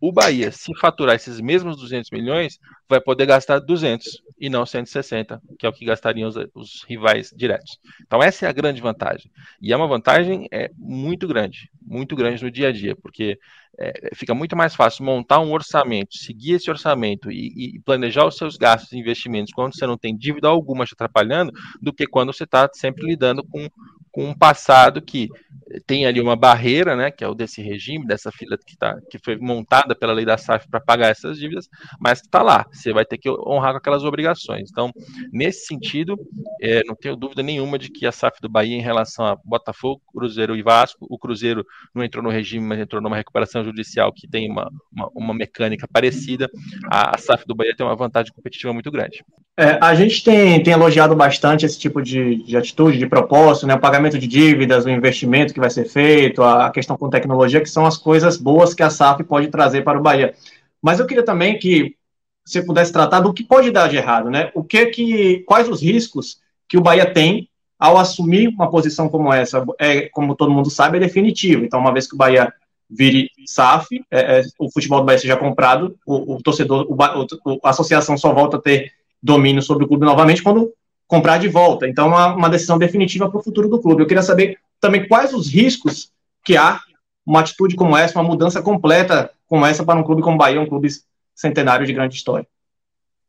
o 0.00 0.12
Bahia, 0.12 0.52
se 0.52 0.72
faturar 0.76 1.16
esses 1.16 1.40
mesmos 1.40 1.76
200 1.76 2.10
milhões, 2.10 2.58
vai 2.88 3.00
poder 3.00 3.26
gastar 3.26 3.58
200 3.58 4.22
e 4.40 4.48
não 4.48 4.64
160, 4.64 5.40
que 5.58 5.66
é 5.66 5.68
o 5.68 5.72
que 5.72 5.84
gastariam 5.84 6.28
os, 6.28 6.36
os, 6.54 6.84
rivais 6.88 7.32
diretos. 7.36 7.78
Então 8.06 8.22
essa 8.22 8.46
é 8.46 8.48
a 8.48 8.52
grande 8.52 8.80
vantagem. 8.80 9.30
E 9.60 9.72
é 9.72 9.76
uma 9.76 9.86
vantagem 9.86 10.48
é, 10.50 10.70
muito 10.76 11.28
grande, 11.28 11.70
muito 11.82 12.16
grande 12.16 12.42
no 12.42 12.50
dia 12.50 12.68
a 12.68 12.72
dia, 12.72 12.96
porque 12.96 13.38
é, 13.78 14.10
fica 14.14 14.34
muito 14.34 14.56
mais 14.56 14.74
fácil 14.74 15.04
montar 15.04 15.40
um 15.40 15.52
orçamento, 15.52 16.16
seguir 16.16 16.54
esse 16.54 16.70
orçamento 16.70 17.30
e, 17.30 17.76
e, 17.76 17.80
planejar 17.80 18.26
os 18.26 18.36
seus 18.36 18.56
gastos 18.56 18.92
e 18.92 18.98
investimentos 18.98 19.52
quando 19.52 19.74
você 19.74 19.86
não 19.86 19.98
tem 19.98 20.16
dívida 20.16 20.48
alguma 20.48 20.84
te 20.84 20.94
atrapalhando, 20.94 21.52
do 21.80 21.92
que 21.92 22.06
quando 22.06 22.32
você 22.32 22.44
está 22.44 22.68
sempre 22.72 23.06
lidando 23.06 23.44
com 23.44 23.68
com 24.18 24.24
um 24.24 24.34
passado 24.34 25.00
que 25.00 25.28
tem 25.86 26.04
ali 26.04 26.20
uma 26.20 26.34
barreira, 26.34 26.96
né, 26.96 27.08
que 27.10 27.22
é 27.22 27.28
o 27.28 27.34
desse 27.34 27.62
regime, 27.62 28.04
dessa 28.04 28.32
fila 28.32 28.58
que, 28.58 28.76
tá, 28.76 28.98
que 29.08 29.16
foi 29.16 29.36
montada 29.36 29.94
pela 29.94 30.12
lei 30.12 30.24
da 30.24 30.36
SAF 30.36 30.66
para 30.68 30.80
pagar 30.80 31.08
essas 31.08 31.38
dívidas, 31.38 31.68
mas 32.00 32.20
está 32.20 32.42
lá, 32.42 32.66
você 32.78 32.92
vai 32.92 33.04
ter 33.04 33.18
que 33.18 33.28
honrar 33.30 33.72
com 33.72 33.78
aquelas 33.78 34.04
obrigações. 34.04 34.70
Então, 34.70 34.92
nesse 35.32 35.66
sentido, 35.66 36.16
é, 36.60 36.82
não 36.86 36.94
tenho 36.94 37.16
dúvida 37.16 37.42
nenhuma 37.42 37.78
de 37.78 37.90
que 37.90 38.06
a 38.06 38.12
SAF 38.12 38.40
do 38.40 38.48
Bahia, 38.48 38.76
em 38.76 38.82
relação 38.82 39.26
a 39.26 39.36
Botafogo, 39.44 40.00
Cruzeiro 40.12 40.56
e 40.56 40.62
Vasco, 40.62 41.06
o 41.08 41.18
Cruzeiro 41.18 41.64
não 41.94 42.04
entrou 42.04 42.22
no 42.22 42.30
regime, 42.30 42.64
mas 42.64 42.78
entrou 42.78 43.02
numa 43.02 43.16
recuperação 43.16 43.64
judicial 43.64 44.12
que 44.12 44.28
tem 44.28 44.50
uma, 44.50 44.70
uma, 44.92 45.10
uma 45.14 45.34
mecânica 45.34 45.86
parecida, 45.90 46.48
a, 46.90 47.14
a, 47.14 47.18
SAF 47.18 47.44
do 47.46 47.54
Bahia 47.54 47.74
tem 47.76 47.84
uma 47.84 47.96
vantagem 47.96 48.32
competitiva 48.32 48.72
muito 48.72 48.90
grande. 48.90 49.24
É, 49.56 49.78
a 49.80 49.94
gente 49.94 50.22
tem, 50.22 50.62
tem 50.62 50.72
elogiado 50.72 51.16
bastante 51.16 51.66
esse 51.66 51.78
tipo 51.78 52.00
de, 52.00 52.36
de 52.44 52.56
atitude, 52.56 52.98
de 52.98 53.06
propósito, 53.06 53.66
né, 53.66 53.74
o 53.74 53.80
pagamento 53.80 54.18
de 54.18 54.26
dívidas, 54.26 54.84
o 54.84 54.90
investimento 54.90 55.52
que 55.52 55.60
vai 55.60 55.70
ser 55.70 55.84
feito, 55.84 56.42
a 56.42 56.70
questão 56.70 56.96
com 56.96 57.10
tecnologia, 57.10 57.60
que 57.60 57.68
são 57.68 57.84
as 57.84 57.96
coisas 57.96 58.36
boas 58.36 58.72
que 58.72 58.82
a 58.82 58.90
SAF 58.90 59.24
pode 59.24 59.48
trazer 59.48 59.82
para 59.82 59.98
o 59.98 60.02
Bahia. 60.02 60.34
Mas 60.80 61.00
eu 61.00 61.06
queria 61.06 61.24
também 61.24 61.58
que 61.58 61.97
você 62.48 62.62
pudesse 62.62 62.92
tratar 62.92 63.20
do 63.20 63.32
que 63.32 63.44
pode 63.44 63.70
dar 63.70 63.88
de 63.88 63.96
errado, 63.96 64.30
né? 64.30 64.50
O 64.54 64.64
que 64.64 64.86
que, 64.86 65.38
quais 65.40 65.68
os 65.68 65.82
riscos 65.82 66.40
que 66.68 66.78
o 66.78 66.80
Bahia 66.80 67.12
tem 67.12 67.48
ao 67.78 67.96
assumir 67.98 68.48
uma 68.48 68.70
posição 68.70 69.08
como 69.08 69.32
essa? 69.32 69.64
É, 69.78 70.08
como 70.08 70.34
todo 70.34 70.50
mundo 70.50 70.70
sabe, 70.70 70.96
é 70.96 71.00
definitivo. 71.00 71.64
Então, 71.64 71.78
uma 71.80 71.92
vez 71.92 72.06
que 72.06 72.14
o 72.14 72.18
Bahia 72.18 72.52
vire 72.88 73.30
SAF, 73.46 74.02
é, 74.10 74.40
é, 74.40 74.42
o 74.58 74.70
futebol 74.70 75.00
do 75.00 75.06
Bahia 75.06 75.18
seja 75.18 75.36
comprado, 75.36 75.96
o, 76.06 76.36
o 76.36 76.42
torcedor, 76.42 76.86
o, 76.88 76.94
o, 76.94 77.60
a 77.62 77.70
associação 77.70 78.16
só 78.16 78.32
volta 78.32 78.56
a 78.56 78.60
ter 78.60 78.92
domínio 79.22 79.60
sobre 79.60 79.84
o 79.84 79.88
clube 79.88 80.06
novamente 80.06 80.42
quando 80.42 80.72
comprar 81.06 81.38
de 81.38 81.48
volta. 81.48 81.86
Então, 81.86 82.08
uma, 82.08 82.34
uma 82.34 82.50
decisão 82.50 82.78
definitiva 82.78 83.28
para 83.28 83.38
o 83.38 83.42
futuro 83.42 83.68
do 83.68 83.80
clube. 83.80 84.02
Eu 84.02 84.06
queria 84.06 84.22
saber 84.22 84.58
também 84.80 85.06
quais 85.06 85.34
os 85.34 85.52
riscos 85.52 86.10
que 86.44 86.56
há 86.56 86.80
uma 87.26 87.40
atitude 87.40 87.76
como 87.76 87.96
essa, 87.96 88.18
uma 88.18 88.28
mudança 88.28 88.62
completa 88.62 89.30
como 89.46 89.64
essa 89.66 89.84
para 89.84 89.98
um 89.98 90.02
clube 90.02 90.22
como 90.22 90.36
o 90.36 90.38
Bahia, 90.38 90.60
um 90.60 90.66
clube 90.66 90.88
centenário 91.38 91.86
de 91.86 91.92
grande 91.92 92.16
história. 92.16 92.46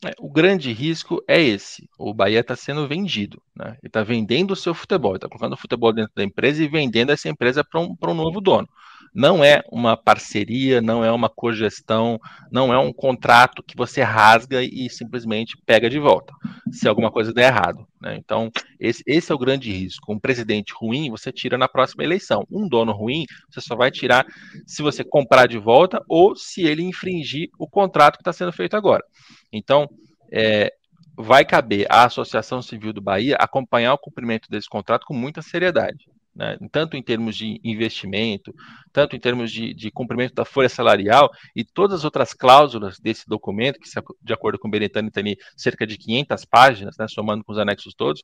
É, 0.03 0.13
o 0.17 0.29
grande 0.29 0.71
risco 0.71 1.21
é 1.27 1.39
esse. 1.41 1.87
O 1.97 2.13
Bahia 2.13 2.39
está 2.39 2.55
sendo 2.55 2.87
vendido. 2.87 3.41
Né? 3.55 3.71
Ele 3.71 3.79
está 3.83 4.01
vendendo 4.01 4.51
o 4.51 4.55
seu 4.55 4.73
futebol, 4.73 5.15
está 5.15 5.27
colocando 5.27 5.53
o 5.53 5.57
futebol 5.57 5.93
dentro 5.93 6.13
da 6.15 6.23
empresa 6.23 6.63
e 6.63 6.67
vendendo 6.67 7.11
essa 7.11 7.29
empresa 7.29 7.63
para 7.63 7.79
um, 7.81 7.95
um 8.01 8.13
novo 8.13 8.41
dono 8.41 8.67
não 9.13 9.43
é 9.43 9.61
uma 9.71 9.97
parceria, 9.97 10.81
não 10.81 11.03
é 11.03 11.11
uma 11.11 11.29
cogestão, 11.29 12.19
não 12.51 12.73
é 12.73 12.77
um 12.77 12.93
contrato 12.93 13.63
que 13.63 13.75
você 13.75 14.01
rasga 14.01 14.63
e 14.63 14.89
simplesmente 14.89 15.57
pega 15.65 15.89
de 15.89 15.99
volta, 15.99 16.33
se 16.71 16.87
alguma 16.87 17.11
coisa 17.11 17.33
der 17.33 17.47
errado. 17.47 17.87
Né? 18.01 18.15
Então, 18.17 18.51
esse, 18.79 19.03
esse, 19.05 19.31
é 19.31 19.35
o 19.35 19.39
grande 19.39 19.71
risco. 19.71 20.13
Um 20.13 20.19
presidente 20.19 20.73
ruim 20.73 21.09
você 21.09 21.31
tira 21.31 21.57
na 21.57 21.67
próxima 21.67 22.03
eleição. 22.03 22.45
Um 22.49 22.67
dono 22.67 22.91
ruim 22.91 23.25
você 23.49 23.61
só 23.61 23.75
vai 23.75 23.91
tirar 23.91 24.25
se 24.65 24.81
você 24.81 25.03
comprar 25.03 25.47
de 25.47 25.57
volta 25.57 26.01
ou 26.07 26.35
se 26.35 26.63
ele 26.63 26.83
infringir 26.83 27.49
o 27.57 27.67
contrato 27.67 28.15
que 28.15 28.21
está 28.21 28.31
sendo 28.33 28.53
feito 28.53 28.77
agora. 28.77 29.03
Então, 29.51 29.89
é, 30.31 30.71
vai 31.17 31.43
caber 31.43 31.85
à 31.89 32.05
Associação 32.05 32.61
Civil 32.61 32.93
do 32.93 33.01
Bahia 33.01 33.35
acompanhar 33.37 33.93
o 33.93 33.97
cumprimento 33.97 34.49
desse 34.49 34.69
contrato 34.69 35.05
com 35.05 35.13
muita 35.13 35.41
seriedade 35.41 36.05
né, 36.39 36.57
tanto 36.71 36.95
em 36.95 37.03
termos 37.03 37.35
de 37.35 37.59
investimento, 37.65 38.55
tanto 38.93 39.13
em 39.13 39.19
termos 39.19 39.51
de, 39.51 39.73
de, 39.73 39.91
cumprimento 39.91 40.33
da 40.33 40.45
folha 40.45 40.69
salarial 40.69 41.29
e 41.53 41.65
todas 41.65 41.99
as 41.99 42.05
outras 42.05 42.33
cláusulas 42.33 42.97
desse 42.97 43.27
documento, 43.27 43.77
que 43.77 43.89
de 44.21 44.33
acordo 44.33 44.57
com 44.57 44.69
o 44.69 44.71
Benetani 44.71 45.11
tem 45.11 45.35
cerca 45.57 45.85
de 45.85 45.97
500 45.97 46.45
páginas, 46.45 46.95
né, 46.97 47.07
somando 47.09 47.43
com 47.43 47.51
os 47.51 47.57
anexos 47.57 47.93
todos, 47.93 48.23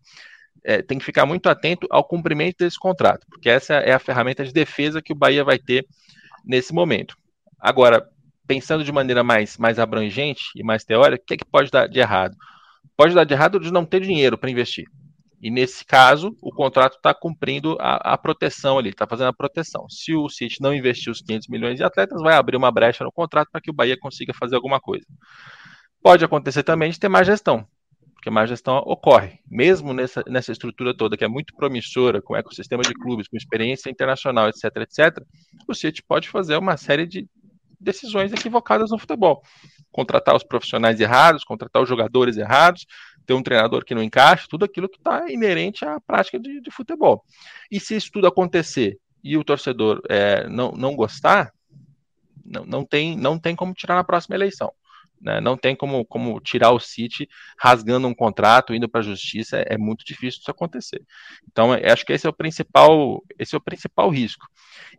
é, 0.64 0.82
tem 0.82 0.98
que 0.98 1.04
ficar 1.04 1.26
muito 1.26 1.50
atento 1.50 1.86
ao 1.92 2.06
cumprimento 2.06 2.60
desse 2.60 2.80
contrato, 2.80 3.28
porque 3.30 3.50
essa 3.50 3.74
é 3.74 3.92
a 3.92 4.00
ferramenta 4.00 4.46
de 4.46 4.54
defesa 4.54 5.02
que 5.02 5.12
o 5.12 5.16
Bahia 5.16 5.44
vai 5.44 5.60
ter 5.60 5.86
nesse 6.46 6.74
momento. 6.74 7.18
Agora, 7.60 8.08
pensando 8.48 8.82
de 8.82 8.94
maneira 8.94 9.26
mais, 9.26 9.58
mais 9.58 9.78
abrangente 9.78 10.46
e 10.56 10.64
mais 10.64 10.86
teórica, 10.86 11.22
o 11.22 11.26
que, 11.26 11.34
é 11.34 11.38
que 11.38 11.46
pode 11.46 11.70
dar 11.70 11.88
de 11.88 12.00
errado? 12.00 12.38
Pode 12.96 13.14
dar 13.14 13.26
de 13.26 13.34
errado 13.34 13.60
de 13.60 13.74
não 13.74 13.86
ter 13.86 14.00
dinheiro 14.00 14.38
para 14.38 14.50
investir. 14.50 14.86
E 15.46 15.52
nesse 15.52 15.86
caso, 15.86 16.36
o 16.42 16.52
contrato 16.52 16.96
está 16.96 17.14
cumprindo 17.14 17.78
a, 17.80 18.14
a, 18.14 18.18
proteção 18.18 18.80
ali, 18.80 18.90
está 18.90 19.06
fazendo 19.06 19.28
a 19.28 19.34
proteção. 19.34 19.88
Se 19.88 20.16
o 20.16 20.28
City 20.28 20.60
não 20.60 20.74
investir 20.74 21.12
os 21.12 21.22
500 21.22 21.50
milhões 21.50 21.78
de 21.78 21.84
atletas, 21.84 22.20
vai 22.20 22.34
abrir 22.34 22.58
uma 22.58 22.72
brecha 22.72 23.04
no 23.04 23.12
contrato 23.12 23.50
para 23.52 23.62
que 23.62 23.70
o 23.70 23.74
Bahia 23.74 23.96
consiga 23.96 24.34
fazer 24.34 24.56
alguma 24.56 24.80
coisa. 24.80 25.06
Pode 26.02 26.26
acontecer 26.26 26.64
também 26.64 26.90
de 26.90 27.00
ter 27.00 27.10
má 27.10 27.22
gestão, 27.22 27.64
porque 28.16 28.28
má 28.32 28.44
gestão 28.48 28.78
ocorre. 28.88 29.38
Mesmo 29.48 29.94
nessa, 29.94 30.24
nessa 30.28 30.52
estrutura 30.52 30.98
toda, 30.98 31.16
que 31.16 31.24
é 31.24 31.28
muito 31.28 31.54
promissora, 31.56 32.24
com 32.24 32.36
ecossistema 32.36 32.82
de 32.82 32.96
clubes, 32.96 33.28
com 33.28 33.38
experiência 33.38 33.92
internacional, 33.92 34.50
etc, 34.50 34.64
etc, 34.78 35.24
o 35.68 35.76
City 35.76 36.02
pode 36.02 36.28
fazer 36.28 36.58
uma 36.58 36.76
série 36.76 37.06
de 37.06 37.30
decisões 37.80 38.34
equivocadas 38.34 38.90
no 38.90 38.98
futebol. 38.98 39.44
Contratar 39.92 40.36
os 40.36 40.44
profissionais 40.44 41.00
errados, 41.00 41.44
contratar 41.44 41.84
os 41.84 41.88
jogadores 41.88 42.36
errados, 42.36 42.88
ter 43.26 43.34
um 43.34 43.44
treinador 43.44 43.84
que 43.84 43.96
não 43.96 44.04
encaixa, 44.04 44.48
tudo 44.50 44.66
aquilo 44.66 44.90
que 44.90 44.98
está 44.98 45.30
inerente 45.30 45.84
à 45.84 46.00
prática 46.00 46.40
de, 46.40 46.62
de, 46.62 46.72
futebol. 46.72 47.24
E 47.72 47.80
se 47.80 47.96
isso 47.96 48.12
tudo 48.12 48.28
acontecer 48.28 48.98
e 49.24 49.38
o 49.38 49.44
torcedor 49.44 50.02
é, 50.10 50.48
não, 50.48 50.72
não 50.72 50.96
gostar, 50.96 51.52
não, 52.46 52.66
não, 52.66 52.86
tem, 52.86 53.18
não 53.18 53.40
tem 53.40 53.56
como 53.56 53.74
tirar 53.74 53.96
na 53.96 54.04
próxima 54.04 54.36
eleição. 54.36 54.72
Né? 55.20 55.42
Não 55.42 55.58
tem 55.58 55.76
como, 55.76 56.06
como 56.06 56.40
tirar 56.40 56.72
o 56.72 56.80
City 56.80 57.28
rasgando 57.58 58.08
um 58.08 58.14
contrato, 58.14 58.74
indo 58.74 58.88
para 58.88 59.00
a 59.02 59.04
justiça, 59.04 59.58
é, 59.58 59.74
é, 59.74 59.78
muito 59.78 60.06
difícil 60.06 60.40
isso 60.42 60.52
acontecer. 60.52 61.02
Então, 61.50 61.72
acho 61.74 62.06
que 62.06 62.14
esse 62.14 62.28
é 62.28 62.30
o 62.30 62.34
principal, 62.34 63.24
esse 63.40 63.56
é 63.56 63.58
o 63.58 63.62
principal 63.62 64.10
risco. 64.10 64.46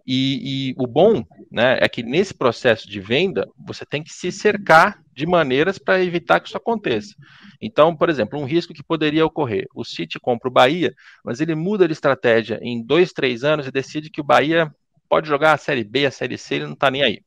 E, 0.07 0.71
e 0.71 0.75
o 0.79 0.87
bom 0.87 1.25
né, 1.51 1.79
é 1.81 1.89
que 1.89 2.03
nesse 2.03 2.33
processo 2.33 2.89
de 2.89 3.01
venda, 3.01 3.49
você 3.59 3.85
tem 3.85 4.03
que 4.03 4.13
se 4.13 4.31
cercar 4.31 5.03
de 5.13 5.27
maneiras 5.27 5.79
para 5.79 6.03
evitar 6.03 6.39
que 6.39 6.49
isso 6.49 6.57
aconteça. 6.57 7.15
Então, 7.61 7.97
por 7.97 8.09
exemplo, 8.09 8.39
um 8.39 8.45
risco 8.45 8.73
que 8.73 8.83
poderia 8.83 9.27
ocorrer: 9.27 9.67
o 9.75 9.85
City 9.85 10.21
compra 10.21 10.49
o 10.49 10.53
Bahia, 10.53 10.95
mas 11.25 11.41
ele 11.41 11.55
muda 11.55 11.87
de 11.87 11.93
estratégia 11.93 12.59
em 12.63 12.85
dois, 12.85 13.13
três 13.13 13.43
anos 13.43 13.67
e 13.67 13.73
decide 13.73 14.11
que 14.11 14.21
o 14.21 14.25
Bahia 14.25 14.73
pode 15.09 15.27
jogar 15.29 15.55
a 15.55 15.59
Série 15.59 15.85
B, 15.85 16.07
a 16.07 16.11
Série 16.11 16.39
C, 16.39 16.57
ele 16.57 16.67
não 16.67 16.75
está 16.75 16.91
nem 16.91 17.03
aí. 17.03 17.23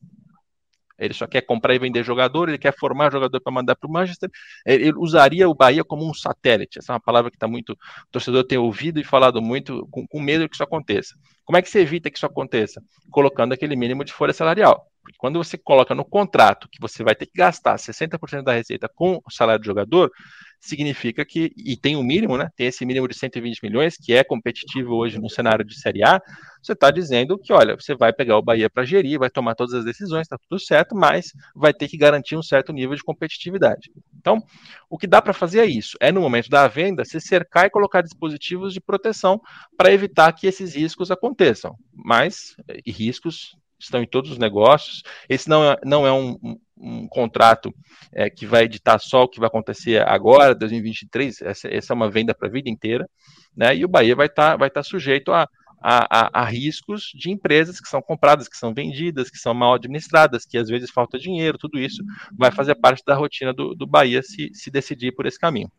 Ele 0.99 1.13
só 1.13 1.25
quer 1.27 1.41
comprar 1.41 1.73
e 1.73 1.79
vender 1.79 2.03
jogador, 2.03 2.49
ele 2.49 2.57
quer 2.57 2.75
formar 2.77 3.11
jogador 3.11 3.39
para 3.39 3.51
mandar 3.51 3.75
para 3.75 3.87
o 3.87 3.91
Manchester. 3.91 4.29
Ele 4.65 4.93
usaria 4.97 5.49
o 5.49 5.55
Bahia 5.55 5.83
como 5.83 6.07
um 6.07 6.13
satélite. 6.13 6.79
Essa 6.79 6.91
é 6.91 6.95
uma 6.95 6.99
palavra 6.99 7.31
que 7.31 7.37
está 7.37 7.47
muito. 7.47 7.73
O 7.73 7.77
torcedor 8.11 8.43
tem 8.43 8.57
ouvido 8.57 8.99
e 8.99 9.03
falado 9.03 9.41
muito, 9.41 9.87
com, 9.91 10.05
com 10.07 10.19
medo 10.19 10.47
que 10.47 10.55
isso 10.55 10.63
aconteça. 10.63 11.15
Como 11.45 11.57
é 11.57 11.61
que 11.61 11.69
você 11.69 11.79
evita 11.79 12.09
que 12.09 12.17
isso 12.17 12.25
aconteça? 12.25 12.81
Colocando 13.09 13.53
aquele 13.53 13.75
mínimo 13.75 14.03
de 14.03 14.13
folha 14.13 14.33
salarial. 14.33 14.85
Porque 15.01 15.17
quando 15.17 15.43
você 15.43 15.57
coloca 15.57 15.95
no 15.95 16.05
contrato 16.05 16.67
que 16.71 16.79
você 16.79 17.03
vai 17.03 17.15
ter 17.15 17.25
que 17.25 17.33
gastar 17.35 17.75
60% 17.77 18.43
da 18.43 18.53
receita 18.53 18.87
com 18.87 19.19
o 19.25 19.31
salário 19.31 19.61
do 19.61 19.65
jogador, 19.65 20.11
significa 20.59 21.25
que, 21.25 21.51
e 21.55 21.77
tem 21.77 21.95
um 21.95 22.03
mínimo, 22.03 22.37
né? 22.37 22.49
Tem 22.55 22.67
esse 22.67 22.85
mínimo 22.85 23.07
de 23.07 23.17
120 23.17 23.61
milhões, 23.63 23.95
que 23.95 24.13
é 24.13 24.23
competitivo 24.23 24.95
hoje 24.95 25.19
no 25.19 25.29
cenário 25.29 25.63
de 25.63 25.79
Série 25.79 26.03
A. 26.03 26.21
Você 26.61 26.73
está 26.73 26.91
dizendo 26.91 27.37
que, 27.37 27.53
olha, 27.53 27.75
você 27.75 27.95
vai 27.95 28.11
pegar 28.11 28.37
o 28.37 28.41
Bahia 28.41 28.69
para 28.69 28.83
gerir, 28.83 29.17
vai 29.17 29.29
tomar 29.29 29.55
todas 29.55 29.73
as 29.73 29.85
decisões, 29.85 30.21
está 30.21 30.37
tudo 30.37 30.59
certo, 30.59 30.95
mas 30.95 31.31
vai 31.55 31.73
ter 31.73 31.87
que 31.87 31.97
garantir 31.97 32.35
um 32.35 32.43
certo 32.43 32.73
nível 32.73 32.95
de 32.95 33.03
competitividade. 33.03 33.89
Então, 34.17 34.43
o 34.89 34.97
que 34.97 35.07
dá 35.07 35.21
para 35.21 35.33
fazer 35.33 35.61
é 35.61 35.65
isso: 35.65 35.97
é 36.01 36.11
no 36.11 36.21
momento 36.21 36.49
da 36.49 36.67
venda 36.67 37.05
se 37.05 37.21
cercar 37.21 37.65
e 37.65 37.69
colocar 37.69 38.01
dispositivos 38.01 38.73
de 38.73 38.81
proteção 38.81 39.39
para 39.77 39.93
evitar 39.93 40.33
que 40.33 40.47
esses 40.47 40.75
riscos 40.75 41.09
aconteçam. 41.09 41.75
Mas, 41.93 42.55
e 42.85 42.91
riscos 42.91 43.55
estão 43.79 44.01
em 44.03 44.07
todos 44.07 44.31
os 44.31 44.37
negócios. 44.37 45.03
Esse 45.29 45.47
não 45.47 45.63
é, 45.63 45.77
não 45.85 46.05
é 46.05 46.11
um, 46.11 46.37
um, 46.79 47.07
contrato 47.07 47.73
é, 48.13 48.29
que 48.29 48.45
vai 48.45 48.63
editar 48.63 48.99
só 48.99 49.23
o 49.23 49.27
que 49.27 49.39
vai 49.39 49.47
acontecer 49.47 50.07
agora, 50.07 50.55
2023. 50.55 51.41
Essa, 51.41 51.67
essa 51.67 51.93
é 51.93 51.95
uma 51.95 52.09
venda 52.09 52.33
para 52.33 52.47
a 52.47 52.51
vida 52.51 52.69
inteira. 52.69 53.09
Né? 53.55 53.77
E 53.77 53.85
o 53.85 53.87
Bahia 53.87 54.15
vai 54.15 54.27
estar 54.27 54.51
tá, 54.51 54.57
vai 54.57 54.69
tá 54.69 54.83
sujeito 54.83 55.31
a, 55.31 55.47
a, 55.81 56.39
a, 56.39 56.41
a, 56.41 56.45
riscos 56.45 57.11
de 57.13 57.29
empresas 57.31 57.79
que 57.79 57.89
são 57.89 58.01
compradas, 58.01 58.47
que 58.47 58.57
são 58.57 58.73
vendidas, 58.73 59.29
que 59.29 59.37
são 59.37 59.53
mal 59.53 59.73
administradas, 59.73 60.45
que 60.45 60.57
às 60.57 60.69
vezes 60.69 60.91
falta 60.91 61.17
dinheiro, 61.17 61.57
tudo 61.57 61.79
isso 61.79 62.03
vai 62.37 62.51
fazer 62.51 62.75
parte 62.75 63.03
da 63.05 63.15
rotina 63.15 63.53
do, 63.53 63.75
do 63.75 63.87
Bahia 63.87 64.21
se, 64.21 64.49
se 64.53 64.69
decidir 64.69 65.13
por 65.13 65.25
esse 65.25 65.39
caminho. 65.39 65.71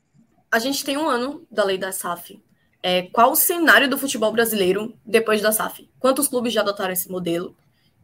A 0.50 0.58
gente 0.58 0.84
tem 0.84 0.96
um 0.96 1.08
ano 1.08 1.46
da 1.50 1.64
lei 1.64 1.78
da 1.78 1.92
SAF. 1.92 2.42
É, 2.82 3.02
qual 3.02 3.32
o 3.32 3.36
cenário 3.36 3.88
do 3.88 3.98
futebol 3.98 4.32
brasileiro 4.32 4.94
depois 5.04 5.40
da 5.40 5.52
SAF? 5.52 5.88
Quantos 5.98 6.28
clubes 6.28 6.52
já 6.52 6.62
adotaram 6.62 6.92
esse 6.92 7.10
modelo? 7.10 7.54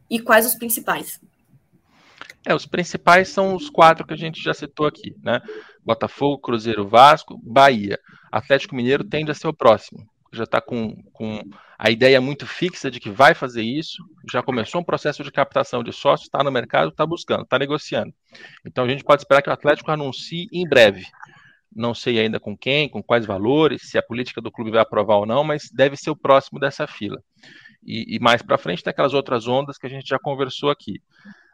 e 0.09 0.19
quais 0.19 0.45
os 0.45 0.55
principais? 0.55 1.19
É, 2.47 2.55
os 2.55 2.65
principais 2.65 3.27
são 3.27 3.53
os 3.53 3.69
quatro 3.69 4.07
que 4.07 4.13
a 4.13 4.17
gente 4.17 4.41
já 4.41 4.53
citou 4.53 4.87
aqui, 4.87 5.13
né? 5.21 5.41
Botafogo, 5.83 6.39
Cruzeiro, 6.39 6.87
Vasco, 6.87 7.37
Bahia. 7.43 7.99
Atlético 8.31 8.73
Mineiro 8.73 9.03
tende 9.03 9.29
a 9.29 9.33
ser 9.33 9.49
o 9.49 9.53
próximo. 9.53 9.99
Já 10.31 10.45
está 10.45 10.61
com, 10.61 10.95
com 11.11 11.41
a 11.77 11.91
ideia 11.91 12.21
muito 12.21 12.47
fixa 12.47 12.89
de 12.89 13.01
que 13.01 13.09
vai 13.09 13.33
fazer 13.33 13.63
isso, 13.63 14.01
já 14.31 14.41
começou 14.41 14.79
um 14.79 14.83
processo 14.83 15.25
de 15.25 15.31
captação 15.31 15.83
de 15.83 15.91
sócios, 15.91 16.27
está 16.27 16.41
no 16.41 16.49
mercado, 16.49 16.87
está 16.87 17.05
buscando, 17.05 17.43
está 17.43 17.59
negociando. 17.59 18.13
Então 18.65 18.85
a 18.85 18.87
gente 18.87 19.03
pode 19.03 19.23
esperar 19.23 19.41
que 19.41 19.49
o 19.49 19.53
Atlético 19.53 19.91
anuncie 19.91 20.47
em 20.53 20.65
breve. 20.65 21.05
Não 21.75 21.93
sei 21.93 22.17
ainda 22.17 22.39
com 22.39 22.57
quem, 22.57 22.87
com 22.87 23.03
quais 23.03 23.25
valores, 23.25 23.89
se 23.89 23.97
a 23.97 24.01
política 24.01 24.39
do 24.39 24.49
clube 24.49 24.71
vai 24.71 24.79
aprovar 24.79 25.17
ou 25.17 25.25
não, 25.25 25.43
mas 25.43 25.69
deve 25.69 25.97
ser 25.97 26.11
o 26.11 26.15
próximo 26.15 26.61
dessa 26.61 26.87
fila. 26.87 27.21
E, 27.85 28.15
e 28.15 28.19
mais 28.19 28.41
para 28.41 28.57
frente 28.57 28.81
tem 28.81 28.91
aquelas 28.91 29.13
outras 29.13 29.49
ondas 29.49 29.77
que 29.77 29.85
a 29.85 29.89
gente 29.89 30.07
já 30.07 30.17
conversou 30.17 30.69
aqui. 30.69 31.01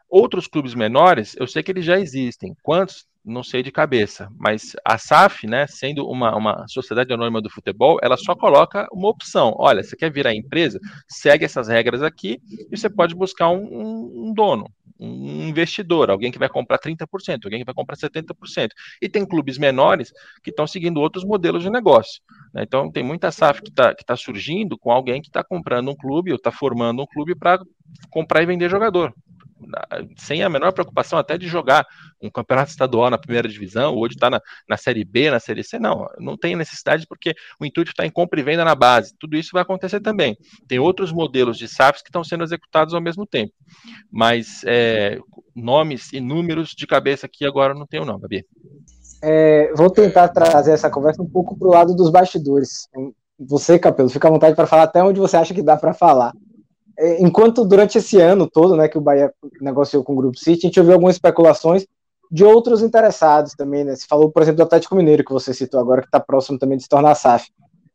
Outros 0.08 0.46
clubes 0.46 0.74
menores, 0.74 1.34
eu 1.38 1.46
sei 1.46 1.62
que 1.62 1.72
eles 1.72 1.84
já 1.84 1.98
existem. 1.98 2.54
Quantos? 2.62 3.06
Não 3.24 3.42
sei 3.42 3.62
de 3.62 3.72
cabeça. 3.72 4.28
Mas 4.38 4.76
a 4.84 4.98
SAF, 4.98 5.46
né, 5.46 5.66
sendo 5.66 6.06
uma, 6.06 6.36
uma 6.36 6.68
sociedade 6.68 7.12
anônima 7.12 7.40
do 7.40 7.50
futebol, 7.50 7.98
ela 8.02 8.16
só 8.16 8.34
coloca 8.34 8.86
uma 8.92 9.08
opção. 9.08 9.54
Olha, 9.56 9.82
você 9.82 9.96
quer 9.96 10.12
virar 10.12 10.34
empresa? 10.34 10.78
Segue 11.08 11.44
essas 11.44 11.68
regras 11.68 12.02
aqui 12.02 12.38
e 12.70 12.76
você 12.76 12.90
pode 12.90 13.14
buscar 13.14 13.48
um, 13.48 13.64
um, 13.64 14.28
um 14.28 14.34
dono, 14.34 14.70
um 15.00 15.48
investidor, 15.48 16.10
alguém 16.10 16.30
que 16.30 16.38
vai 16.38 16.50
comprar 16.50 16.78
30%, 16.78 17.06
alguém 17.44 17.60
que 17.60 17.64
vai 17.64 17.74
comprar 17.74 17.96
70%. 17.96 18.68
E 19.00 19.08
tem 19.08 19.26
clubes 19.26 19.56
menores 19.56 20.12
que 20.42 20.50
estão 20.50 20.66
seguindo 20.66 21.00
outros 21.00 21.24
modelos 21.24 21.62
de 21.62 21.70
negócio. 21.70 22.20
Né? 22.52 22.62
Então, 22.62 22.92
tem 22.92 23.02
muita 23.02 23.32
SAF 23.32 23.62
que 23.62 23.70
está 23.70 23.94
tá 23.94 24.16
surgindo 24.16 24.76
com 24.78 24.92
alguém 24.92 25.22
que 25.22 25.28
está 25.28 25.42
comprando 25.42 25.90
um 25.90 25.96
clube 25.96 26.30
ou 26.30 26.36
está 26.36 26.52
formando 26.52 27.02
um 27.02 27.06
clube 27.06 27.34
para 27.34 27.58
comprar 28.10 28.42
e 28.42 28.46
vender 28.46 28.68
jogador 28.68 29.14
sem 30.16 30.42
a 30.42 30.48
menor 30.48 30.72
preocupação 30.72 31.18
até 31.18 31.36
de 31.36 31.46
jogar 31.46 31.86
um 32.22 32.30
campeonato 32.30 32.70
estadual 32.70 33.10
na 33.10 33.18
primeira 33.18 33.48
divisão, 33.48 33.94
ou 33.94 34.08
de 34.08 34.14
estar 34.14 34.30
na, 34.30 34.40
na 34.68 34.76
Série 34.76 35.04
B, 35.04 35.30
na 35.30 35.40
Série 35.40 35.62
C, 35.62 35.78
não, 35.78 36.06
não 36.18 36.36
tem 36.36 36.56
necessidade 36.56 37.06
porque 37.06 37.34
o 37.60 37.64
intuito 37.64 37.90
está 37.90 38.06
em 38.06 38.10
compra 38.10 38.40
e 38.40 38.42
venda 38.42 38.64
na 38.64 38.74
base, 38.74 39.14
tudo 39.18 39.36
isso 39.36 39.50
vai 39.52 39.62
acontecer 39.62 40.00
também. 40.00 40.36
Tem 40.68 40.78
outros 40.78 41.12
modelos 41.12 41.58
de 41.58 41.68
SAFs 41.68 42.02
que 42.02 42.08
estão 42.08 42.24
sendo 42.24 42.44
executados 42.44 42.94
ao 42.94 43.00
mesmo 43.00 43.26
tempo, 43.26 43.52
mas 44.10 44.62
é, 44.66 45.18
nomes 45.54 46.12
e 46.12 46.20
números 46.20 46.70
de 46.70 46.86
cabeça 46.86 47.26
aqui 47.26 47.44
agora 47.44 47.74
não 47.74 47.86
tenho 47.86 48.04
não, 48.04 48.18
Gabi. 48.18 48.44
É, 49.22 49.72
vou 49.74 49.90
tentar 49.90 50.28
trazer 50.28 50.72
essa 50.72 50.90
conversa 50.90 51.22
um 51.22 51.28
pouco 51.28 51.56
para 51.56 51.68
o 51.68 51.70
lado 51.70 51.94
dos 51.94 52.10
bastidores. 52.10 52.88
Você, 53.38 53.78
Capelo, 53.78 54.10
fica 54.10 54.28
à 54.28 54.30
vontade 54.30 54.54
para 54.54 54.66
falar 54.66 54.84
até 54.84 55.02
onde 55.02 55.18
você 55.18 55.36
acha 55.36 55.54
que 55.54 55.62
dá 55.62 55.76
para 55.76 55.94
falar. 55.94 56.32
É, 56.98 57.22
enquanto 57.22 57.64
durante 57.64 57.98
esse 57.98 58.20
ano 58.20 58.48
todo, 58.48 58.76
né, 58.76 58.88
que 58.88 58.98
o 58.98 59.00
Bahia 59.00 59.32
negociou 59.60 60.04
com 60.04 60.12
o 60.12 60.16
Grupo 60.16 60.38
City, 60.38 60.66
a 60.66 60.68
gente 60.68 60.80
ouviu 60.80 60.94
algumas 60.94 61.16
especulações 61.16 61.86
de 62.30 62.44
outros 62.44 62.82
interessados 62.82 63.54
também, 63.54 63.84
né? 63.84 63.94
Você 63.94 64.06
falou, 64.08 64.30
por 64.30 64.42
exemplo, 64.42 64.58
do 64.58 64.62
Atlético 64.64 64.96
Mineiro, 64.96 65.24
que 65.24 65.32
você 65.32 65.52
citou 65.52 65.78
agora, 65.78 66.00
que 66.00 66.08
está 66.08 66.18
próximo 66.18 66.58
também 66.58 66.76
de 66.76 66.84
se 66.84 66.88
tornar 66.88 67.14
SAF. 67.14 67.48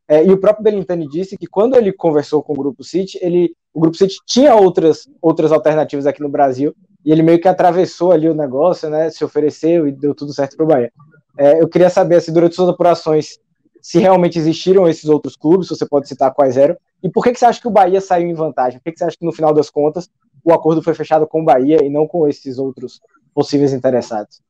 É, 0.08 0.24
e 0.24 0.30
o 0.32 0.38
próprio 0.38 0.64
Belintani 0.64 1.06
disse 1.06 1.36
que 1.36 1.46
quando 1.46 1.76
ele 1.76 1.92
conversou 1.92 2.42
com 2.42 2.52
o 2.52 2.56
Grupo 2.56 2.82
City, 2.82 3.18
ele, 3.22 3.54
o 3.72 3.80
Grupo 3.80 3.96
City 3.96 4.16
tinha 4.26 4.54
outras, 4.54 5.08
outras 5.20 5.52
alternativas 5.52 6.06
aqui 6.06 6.20
no 6.22 6.28
Brasil, 6.28 6.74
e 7.04 7.12
ele 7.12 7.22
meio 7.22 7.40
que 7.40 7.48
atravessou 7.48 8.12
ali 8.12 8.28
o 8.28 8.34
negócio, 8.34 8.88
né? 8.90 9.10
Se 9.10 9.24
ofereceu 9.24 9.86
e 9.86 9.92
deu 9.92 10.14
tudo 10.14 10.32
certo 10.32 10.56
para 10.56 10.64
o 10.64 10.68
Bahia. 10.68 10.92
É, 11.38 11.60
eu 11.60 11.68
queria 11.68 11.90
saber, 11.90 12.16
assim, 12.16 12.32
durante 12.32 12.54
suas 12.54 12.68
apurações, 12.68 13.38
se 13.80 13.98
realmente 13.98 14.38
existiram 14.38 14.88
esses 14.88 15.04
outros 15.04 15.36
clubes, 15.36 15.68
você 15.68 15.86
pode 15.86 16.08
citar 16.08 16.32
quais 16.32 16.56
eram, 16.56 16.76
e 17.02 17.08
por 17.08 17.24
que, 17.24 17.32
que 17.32 17.38
você 17.38 17.46
acha 17.46 17.60
que 17.60 17.68
o 17.68 17.70
Bahia 17.70 18.00
saiu 18.00 18.28
em 18.28 18.34
vantagem? 18.34 18.78
Por 18.78 18.84
que, 18.84 18.92
que 18.92 18.98
você 18.98 19.04
acha 19.04 19.16
que, 19.16 19.24
no 19.24 19.32
final 19.32 19.54
das 19.54 19.70
contas, 19.70 20.10
o 20.44 20.52
acordo 20.52 20.82
foi 20.82 20.94
fechado 20.94 21.26
com 21.26 21.40
o 21.40 21.44
Bahia 21.44 21.84
e 21.84 21.88
não 21.88 22.06
com 22.06 22.28
esses 22.28 22.58
outros 22.58 23.00
possíveis 23.34 23.72
interessados? 23.72 24.40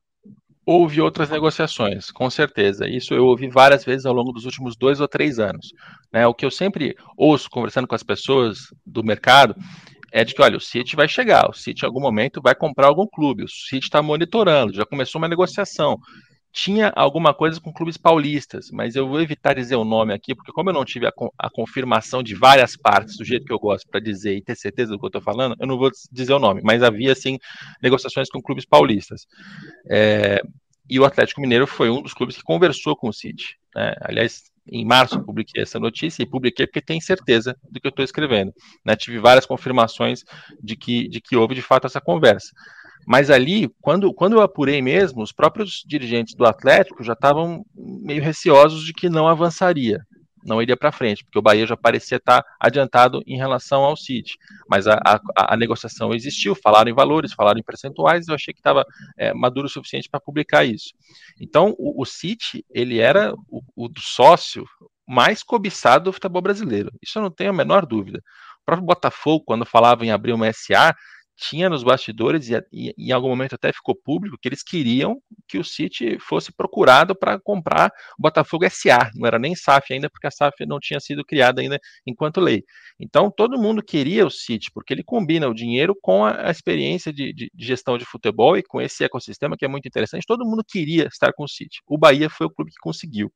Houve 0.65 1.01
outras 1.01 1.29
negociações, 1.29 2.11
com 2.11 2.29
certeza. 2.29 2.87
Isso 2.87 3.13
eu 3.13 3.25
ouvi 3.25 3.49
várias 3.49 3.83
vezes 3.83 4.05
ao 4.05 4.13
longo 4.13 4.31
dos 4.31 4.45
últimos 4.45 4.75
dois 4.75 4.99
ou 5.01 5.07
três 5.07 5.39
anos. 5.39 5.73
Né? 6.13 6.27
O 6.27 6.33
que 6.33 6.45
eu 6.45 6.51
sempre 6.51 6.95
ouço 7.17 7.49
conversando 7.49 7.87
com 7.87 7.95
as 7.95 8.03
pessoas 8.03 8.67
do 8.85 9.03
mercado 9.03 9.55
é 10.11 10.23
de 10.23 10.35
que, 10.35 10.41
olha, 10.41 10.57
o 10.57 10.61
City 10.61 10.95
vai 10.95 11.07
chegar, 11.07 11.49
o 11.49 11.53
City 11.53 11.83
em 11.83 11.87
algum 11.87 12.01
momento 12.01 12.41
vai 12.41 12.53
comprar 12.53 12.87
algum 12.87 13.07
clube, 13.07 13.45
o 13.45 13.47
City 13.47 13.85
está 13.85 14.01
monitorando, 14.01 14.73
já 14.73 14.85
começou 14.85 15.19
uma 15.19 15.27
negociação 15.27 15.97
tinha 16.51 16.91
alguma 16.95 17.33
coisa 17.33 17.59
com 17.59 17.71
clubes 17.71 17.97
paulistas, 17.97 18.69
mas 18.71 18.95
eu 18.95 19.07
vou 19.07 19.21
evitar 19.21 19.53
dizer 19.53 19.75
o 19.75 19.85
nome 19.85 20.13
aqui, 20.13 20.35
porque 20.35 20.51
como 20.51 20.69
eu 20.69 20.73
não 20.73 20.83
tive 20.83 21.07
a, 21.07 21.13
a 21.37 21.49
confirmação 21.49 22.21
de 22.21 22.35
várias 22.35 22.75
partes 22.75 23.17
do 23.17 23.23
jeito 23.23 23.45
que 23.45 23.53
eu 23.53 23.59
gosto 23.59 23.87
para 23.87 23.99
dizer 23.99 24.35
e 24.35 24.41
ter 24.41 24.55
certeza 24.55 24.91
do 24.91 24.99
que 24.99 25.05
eu 25.05 25.07
estou 25.07 25.21
falando, 25.21 25.55
eu 25.59 25.67
não 25.67 25.77
vou 25.77 25.89
dizer 26.11 26.33
o 26.33 26.39
nome, 26.39 26.61
mas 26.63 26.83
havia 26.83 27.15
sim 27.15 27.37
negociações 27.81 28.29
com 28.29 28.41
clubes 28.41 28.65
paulistas. 28.65 29.25
É, 29.89 30.41
e 30.89 30.99
o 30.99 31.05
Atlético 31.05 31.39
Mineiro 31.39 31.65
foi 31.65 31.89
um 31.89 32.01
dos 32.01 32.13
clubes 32.13 32.35
que 32.35 32.43
conversou 32.43 32.97
com 32.97 33.07
o 33.07 33.13
City. 33.13 33.57
Né? 33.73 33.95
Aliás, 34.01 34.51
em 34.69 34.85
março 34.85 35.15
eu 35.15 35.23
publiquei 35.23 35.63
essa 35.63 35.79
notícia 35.79 36.21
e 36.21 36.25
publiquei 36.25 36.67
porque 36.67 36.81
tenho 36.81 37.01
certeza 37.01 37.55
do 37.69 37.79
que 37.79 37.87
eu 37.87 37.91
estou 37.91 38.03
escrevendo. 38.03 38.53
Né? 38.85 38.95
Tive 38.97 39.17
várias 39.17 39.45
confirmações 39.45 40.23
de 40.61 40.75
que, 40.75 41.07
de 41.07 41.21
que 41.21 41.37
houve 41.37 41.55
de 41.55 41.61
fato 41.61 41.87
essa 41.87 42.01
conversa. 42.01 42.49
Mas 43.07 43.29
ali, 43.29 43.69
quando, 43.81 44.13
quando 44.13 44.33
eu 44.33 44.41
apurei 44.41 44.81
mesmo, 44.81 45.21
os 45.21 45.31
próprios 45.31 45.83
dirigentes 45.85 46.35
do 46.35 46.45
Atlético 46.45 47.03
já 47.03 47.13
estavam 47.13 47.65
meio 47.75 48.21
receosos 48.21 48.83
de 48.83 48.93
que 48.93 49.09
não 49.09 49.27
avançaria, 49.27 49.99
não 50.43 50.61
iria 50.61 50.75
para 50.75 50.91
frente, 50.91 51.23
porque 51.23 51.37
o 51.37 51.41
Bahia 51.41 51.65
já 51.65 51.77
parecia 51.77 52.17
estar 52.17 52.43
adiantado 52.59 53.21
em 53.25 53.37
relação 53.37 53.83
ao 53.83 53.95
City. 53.95 54.37
Mas 54.69 54.87
a, 54.87 54.99
a, 55.05 55.53
a 55.53 55.57
negociação 55.57 56.13
existiu, 56.13 56.55
falaram 56.55 56.89
em 56.89 56.95
valores, 56.95 57.33
falaram 57.33 57.59
em 57.59 57.63
percentuais, 57.63 58.27
eu 58.27 58.35
achei 58.35 58.53
que 58.53 58.59
estava 58.59 58.85
é, 59.17 59.33
maduro 59.33 59.67
o 59.67 59.69
suficiente 59.69 60.09
para 60.09 60.19
publicar 60.19 60.65
isso. 60.65 60.93
Então, 61.39 61.75
o, 61.77 62.01
o 62.01 62.05
City, 62.05 62.65
ele 62.71 62.99
era 62.99 63.33
o, 63.49 63.61
o 63.75 63.89
sócio 63.99 64.65
mais 65.07 65.43
cobiçado 65.43 66.05
do 66.05 66.13
futebol 66.13 66.41
brasileiro, 66.41 66.91
isso 67.01 67.19
eu 67.19 67.23
não 67.23 67.31
tenho 67.31 67.49
a 67.49 67.53
menor 67.53 67.85
dúvida. 67.85 68.19
O 68.61 68.65
próprio 68.65 68.85
Botafogo, 68.85 69.43
quando 69.45 69.65
falava 69.65 70.05
em 70.05 70.11
abrir 70.11 70.33
uma 70.33 70.51
SA, 70.53 70.95
tinha 71.41 71.67
nos 71.69 71.83
bastidores 71.83 72.47
e, 72.49 72.63
e, 72.71 72.93
em 72.95 73.11
algum 73.11 73.27
momento 73.27 73.55
até 73.55 73.73
ficou 73.73 73.95
público 73.95 74.37
que 74.39 74.47
eles 74.47 74.61
queriam 74.61 75.19
que 75.47 75.57
o 75.57 75.63
City 75.63 76.19
fosse 76.19 76.53
procurado 76.53 77.15
para 77.15 77.39
comprar 77.39 77.91
o 78.17 78.21
Botafogo 78.21 78.63
SA, 78.69 79.09
não 79.15 79.25
era 79.27 79.39
nem 79.39 79.55
SAF 79.55 79.91
ainda, 79.91 80.07
porque 80.07 80.27
a 80.27 80.31
SAF 80.31 80.63
não 80.67 80.79
tinha 80.79 80.99
sido 80.99 81.25
criada 81.25 81.59
ainda 81.59 81.79
enquanto 82.05 82.39
lei. 82.39 82.63
Então 82.99 83.31
todo 83.35 83.59
mundo 83.59 83.83
queria 83.83 84.25
o 84.25 84.29
City, 84.29 84.69
porque 84.71 84.93
ele 84.93 85.03
combina 85.03 85.49
o 85.49 85.53
dinheiro 85.53 85.97
com 85.99 86.23
a, 86.23 86.47
a 86.47 86.51
experiência 86.51 87.11
de, 87.11 87.33
de, 87.33 87.49
de, 87.51 87.65
gestão 87.65 87.97
de 87.97 88.05
futebol 88.05 88.55
e 88.55 88.61
com 88.61 88.79
esse 88.79 89.03
ecossistema 89.03 89.57
que 89.57 89.65
é 89.65 89.67
muito 89.67 89.87
interessante. 89.87 90.25
Todo 90.27 90.45
mundo 90.45 90.63
queria 90.67 91.07
estar 91.07 91.33
com 91.33 91.43
o 91.43 91.49
City. 91.49 91.79
O 91.87 91.97
Bahia 91.97 92.29
foi 92.29 92.45
o 92.45 92.51
clube 92.51 92.69
que 92.69 92.79
conseguiu. 92.79 93.33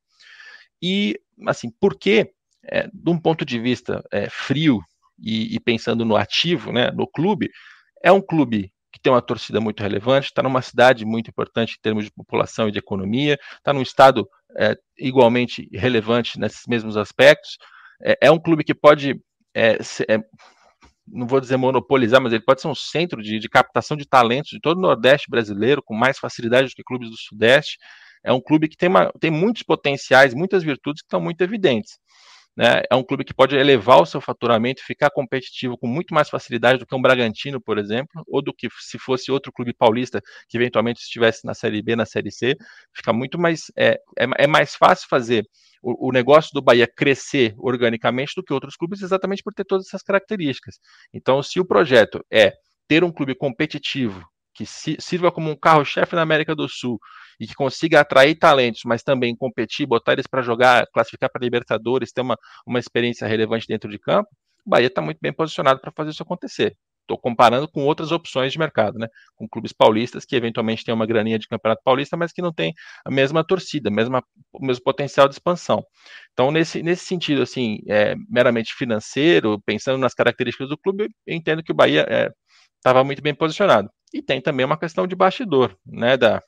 E, 0.80 1.18
assim, 1.48 1.70
por 1.80 1.98
que, 1.98 2.30
é, 2.64 2.86
de 2.92 3.10
um 3.10 3.18
ponto 3.18 3.44
de 3.44 3.58
vista 3.58 4.02
é, 4.12 4.28
frio 4.30 4.80
e, 5.18 5.56
e 5.56 5.60
pensando 5.60 6.04
no 6.04 6.16
ativo, 6.16 6.72
né, 6.72 6.90
no 6.92 7.06
clube, 7.06 7.50
é 8.02 8.12
um 8.12 8.20
clube 8.20 8.72
que 8.92 9.00
tem 9.00 9.12
uma 9.12 9.20
torcida 9.20 9.60
muito 9.60 9.82
relevante, 9.82 10.28
está 10.28 10.42
numa 10.42 10.62
cidade 10.62 11.04
muito 11.04 11.28
importante 11.28 11.74
em 11.74 11.82
termos 11.82 12.04
de 12.04 12.10
população 12.10 12.68
e 12.68 12.72
de 12.72 12.78
economia, 12.78 13.38
está 13.58 13.72
num 13.72 13.82
estado 13.82 14.26
é, 14.56 14.74
igualmente 14.98 15.68
relevante 15.72 16.38
nesses 16.40 16.62
mesmos 16.66 16.96
aspectos. 16.96 17.58
É, 18.02 18.16
é 18.22 18.30
um 18.30 18.38
clube 18.38 18.64
que 18.64 18.74
pode, 18.74 19.20
é, 19.54 19.82
ser, 19.82 20.06
é, 20.08 20.18
não 21.06 21.26
vou 21.26 21.40
dizer 21.40 21.58
monopolizar, 21.58 22.20
mas 22.22 22.32
ele 22.32 22.42
pode 22.42 22.62
ser 22.62 22.68
um 22.68 22.74
centro 22.74 23.22
de, 23.22 23.38
de, 23.38 23.48
captação 23.48 23.96
de 23.96 24.08
talentos 24.08 24.50
de 24.50 24.60
todo 24.60 24.78
o 24.78 24.80
Nordeste 24.80 25.30
brasileiro, 25.30 25.82
com 25.82 25.94
mais 25.94 26.18
facilidade 26.18 26.68
do 26.68 26.74
que 26.74 26.82
clubes 26.82 27.10
do 27.10 27.16
Sudeste. 27.16 27.78
É 28.24 28.32
um 28.32 28.40
clube 28.40 28.66
que 28.66 28.76
tem, 28.76 28.88
uma, 28.88 29.12
tem 29.20 29.30
muitos 29.30 29.62
potenciais, 29.62 30.34
muitas 30.34 30.62
virtudes 30.62 31.02
que 31.02 31.06
estão 31.06 31.20
muito 31.20 31.40
evidentes. 31.42 31.98
Né? 32.56 32.82
É 32.90 32.96
um 32.96 33.02
clube 33.02 33.24
que 33.24 33.34
pode 33.34 33.54
elevar 33.54 34.00
o 34.00 34.06
seu 34.06 34.20
faturamento, 34.20 34.82
ficar 34.82 35.10
competitivo 35.10 35.76
com 35.76 35.86
muito 35.86 36.14
mais 36.14 36.30
facilidade 36.30 36.78
do 36.78 36.86
que 36.86 36.94
um 36.94 37.02
Bragantino, 37.02 37.60
por 37.60 37.76
exemplo, 37.76 38.24
ou 38.26 38.40
do 38.40 38.52
que 38.54 38.68
se 38.80 38.98
fosse 38.98 39.30
outro 39.30 39.52
clube 39.52 39.74
paulista 39.74 40.22
que 40.48 40.56
eventualmente 40.56 41.00
estivesse 41.00 41.44
na 41.44 41.52
Série 41.52 41.82
B, 41.82 41.94
na 41.94 42.06
Série 42.06 42.30
C. 42.30 42.56
Fica 42.94 43.12
muito 43.12 43.38
mais. 43.38 43.70
É, 43.76 44.00
é, 44.18 44.26
é 44.38 44.46
mais 44.46 44.74
fácil 44.74 45.06
fazer 45.08 45.44
o, 45.82 46.08
o, 46.08 46.12
negócio 46.12 46.50
do 46.54 46.62
Bahia 46.62 46.86
crescer 46.86 47.54
organicamente 47.58 48.32
do 48.34 48.42
que 48.42 48.54
outros 48.54 48.74
clubes, 48.74 49.02
exatamente 49.02 49.42
por 49.42 49.52
ter 49.52 49.64
todas 49.64 49.86
essas 49.86 50.02
características. 50.02 50.76
Então, 51.12 51.42
se 51.42 51.60
o 51.60 51.64
projeto 51.64 52.24
é 52.32 52.52
ter 52.88 53.04
um 53.04 53.12
clube 53.12 53.34
competitivo 53.34 54.26
que 54.54 54.64
sirva 54.64 55.30
como 55.30 55.50
um 55.50 55.56
carro-chefe 55.56 56.16
na 56.16 56.22
América 56.22 56.54
do 56.54 56.66
Sul 56.66 56.98
e 57.40 57.46
que 57.46 57.54
consiga 57.54 58.00
atrair 58.00 58.36
talentos, 58.36 58.82
mas 58.84 59.02
também 59.02 59.36
competir, 59.36 59.86
botar 59.86 60.12
eles 60.12 60.26
para 60.26 60.42
jogar, 60.42 60.86
classificar 60.92 61.30
para 61.30 61.42
Libertadores, 61.42 62.12
ter 62.12 62.20
uma, 62.20 62.36
uma 62.66 62.78
experiência 62.78 63.26
relevante 63.26 63.66
dentro 63.68 63.90
de 63.90 63.98
campo, 63.98 64.28
o 64.66 64.70
Bahia 64.70 64.88
está 64.88 65.00
muito 65.00 65.18
bem 65.20 65.32
posicionado 65.32 65.80
para 65.80 65.92
fazer 65.92 66.10
isso 66.10 66.22
acontecer. 66.22 66.76
Estou 67.02 67.16
comparando 67.16 67.68
com 67.68 67.84
outras 67.84 68.10
opções 68.10 68.52
de 68.52 68.58
mercado, 68.58 68.98
né? 68.98 69.06
Com 69.36 69.48
clubes 69.48 69.72
paulistas 69.72 70.24
que 70.24 70.34
eventualmente 70.34 70.84
têm 70.84 70.92
uma 70.92 71.06
graninha 71.06 71.38
de 71.38 71.46
campeonato 71.46 71.80
paulista, 71.84 72.16
mas 72.16 72.32
que 72.32 72.42
não 72.42 72.52
tem 72.52 72.74
a 73.04 73.10
mesma 73.12 73.44
torcida, 73.46 73.88
mesma, 73.88 74.24
o 74.52 74.66
mesmo 74.66 74.82
potencial 74.82 75.28
de 75.28 75.34
expansão. 75.34 75.84
Então, 76.32 76.50
nesse, 76.50 76.82
nesse 76.82 77.04
sentido, 77.04 77.42
assim, 77.42 77.78
é, 77.88 78.16
meramente 78.28 78.74
financeiro, 78.74 79.60
pensando 79.64 79.98
nas 79.98 80.14
características 80.14 80.68
do 80.68 80.76
clube, 80.76 81.08
eu 81.24 81.36
entendo 81.36 81.62
que 81.62 81.70
o 81.70 81.74
Bahia 81.76 82.34
estava 82.76 83.00
é, 83.00 83.04
muito 83.04 83.22
bem 83.22 83.34
posicionado. 83.34 83.88
E 84.12 84.20
tem 84.20 84.40
também 84.40 84.66
uma 84.66 84.78
questão 84.78 85.06
de 85.06 85.14
bastidor, 85.14 85.76
né, 85.86 86.16
da, 86.16 86.42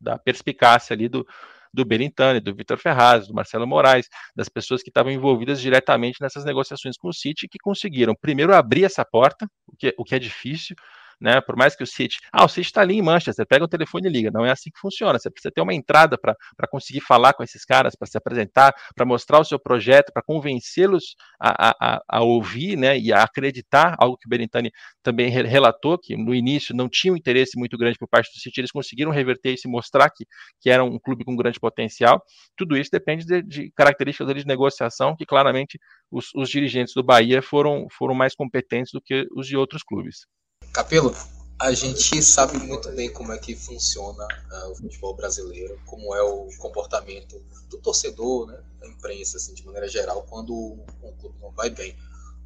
da 0.00 0.18
perspicácia 0.18 0.94
ali 0.94 1.08
do, 1.08 1.26
do 1.72 1.84
Berintani, 1.84 2.40
do 2.40 2.54
Vitor 2.54 2.78
Ferraz, 2.78 3.28
do 3.28 3.34
Marcelo 3.34 3.66
Moraes, 3.66 4.08
das 4.34 4.48
pessoas 4.48 4.82
que 4.82 4.90
estavam 4.90 5.12
envolvidas 5.12 5.60
diretamente 5.60 6.20
nessas 6.20 6.44
negociações 6.44 6.96
com 6.96 7.08
o 7.08 7.12
City, 7.12 7.48
que 7.48 7.58
conseguiram 7.58 8.14
primeiro 8.14 8.54
abrir 8.54 8.84
essa 8.84 9.04
porta, 9.04 9.46
o 9.66 9.76
que, 9.76 9.94
o 9.96 10.04
que 10.04 10.14
é 10.14 10.18
difícil, 10.18 10.74
né? 11.20 11.40
Por 11.40 11.56
mais 11.56 11.76
que 11.76 11.82
o 11.82 11.86
City. 11.86 12.18
Ah, 12.32 12.44
o 12.44 12.48
City 12.48 12.66
está 12.66 12.80
ali 12.80 12.96
em 12.96 13.02
Manchester, 13.02 13.46
pega 13.46 13.64
o 13.64 13.68
telefone 13.68 14.08
e 14.08 14.10
liga. 14.10 14.30
Não 14.32 14.44
é 14.44 14.50
assim 14.50 14.70
que 14.70 14.80
funciona. 14.80 15.18
Você 15.18 15.30
precisa 15.30 15.52
ter 15.52 15.60
uma 15.60 15.74
entrada 15.74 16.16
para 16.18 16.68
conseguir 16.70 17.00
falar 17.00 17.34
com 17.34 17.42
esses 17.42 17.64
caras, 17.64 17.94
para 17.94 18.08
se 18.08 18.16
apresentar, 18.16 18.74
para 18.94 19.04
mostrar 19.04 19.40
o 19.40 19.44
seu 19.44 19.58
projeto, 19.58 20.12
para 20.12 20.22
convencê-los 20.22 21.14
a, 21.38 21.70
a, 21.70 22.02
a, 22.08 22.22
ouvir 22.22 22.76
né, 22.76 22.98
e 22.98 23.12
a 23.12 23.22
acreditar, 23.22 23.96
algo 23.98 24.16
que 24.16 24.26
o 24.26 24.30
Berintani 24.30 24.70
também 25.02 25.28
relatou, 25.28 25.98
que 25.98 26.16
no 26.16 26.34
início 26.34 26.74
não 26.74 26.88
tinha 26.88 27.12
um 27.12 27.16
interesse 27.16 27.58
muito 27.58 27.76
grande 27.76 27.98
por 27.98 28.08
parte 28.08 28.30
do 28.32 28.40
City, 28.40 28.60
eles 28.60 28.70
conseguiram 28.70 29.10
reverter 29.10 29.52
isso 29.52 29.68
e 29.68 29.70
mostrar 29.70 30.10
que, 30.10 30.24
que 30.60 30.70
era 30.70 30.84
um 30.84 30.98
clube 30.98 31.24
com 31.24 31.36
grande 31.36 31.58
potencial. 31.58 32.22
Tudo 32.56 32.76
isso 32.76 32.90
depende 32.90 33.24
de, 33.24 33.42
de 33.42 33.72
características 33.72 34.34
de 34.34 34.46
negociação 34.46 35.14
que 35.16 35.26
claramente 35.26 35.78
os, 36.10 36.30
os 36.34 36.48
dirigentes 36.48 36.94
do 36.94 37.02
Bahia 37.02 37.42
foram, 37.42 37.86
foram 37.90 38.14
mais 38.14 38.34
competentes 38.34 38.92
do 38.92 39.00
que 39.00 39.26
os 39.34 39.46
de 39.46 39.56
outros 39.56 39.82
clubes. 39.82 40.26
Capelo, 40.72 41.14
a 41.58 41.72
gente 41.72 42.22
sabe 42.22 42.56
muito 42.58 42.90
bem 42.92 43.12
como 43.12 43.32
é 43.32 43.38
que 43.38 43.56
funciona 43.56 44.24
uh, 44.52 44.70
o 44.70 44.74
futebol 44.76 45.14
brasileiro, 45.14 45.78
como 45.84 46.14
é 46.14 46.22
o 46.22 46.48
comportamento 46.58 47.42
do 47.68 47.76
torcedor, 47.78 48.46
né, 48.46 48.58
da 48.80 48.86
imprensa, 48.86 49.36
assim, 49.36 49.52
de 49.52 49.66
maneira 49.66 49.88
geral, 49.88 50.22
quando 50.30 50.54
um 50.54 51.12
clube 51.20 51.36
não 51.40 51.50
vai 51.50 51.68
bem. 51.68 51.96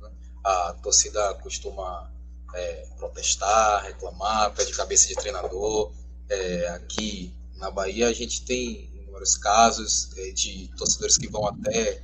Né? 0.00 0.10
A 0.42 0.72
torcida 0.82 1.34
costuma 1.34 2.10
é, 2.54 2.88
protestar, 2.96 3.84
reclamar, 3.84 4.54
pede 4.54 4.72
cabeça 4.72 5.06
de 5.06 5.14
treinador. 5.14 5.92
É, 6.28 6.68
aqui 6.68 7.32
na 7.56 7.70
Bahia 7.70 8.08
a 8.08 8.12
gente 8.12 8.42
tem 8.44 8.90
inúmeros 8.94 9.36
casos 9.36 10.10
é, 10.16 10.30
de 10.30 10.70
torcedores 10.78 11.18
que 11.18 11.28
vão 11.28 11.46
até 11.46 12.02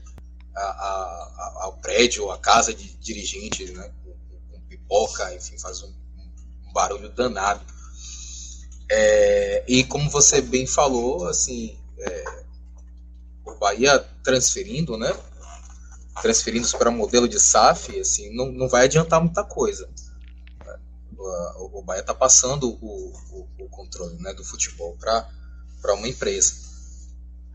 a, 0.55 0.63
a, 0.63 1.53
ao 1.63 1.73
prédio, 1.79 2.31
a 2.31 2.39
casa 2.39 2.75
de 2.75 2.95
dirigentes, 2.99 3.71
né, 3.71 3.91
com, 4.05 4.13
com 4.53 4.61
pipoca, 4.69 5.35
enfim, 5.35 5.59
faz 5.59 5.83
um 5.83 6.00
barulho 6.73 7.09
danado. 7.11 7.61
É, 8.91 9.65
e 9.69 9.85
como 9.85 10.11
você 10.11 10.41
bem 10.41 10.67
falou, 10.67 11.29
assim, 11.29 11.79
é, 11.99 12.43
o 13.45 13.55
Bahia 13.55 14.05
transferindo, 14.25 14.97
né? 14.97 15.15
Transferindo 16.21 16.69
para 16.77 16.91
modelo 16.91 17.29
de 17.29 17.39
SAF, 17.39 17.99
assim, 18.01 18.35
não, 18.35 18.51
não 18.51 18.69
vai 18.69 18.85
adiantar 18.85 19.21
muita 19.21 19.45
coisa. 19.45 19.89
O, 21.17 21.79
o 21.79 21.83
Bahia 21.83 22.01
está 22.01 22.15
passando 22.15 22.69
o, 22.69 23.13
o, 23.31 23.49
o, 23.65 23.69
controle 23.69 24.17
né, 24.19 24.33
do 24.33 24.43
futebol 24.43 24.97
para 24.99 25.95
uma 25.95 26.09
empresa. 26.09 26.55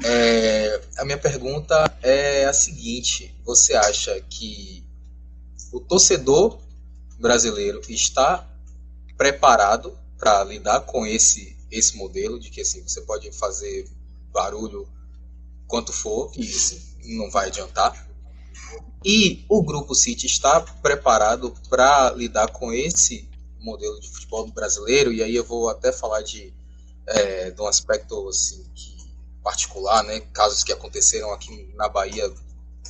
É, 0.03 0.81
a 0.97 1.05
minha 1.05 1.17
pergunta 1.17 1.97
é 2.01 2.45
a 2.45 2.53
seguinte: 2.53 3.35
você 3.43 3.75
acha 3.75 4.19
que 4.21 4.87
o 5.71 5.79
torcedor 5.79 6.59
brasileiro 7.19 7.81
está 7.89 8.47
preparado 9.17 9.97
para 10.17 10.43
lidar 10.43 10.81
com 10.81 11.05
esse 11.05 11.55
esse 11.71 11.97
modelo 11.97 12.39
de 12.39 12.49
que 12.49 12.61
assim 12.61 12.81
você 12.81 13.01
pode 13.01 13.31
fazer 13.31 13.89
barulho 14.31 14.87
quanto 15.67 15.91
for 15.91 16.31
e 16.35 17.15
não 17.15 17.29
vai 17.29 17.47
adiantar. 17.47 18.07
E 19.03 19.45
o 19.49 19.61
grupo 19.61 19.93
City 19.93 20.25
está 20.25 20.61
preparado 20.61 21.53
para 21.69 22.11
lidar 22.11 22.51
com 22.51 22.71
esse 22.71 23.29
modelo 23.59 23.99
de 23.99 24.09
futebol 24.09 24.47
brasileiro 24.51 25.11
e 25.11 25.21
aí 25.21 25.35
eu 25.35 25.43
vou 25.43 25.69
até 25.69 25.91
falar 25.91 26.21
de, 26.21 26.53
é, 27.07 27.51
de 27.51 27.61
um 27.61 27.67
aspecto 27.67 28.27
assim 28.29 28.63
particular, 29.43 30.03
né? 30.03 30.21
Casos 30.33 30.63
que 30.63 30.73
aconteceram 30.73 31.31
aqui 31.31 31.71
na 31.75 31.87
Bahia 31.87 32.33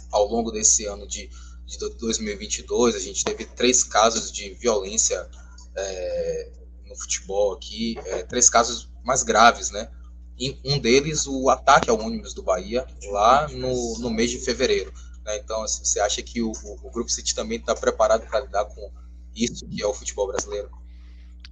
ao 0.10 0.26
longo 0.26 0.52
desse 0.52 0.86
ano 0.86 1.06
de, 1.06 1.30
de 1.66 1.78
2022, 1.78 2.96
a 2.96 3.00
gente 3.00 3.26
teve 3.26 3.46
três 3.46 3.84
casos 3.84 4.32
de 4.32 4.54
violência 4.54 5.30
é, 5.78 6.52
no 6.88 6.96
futebol 6.96 7.54
aqui, 7.54 7.96
é, 8.06 8.24
três 8.24 8.50
casos 8.50 8.90
mais 9.04 9.24
graves, 9.24 9.72
né? 9.72 9.90
E 10.38 10.60
um 10.66 10.80
deles, 10.80 11.28
o 11.28 11.50
ataque 11.50 11.90
ao 11.90 12.00
ônibus 12.00 12.34
do 12.34 12.44
Bahia, 12.44 12.86
lá 13.10 13.48
no, 13.48 14.00
no 14.00 14.10
mês 14.10 14.32
de 14.32 14.40
fevereiro. 14.40 14.92
Né? 15.24 15.38
Então, 15.38 15.64
assim, 15.64 15.86
você 15.86 16.00
acha 16.00 16.22
que 16.22 16.42
o, 16.42 16.52
o, 16.52 16.88
o 16.88 16.92
Grupo 16.92 17.10
City 17.10 17.34
também 17.34 17.58
está 17.58 17.74
preparado 17.74 18.28
para 18.28 18.42
lidar 18.42 18.66
com 18.66 18.92
isso 19.36 19.68
que 19.68 19.82
é 19.82 19.88
o 19.88 19.94
futebol 19.94 20.28
brasileiro? 20.28 20.70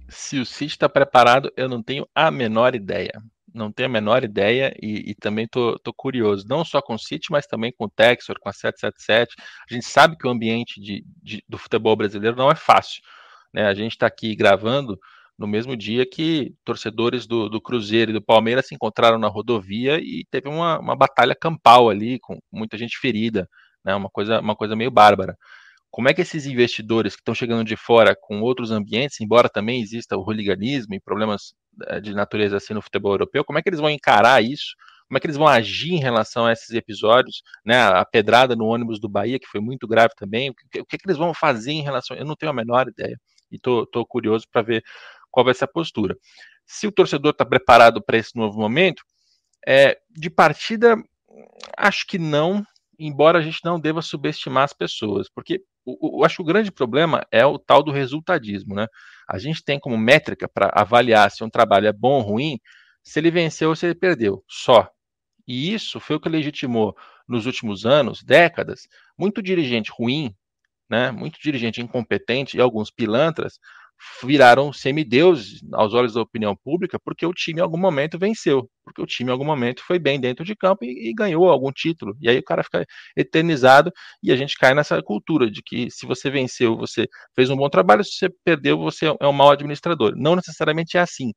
Se 0.08 0.38
o 0.38 0.46
City 0.46 0.74
está 0.74 0.88
preparado, 0.88 1.50
eu 1.56 1.68
não 1.68 1.82
tenho 1.82 2.06
a 2.14 2.30
menor 2.30 2.74
ideia. 2.74 3.22
Não 3.52 3.70
tenho 3.70 3.88
a 3.88 3.92
menor 3.92 4.24
ideia 4.24 4.74
e, 4.82 5.10
e 5.10 5.14
também 5.14 5.46
tô, 5.46 5.78
tô, 5.78 5.94
curioso, 5.94 6.44
não 6.48 6.64
só 6.64 6.82
com 6.82 6.94
o 6.94 6.98
City, 6.98 7.28
mas 7.30 7.46
também 7.46 7.72
com 7.72 7.84
o 7.84 7.90
Texor, 7.90 8.36
com 8.40 8.48
a 8.48 8.52
777. 8.52 9.34
A 9.70 9.72
gente 9.72 9.86
sabe 9.86 10.16
que 10.16 10.26
o 10.26 10.30
ambiente 10.30 10.80
de, 10.80 11.04
de, 11.22 11.42
do 11.48 11.56
futebol 11.56 11.94
brasileiro 11.94 12.36
não 12.36 12.50
é 12.50 12.56
fácil. 12.56 13.00
Né? 13.54 13.66
A 13.66 13.74
gente 13.74 13.92
está 13.92 14.06
aqui 14.06 14.34
gravando 14.34 14.98
no 15.38 15.46
mesmo 15.46 15.76
dia 15.76 16.04
que 16.04 16.54
torcedores 16.64 17.26
do, 17.26 17.48
do, 17.48 17.60
Cruzeiro 17.60 18.10
e 18.10 18.14
do 18.14 18.22
Palmeiras 18.22 18.66
se 18.66 18.74
encontraram 18.74 19.18
na 19.18 19.28
rodovia 19.28 19.98
e 19.98 20.24
teve 20.30 20.48
uma, 20.48 20.78
uma 20.78 20.96
batalha 20.96 21.34
campal 21.34 21.88
ali, 21.88 22.18
com 22.20 22.38
muita 22.52 22.76
gente 22.76 22.98
ferida, 22.98 23.48
né? 23.84 23.94
uma, 23.94 24.10
coisa, 24.10 24.40
uma 24.40 24.56
coisa 24.56 24.76
meio 24.76 24.90
bárbara. 24.90 25.36
Como 25.90 26.08
é 26.08 26.14
que 26.14 26.22
esses 26.22 26.46
investidores 26.46 27.14
que 27.14 27.20
estão 27.20 27.34
chegando 27.34 27.64
de 27.64 27.76
fora 27.76 28.16
com 28.20 28.40
outros 28.42 28.72
ambientes, 28.72 29.20
embora 29.20 29.48
também 29.48 29.80
exista 29.80 30.16
o 30.16 30.20
hooliganismo 30.22 30.94
e 30.94 31.00
problemas 31.00 31.54
eh, 31.86 32.00
de 32.00 32.12
natureza 32.12 32.56
assim 32.56 32.74
no 32.74 32.82
futebol 32.82 33.12
europeu, 33.12 33.44
como 33.44 33.58
é 33.60 33.62
que 33.62 33.68
eles 33.68 33.78
vão 33.78 33.90
encarar 33.90 34.42
isso? 34.42 34.74
Como 35.06 35.18
é 35.18 35.20
que 35.20 35.26
eles 35.26 35.36
vão 35.36 35.46
agir 35.46 35.92
em 35.94 36.00
relação 36.00 36.46
a 36.46 36.52
esses 36.52 36.70
episódios, 36.70 37.42
né? 37.64 37.80
A 37.80 38.04
pedrada 38.04 38.56
no 38.56 38.66
ônibus 38.66 38.98
do 38.98 39.08
Bahia, 39.08 39.38
que 39.38 39.46
foi 39.46 39.60
muito 39.60 39.86
grave 39.86 40.14
também. 40.16 40.50
O 40.50 40.54
que, 40.54 40.80
o 40.80 40.86
que, 40.86 40.96
é 40.96 40.98
que 40.98 41.06
eles 41.06 41.18
vão 41.18 41.32
fazer 41.34 41.72
em 41.72 41.82
relação? 41.82 42.16
Eu 42.16 42.24
não 42.24 42.34
tenho 42.34 42.50
a 42.50 42.54
menor 42.54 42.88
ideia 42.88 43.16
e 43.54 43.58
tô 43.58 44.06
curioso 44.06 44.46
para 44.50 44.62
ver 44.62 44.84
qual 45.30 45.44
vai 45.44 45.54
ser 45.54 45.64
a 45.64 45.68
postura. 45.68 46.16
Se 46.66 46.86
o 46.86 46.92
torcedor 46.92 47.32
está 47.32 47.44
preparado 47.44 48.02
para 48.02 48.16
esse 48.16 48.36
novo 48.36 48.58
momento, 48.58 49.02
é, 49.66 49.98
de 50.10 50.30
partida, 50.30 50.96
acho 51.76 52.06
que 52.06 52.18
não, 52.18 52.64
embora 52.98 53.38
a 53.38 53.42
gente 53.42 53.60
não 53.64 53.80
deva 53.80 54.02
subestimar 54.02 54.64
as 54.64 54.72
pessoas, 54.72 55.28
porque 55.28 55.62
eu 55.86 56.24
acho 56.24 56.36
que 56.36 56.42
o 56.42 56.46
grande 56.46 56.72
problema 56.72 57.26
é 57.30 57.44
o 57.44 57.58
tal 57.58 57.82
do 57.82 57.92
resultadismo, 57.92 58.74
né? 58.74 58.86
A 59.28 59.38
gente 59.38 59.62
tem 59.62 59.78
como 59.78 59.98
métrica 59.98 60.48
para 60.48 60.70
avaliar 60.74 61.30
se 61.30 61.44
um 61.44 61.50
trabalho 61.50 61.86
é 61.86 61.92
bom 61.92 62.14
ou 62.14 62.20
ruim, 62.20 62.58
se 63.02 63.18
ele 63.18 63.30
venceu 63.30 63.70
ou 63.70 63.76
se 63.76 63.86
ele 63.86 63.94
perdeu, 63.94 64.42
só. 64.48 64.88
E 65.46 65.74
isso 65.74 66.00
foi 66.00 66.16
o 66.16 66.20
que 66.20 66.28
legitimou 66.28 66.96
nos 67.28 67.44
últimos 67.46 67.84
anos, 67.84 68.22
décadas, 68.22 68.88
muito 69.18 69.42
dirigente 69.42 69.90
ruim 69.90 70.34
né, 70.88 71.10
muito 71.10 71.38
dirigente 71.42 71.80
incompetente 71.80 72.56
e 72.56 72.60
alguns 72.60 72.90
pilantras 72.90 73.58
viraram 74.22 74.72
semideuses 74.72 75.60
aos 75.72 75.94
olhos 75.94 76.14
da 76.14 76.20
opinião 76.20 76.56
pública 76.56 76.98
porque 76.98 77.24
o 77.24 77.32
time 77.32 77.60
em 77.60 77.62
algum 77.62 77.78
momento 77.78 78.18
venceu, 78.18 78.68
porque 78.84 79.00
o 79.00 79.06
time 79.06 79.30
em 79.30 79.32
algum 79.32 79.44
momento 79.44 79.82
foi 79.84 79.98
bem 79.98 80.20
dentro 80.20 80.44
de 80.44 80.54
campo 80.54 80.84
e, 80.84 81.10
e, 81.10 81.14
ganhou 81.14 81.48
algum 81.48 81.70
título. 81.72 82.16
E 82.20 82.28
aí 82.28 82.38
o 82.38 82.44
cara 82.44 82.62
fica 82.62 82.84
eternizado 83.16 83.92
e 84.22 84.32
a 84.32 84.36
gente 84.36 84.56
cai 84.58 84.74
nessa 84.74 85.02
cultura 85.02 85.50
de 85.50 85.62
que 85.62 85.90
se 85.90 86.06
você 86.06 86.30
venceu, 86.30 86.76
você 86.76 87.06
fez 87.34 87.50
um 87.50 87.56
bom 87.56 87.68
trabalho, 87.68 88.04
se 88.04 88.12
você 88.18 88.28
perdeu, 88.44 88.78
você 88.78 89.06
é 89.06 89.26
um 89.26 89.32
mau 89.32 89.50
administrador. 89.50 90.14
Não 90.16 90.36
necessariamente 90.36 90.96
é 90.96 91.00
assim. 91.00 91.32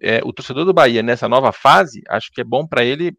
É, 0.00 0.20
o 0.24 0.32
torcedor 0.32 0.64
do 0.64 0.74
Bahia 0.74 1.02
nessa 1.02 1.28
nova 1.28 1.52
fase, 1.52 2.02
acho 2.08 2.30
que 2.32 2.40
é 2.40 2.44
bom 2.44 2.66
para 2.66 2.84
ele 2.84 3.12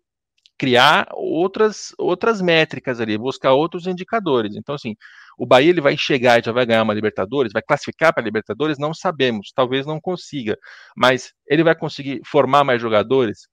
criar 0.58 1.08
outras 1.14 1.94
outras 1.98 2.42
métricas 2.42 3.00
ali, 3.00 3.18
buscar 3.18 3.54
outros 3.54 3.88
indicadores. 3.88 4.56
Então, 4.56 4.76
assim, 4.76 4.96
o 5.38 5.46
Bahia 5.46 5.70
ele 5.70 5.82
vai 5.82 5.96
chegar 5.96 6.40
e 6.40 6.44
já 6.44 6.52
vai 6.52 6.66
ganhar 6.66 6.84
uma 6.84 6.94
Libertadores, 6.94 7.54
vai 7.54 7.62
classificar 7.62 8.14
para 8.14 8.24
a 8.24 8.26
Libertadores, 8.26 8.78
não 8.80 8.94
sabemos, 8.94 9.52
talvez 9.56 9.86
não 9.86 10.02
consiga, 10.02 10.58
mas 10.96 11.32
ele 11.48 11.64
vai 11.64 11.76
conseguir 11.76 12.22
formar 12.26 12.64
mais 12.64 12.82
jogadores. 12.82 13.48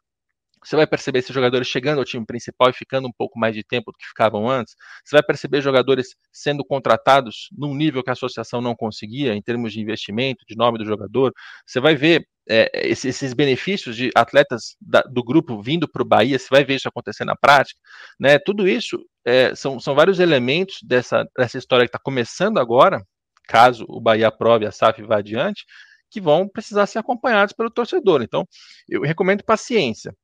Você 0.65 0.77
vai 0.77 0.87
perceber 0.87 1.19
esses 1.19 1.35
jogadores 1.35 1.69
chegando 1.69 1.99
ao 1.99 2.05
time 2.07 2.25
principal 2.25 2.71
e 2.71 2.73
ficando 2.73 3.07
um 3.07 3.13
pouco 3.13 3.39
mais 3.39 3.55
de 3.55 3.63
tempo 3.63 3.93
do 3.93 3.99
que 3.99 4.07
ficavam 4.07 4.49
antes. 4.49 4.75
Você 5.05 5.15
vai 5.15 5.23
perceber 5.23 5.61
jogadores 5.61 6.17
sendo 6.33 6.65
contratados 6.65 7.49
num 7.53 7.75
nível 7.75 8.03
que 8.03 8.09
a 8.09 8.15
associação 8.15 8.63
não 8.63 8.75
conseguia, 8.75 9.35
em 9.35 9.43
termos 9.43 9.75
de 9.75 9.81
investimento, 9.81 10.43
de 10.49 10.57
nome 10.57 10.79
do 10.79 10.87
jogador. 10.87 11.35
Você 11.67 11.81
vai 11.81 11.95
ver 11.95 12.27
é, 12.49 12.71
esses 12.89 13.33
benefícios 13.33 13.97
de 13.97 14.11
atletas 14.15 14.77
da, 14.81 15.01
do 15.03 15.23
grupo 15.25 15.63
vindo 15.63 15.89
para 15.89 16.03
o 16.03 16.07
Bahia, 16.07 16.39
você 16.39 16.49
vai 16.51 16.65
ver 16.65 16.77
isso 16.77 16.89
acontecer 16.89 17.25
na 17.25 17.37
prática, 17.37 17.79
né? 18.21 18.39
Tudo 18.39 18.69
isso 18.69 18.99
é, 19.25 19.55
são, 19.55 19.81
são 19.81 19.95
vários 19.95 20.21
elementos 20.21 20.79
dessa, 20.83 21.27
dessa 21.37 21.59
história 21.59 21.87
que 21.87 21.89
está 21.89 21.99
começando 21.99 22.59
agora, 22.59 23.03
caso 23.49 23.85
o 23.89 24.01
Bahia 24.01 24.29
aprove 24.29 24.67
a 24.67 24.73
SAF 24.73 25.03
vá 25.03 25.19
adiante, 25.19 25.65
que 26.11 26.21
vão 26.21 26.49
precisar 26.49 26.87
ser 26.87 26.99
acompanhados 26.99 27.55
pelo 27.55 27.71
torcedor. 27.71 28.23
Então, 28.23 28.47
eu 28.89 29.03
recomendo 29.03 29.43
paciência. 29.43 30.15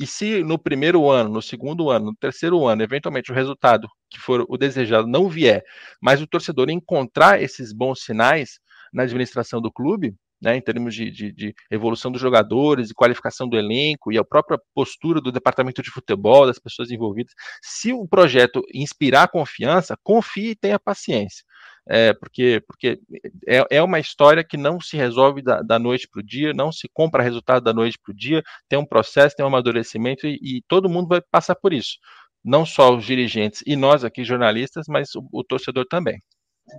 E 0.00 0.06
se 0.06 0.42
no 0.42 0.58
primeiro 0.58 1.08
ano, 1.10 1.30
no 1.30 1.42
segundo 1.42 1.90
ano, 1.90 2.06
no 2.06 2.16
terceiro 2.16 2.66
ano, 2.66 2.82
eventualmente 2.82 3.30
o 3.30 3.34
resultado 3.34 3.88
que 4.10 4.18
for 4.18 4.44
o 4.48 4.56
desejado 4.56 5.06
não 5.06 5.28
vier, 5.28 5.62
mas 6.02 6.20
o 6.20 6.26
torcedor 6.26 6.70
encontrar 6.70 7.42
esses 7.42 7.72
bons 7.72 8.02
sinais 8.02 8.58
na 8.92 9.04
administração 9.04 9.60
do 9.60 9.72
clube, 9.72 10.14
né, 10.44 10.56
em 10.56 10.60
termos 10.60 10.94
de, 10.94 11.10
de, 11.10 11.32
de, 11.32 11.54
evolução 11.70 12.12
dos 12.12 12.20
jogadores 12.20 12.90
e 12.90 12.94
qualificação 12.94 13.48
do 13.48 13.56
elenco 13.56 14.12
e 14.12 14.18
a 14.18 14.24
própria 14.24 14.58
postura 14.74 15.18
do 15.18 15.32
departamento 15.32 15.82
de 15.82 15.90
futebol, 15.90 16.46
das 16.46 16.58
pessoas 16.58 16.90
envolvidas. 16.90 17.32
Se 17.62 17.94
o 17.94 18.06
projeto 18.06 18.62
inspirar 18.74 19.28
confiança, 19.28 19.96
confie 20.02 20.50
e 20.50 20.54
tenha 20.54 20.78
paciência. 20.78 21.42
É, 21.86 22.14
porque 22.14 22.62
porque 22.66 22.98
é, 23.46 23.62
é 23.70 23.82
uma 23.82 23.98
história 23.98 24.44
que 24.44 24.56
não 24.56 24.80
se 24.80 24.96
resolve 24.96 25.42
da, 25.42 25.60
da 25.62 25.78
noite 25.78 26.08
para 26.08 26.20
o 26.20 26.22
dia, 26.22 26.52
não 26.54 26.72
se 26.72 26.88
compra 26.92 27.22
resultado 27.22 27.62
da 27.62 27.74
noite 27.74 27.98
para 28.02 28.12
o 28.12 28.16
dia, 28.16 28.42
tem 28.68 28.78
um 28.78 28.86
processo, 28.86 29.36
tem 29.36 29.44
um 29.44 29.48
amadurecimento 29.48 30.26
e, 30.26 30.38
e 30.42 30.62
todo 30.68 30.88
mundo 30.88 31.08
vai 31.08 31.20
passar 31.30 31.54
por 31.54 31.72
isso. 31.72 31.98
Não 32.44 32.66
só 32.66 32.94
os 32.94 33.04
dirigentes 33.04 33.62
e 33.66 33.76
nós 33.76 34.04
aqui, 34.04 34.24
jornalistas, 34.24 34.86
mas 34.88 35.14
o, 35.14 35.26
o 35.32 35.44
torcedor 35.44 35.86
também. 35.86 36.18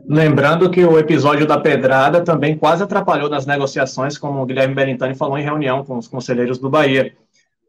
Lembrando 0.07 0.69
que 0.69 0.83
o 0.83 0.97
episódio 0.97 1.45
da 1.45 1.59
pedrada 1.59 2.23
também 2.23 2.57
quase 2.57 2.83
atrapalhou 2.83 3.29
nas 3.29 3.45
negociações, 3.45 4.17
como 4.17 4.41
o 4.41 4.45
Guilherme 4.45 4.73
Berintani 4.73 5.15
falou 5.15 5.37
em 5.37 5.43
reunião 5.43 5.83
com 5.83 5.97
os 5.97 6.07
conselheiros 6.07 6.57
do 6.57 6.69
Bahia. 6.69 7.15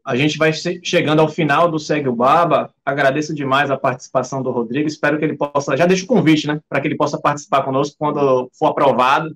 A 0.03 0.15
gente 0.15 0.37
vai 0.37 0.51
chegando 0.53 1.19
ao 1.19 1.27
final 1.27 1.69
do 1.69 1.77
Segue 1.77 2.07
o 2.07 2.15
Baba. 2.15 2.73
Agradeço 2.85 3.35
demais 3.35 3.69
a 3.69 3.77
participação 3.77 4.41
do 4.41 4.51
Rodrigo. 4.51 4.87
Espero 4.87 5.19
que 5.19 5.25
ele 5.25 5.35
possa. 5.35 5.75
Já 5.75 5.85
deixo 5.85 6.05
o 6.05 6.07
convite, 6.07 6.47
né? 6.47 6.61
Para 6.69 6.79
que 6.79 6.87
ele 6.87 6.95
possa 6.95 7.19
participar 7.19 7.63
conosco 7.63 7.97
quando 7.99 8.49
for 8.57 8.67
aprovado, 8.67 9.35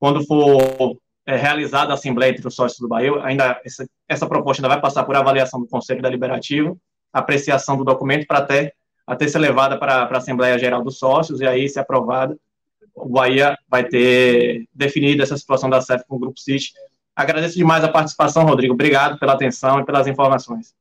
quando 0.00 0.26
for 0.26 0.98
é, 1.24 1.36
realizada 1.36 1.92
a 1.92 1.94
Assembleia 1.94 2.30
entre 2.32 2.46
os 2.46 2.54
sócios 2.54 2.80
do 2.80 2.88
Bahia. 2.88 3.12
Ainda 3.22 3.60
essa, 3.64 3.86
essa 4.08 4.26
proposta 4.26 4.60
ainda 4.60 4.74
vai 4.74 4.80
passar 4.80 5.04
por 5.04 5.14
avaliação 5.14 5.60
do 5.60 5.68
Conselho 5.68 6.02
Deliberativo, 6.02 6.76
apreciação 7.12 7.76
do 7.76 7.84
documento 7.84 8.26
para 8.26 8.38
até 8.38 8.72
até 9.08 9.26
ser 9.26 9.38
levada 9.38 9.78
para 9.78 10.02
a 10.02 10.16
Assembleia 10.18 10.58
Geral 10.58 10.84
dos 10.84 10.98
Sócios, 10.98 11.40
e 11.40 11.46
aí, 11.46 11.66
se 11.66 11.80
aprovada, 11.80 12.36
o 12.94 13.08
Bahia 13.08 13.56
vai 13.66 13.82
ter 13.84 14.68
definido 14.74 15.22
essa 15.22 15.36
situação 15.36 15.70
da 15.70 15.80
CEF 15.80 16.04
com 16.06 16.16
o 16.16 16.18
Grupo 16.18 16.38
City. 16.38 16.72
Agradeço 17.16 17.56
demais 17.56 17.82
a 17.82 17.88
participação, 17.88 18.44
Rodrigo. 18.44 18.74
Obrigado 18.74 19.18
pela 19.18 19.32
atenção 19.32 19.80
e 19.80 19.84
pelas 19.84 20.06
informações. 20.06 20.74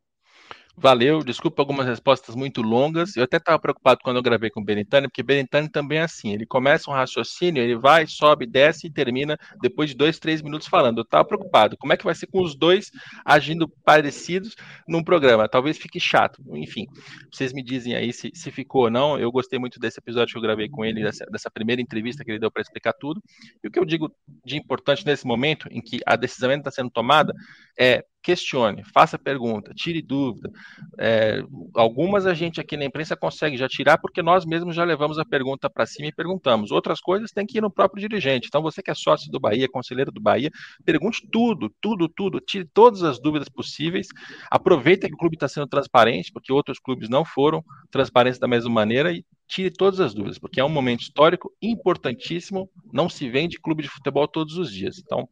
Valeu, 0.80 1.24
desculpa 1.24 1.60
algumas 1.60 1.88
respostas 1.88 2.36
muito 2.36 2.62
longas. 2.62 3.18
Eu 3.18 3.24
até 3.24 3.38
estava 3.38 3.58
preocupado 3.58 4.00
quando 4.04 4.18
eu 4.18 4.22
gravei 4.22 4.52
com 4.52 4.62
o 4.62 4.64
Benitani, 4.64 5.08
porque 5.08 5.24
Benitani 5.24 5.68
também 5.68 5.98
é 5.98 6.04
assim. 6.04 6.32
Ele 6.32 6.46
começa 6.46 6.92
um 6.92 6.94
raciocínio, 6.94 7.64
ele 7.64 7.76
vai, 7.76 8.06
sobe, 8.06 8.46
desce 8.46 8.86
e 8.86 8.92
termina 8.92 9.40
depois 9.60 9.90
de 9.90 9.96
dois, 9.96 10.20
três 10.20 10.40
minutos 10.40 10.68
falando. 10.68 11.00
Eu 11.00 11.02
estava 11.02 11.26
preocupado. 11.26 11.76
Como 11.78 11.94
é 11.94 11.98
que 11.98 12.04
vai 12.04 12.14
ser 12.14 12.28
com 12.28 12.44
os 12.44 12.56
dois 12.56 12.92
agindo 13.26 13.68
parecidos 13.84 14.56
num 14.88 15.04
programa? 15.04 15.50
Talvez 15.50 15.80
fique 15.80 16.00
chato. 16.00 16.44
Enfim, 16.54 16.86
vocês 17.32 17.54
me 17.54 17.64
dizem 17.64 17.96
aí 17.96 18.14
se, 18.14 18.30
se 18.36 18.52
ficou 18.52 18.84
ou 18.84 18.92
não. 18.92 19.18
Eu 19.18 19.32
gostei 19.32 19.58
muito 19.58 19.80
desse 19.80 19.98
episódio 19.98 20.34
que 20.34 20.38
eu 20.38 20.44
gravei 20.44 20.70
com 20.70 20.86
ele, 20.86 21.02
dessa, 21.02 21.26
dessa 21.26 21.50
primeira 21.50 21.82
entrevista 21.82 22.24
que 22.24 22.30
ele 22.30 22.40
deu 22.40 22.52
para 22.52 22.62
explicar 22.62 22.94
tudo. 22.94 23.20
E 23.64 23.68
o 23.68 23.72
que 23.72 23.80
eu 23.80 23.86
digo 23.86 24.16
de 24.46 24.56
importante 24.56 25.04
nesse 25.04 25.26
momento 25.26 25.68
em 25.72 25.82
que 25.82 26.02
a 26.06 26.16
decisão 26.16 26.52
ainda 26.52 26.70
está 26.70 26.72
sendo 26.72 26.92
tomada 26.92 27.34
é 27.80 28.06
questione, 28.28 28.84
faça 28.84 29.18
pergunta, 29.18 29.74
tire 29.74 30.02
dúvida. 30.02 30.52
É, 31.00 31.42
algumas 31.74 32.26
a 32.26 32.34
gente 32.34 32.60
aqui 32.60 32.76
na 32.76 32.84
imprensa 32.84 33.16
consegue 33.16 33.56
já 33.56 33.70
tirar 33.70 33.98
porque 34.00 34.22
nós 34.22 34.46
mesmos 34.46 34.76
já 34.76 34.84
levamos 34.84 35.18
a 35.18 35.24
pergunta 35.24 35.70
para 35.70 35.86
cima 35.86 36.10
e 36.10 36.12
perguntamos. 36.12 36.70
Outras 36.70 37.00
coisas 37.00 37.32
tem 37.32 37.46
que 37.46 37.58
ir 37.58 37.62
no 37.62 37.72
próprio 37.72 38.02
dirigente. 38.02 38.48
Então, 38.50 38.62
você 38.62 38.84
que 38.84 38.92
é 38.92 38.94
sócio 38.94 39.32
do 39.32 39.40
Bahia, 39.40 39.70
conselheiro 39.70 40.12
do 40.12 40.20
Bahia, 40.20 40.52
pergunte 40.84 41.26
tudo, 41.32 41.74
tudo, 41.80 42.10
tudo, 42.10 42.42
tire 42.42 42.66
todas 42.74 43.02
as 43.02 43.18
dúvidas 43.18 43.48
possíveis. 43.48 44.08
Aproveita 44.52 45.08
que 45.08 45.14
o 45.14 45.18
clube 45.18 45.38
está 45.38 45.48
sendo 45.48 45.68
transparente, 45.68 46.30
porque 46.34 46.52
outros 46.52 46.80
clubes 46.80 47.08
não 47.08 47.24
foram 47.24 47.64
transparentes 47.90 48.40
da 48.40 48.48
mesma 48.48 48.70
maneira 48.70 49.14
e 49.14 49.24
tire 49.48 49.72
todas 49.72 50.00
as 50.00 50.14
dúvidas, 50.14 50.38
porque 50.38 50.60
é 50.60 50.64
um 50.64 50.70
momento 50.70 51.02
histórico 51.02 51.52
importantíssimo, 51.62 52.70
não 52.92 53.10
se 53.10 53.30
vende 53.30 53.60
clube 53.60 53.82
de 53.82 53.90
futebol 53.90 54.28
todos 54.28 54.58
os 54.58 54.72
dias. 54.72 55.00
Então, 55.00 55.28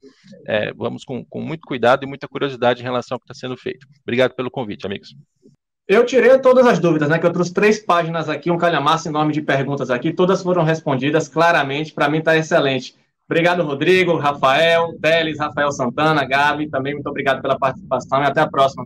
é, 0.47 0.73
vamos 0.73 1.03
com, 1.03 1.23
com, 1.25 1.41
muito 1.41 1.67
cuidado 1.67 2.03
e 2.03 2.07
muita 2.07 2.27
curiosidade 2.27 2.81
em 2.81 2.83
relação 2.83 3.15
ao 3.15 3.19
que 3.19 3.25
está 3.25 3.33
sendo 3.33 3.57
feito. 3.57 3.85
Obrigado 4.03 4.33
pelo 4.33 4.49
convite, 4.49 4.85
amigos. 4.85 5.15
Eu 5.87 6.05
tirei 6.05 6.39
todas 6.39 6.65
as 6.65 6.79
dúvidas, 6.79 7.09
né? 7.09 7.19
Que 7.19 7.25
eu 7.27 7.33
trouxe 7.33 7.53
três 7.53 7.79
páginas 7.79 8.27
aqui, 8.27 8.49
um 8.49 8.57
calhamaço 8.57 9.07
enorme 9.07 9.33
de 9.33 9.41
perguntas 9.41 9.91
aqui, 9.91 10.11
todas 10.11 10.41
foram 10.41 10.63
respondidas 10.63 11.27
claramente, 11.27 11.93
para 11.93 12.09
mim 12.09 12.19
está 12.19 12.35
excelente. 12.35 12.95
Obrigado, 13.29 13.63
Rodrigo, 13.63 14.17
Rafael, 14.17 14.97
Teles, 15.01 15.39
Rafael 15.39 15.71
Santana, 15.71 16.25
Gabi, 16.25 16.69
também 16.69 16.93
muito 16.93 17.07
obrigado 17.07 17.41
pela 17.41 17.57
participação 17.57 18.21
e 18.21 18.25
até 18.25 18.41
a 18.41 18.47
próxima. 18.47 18.85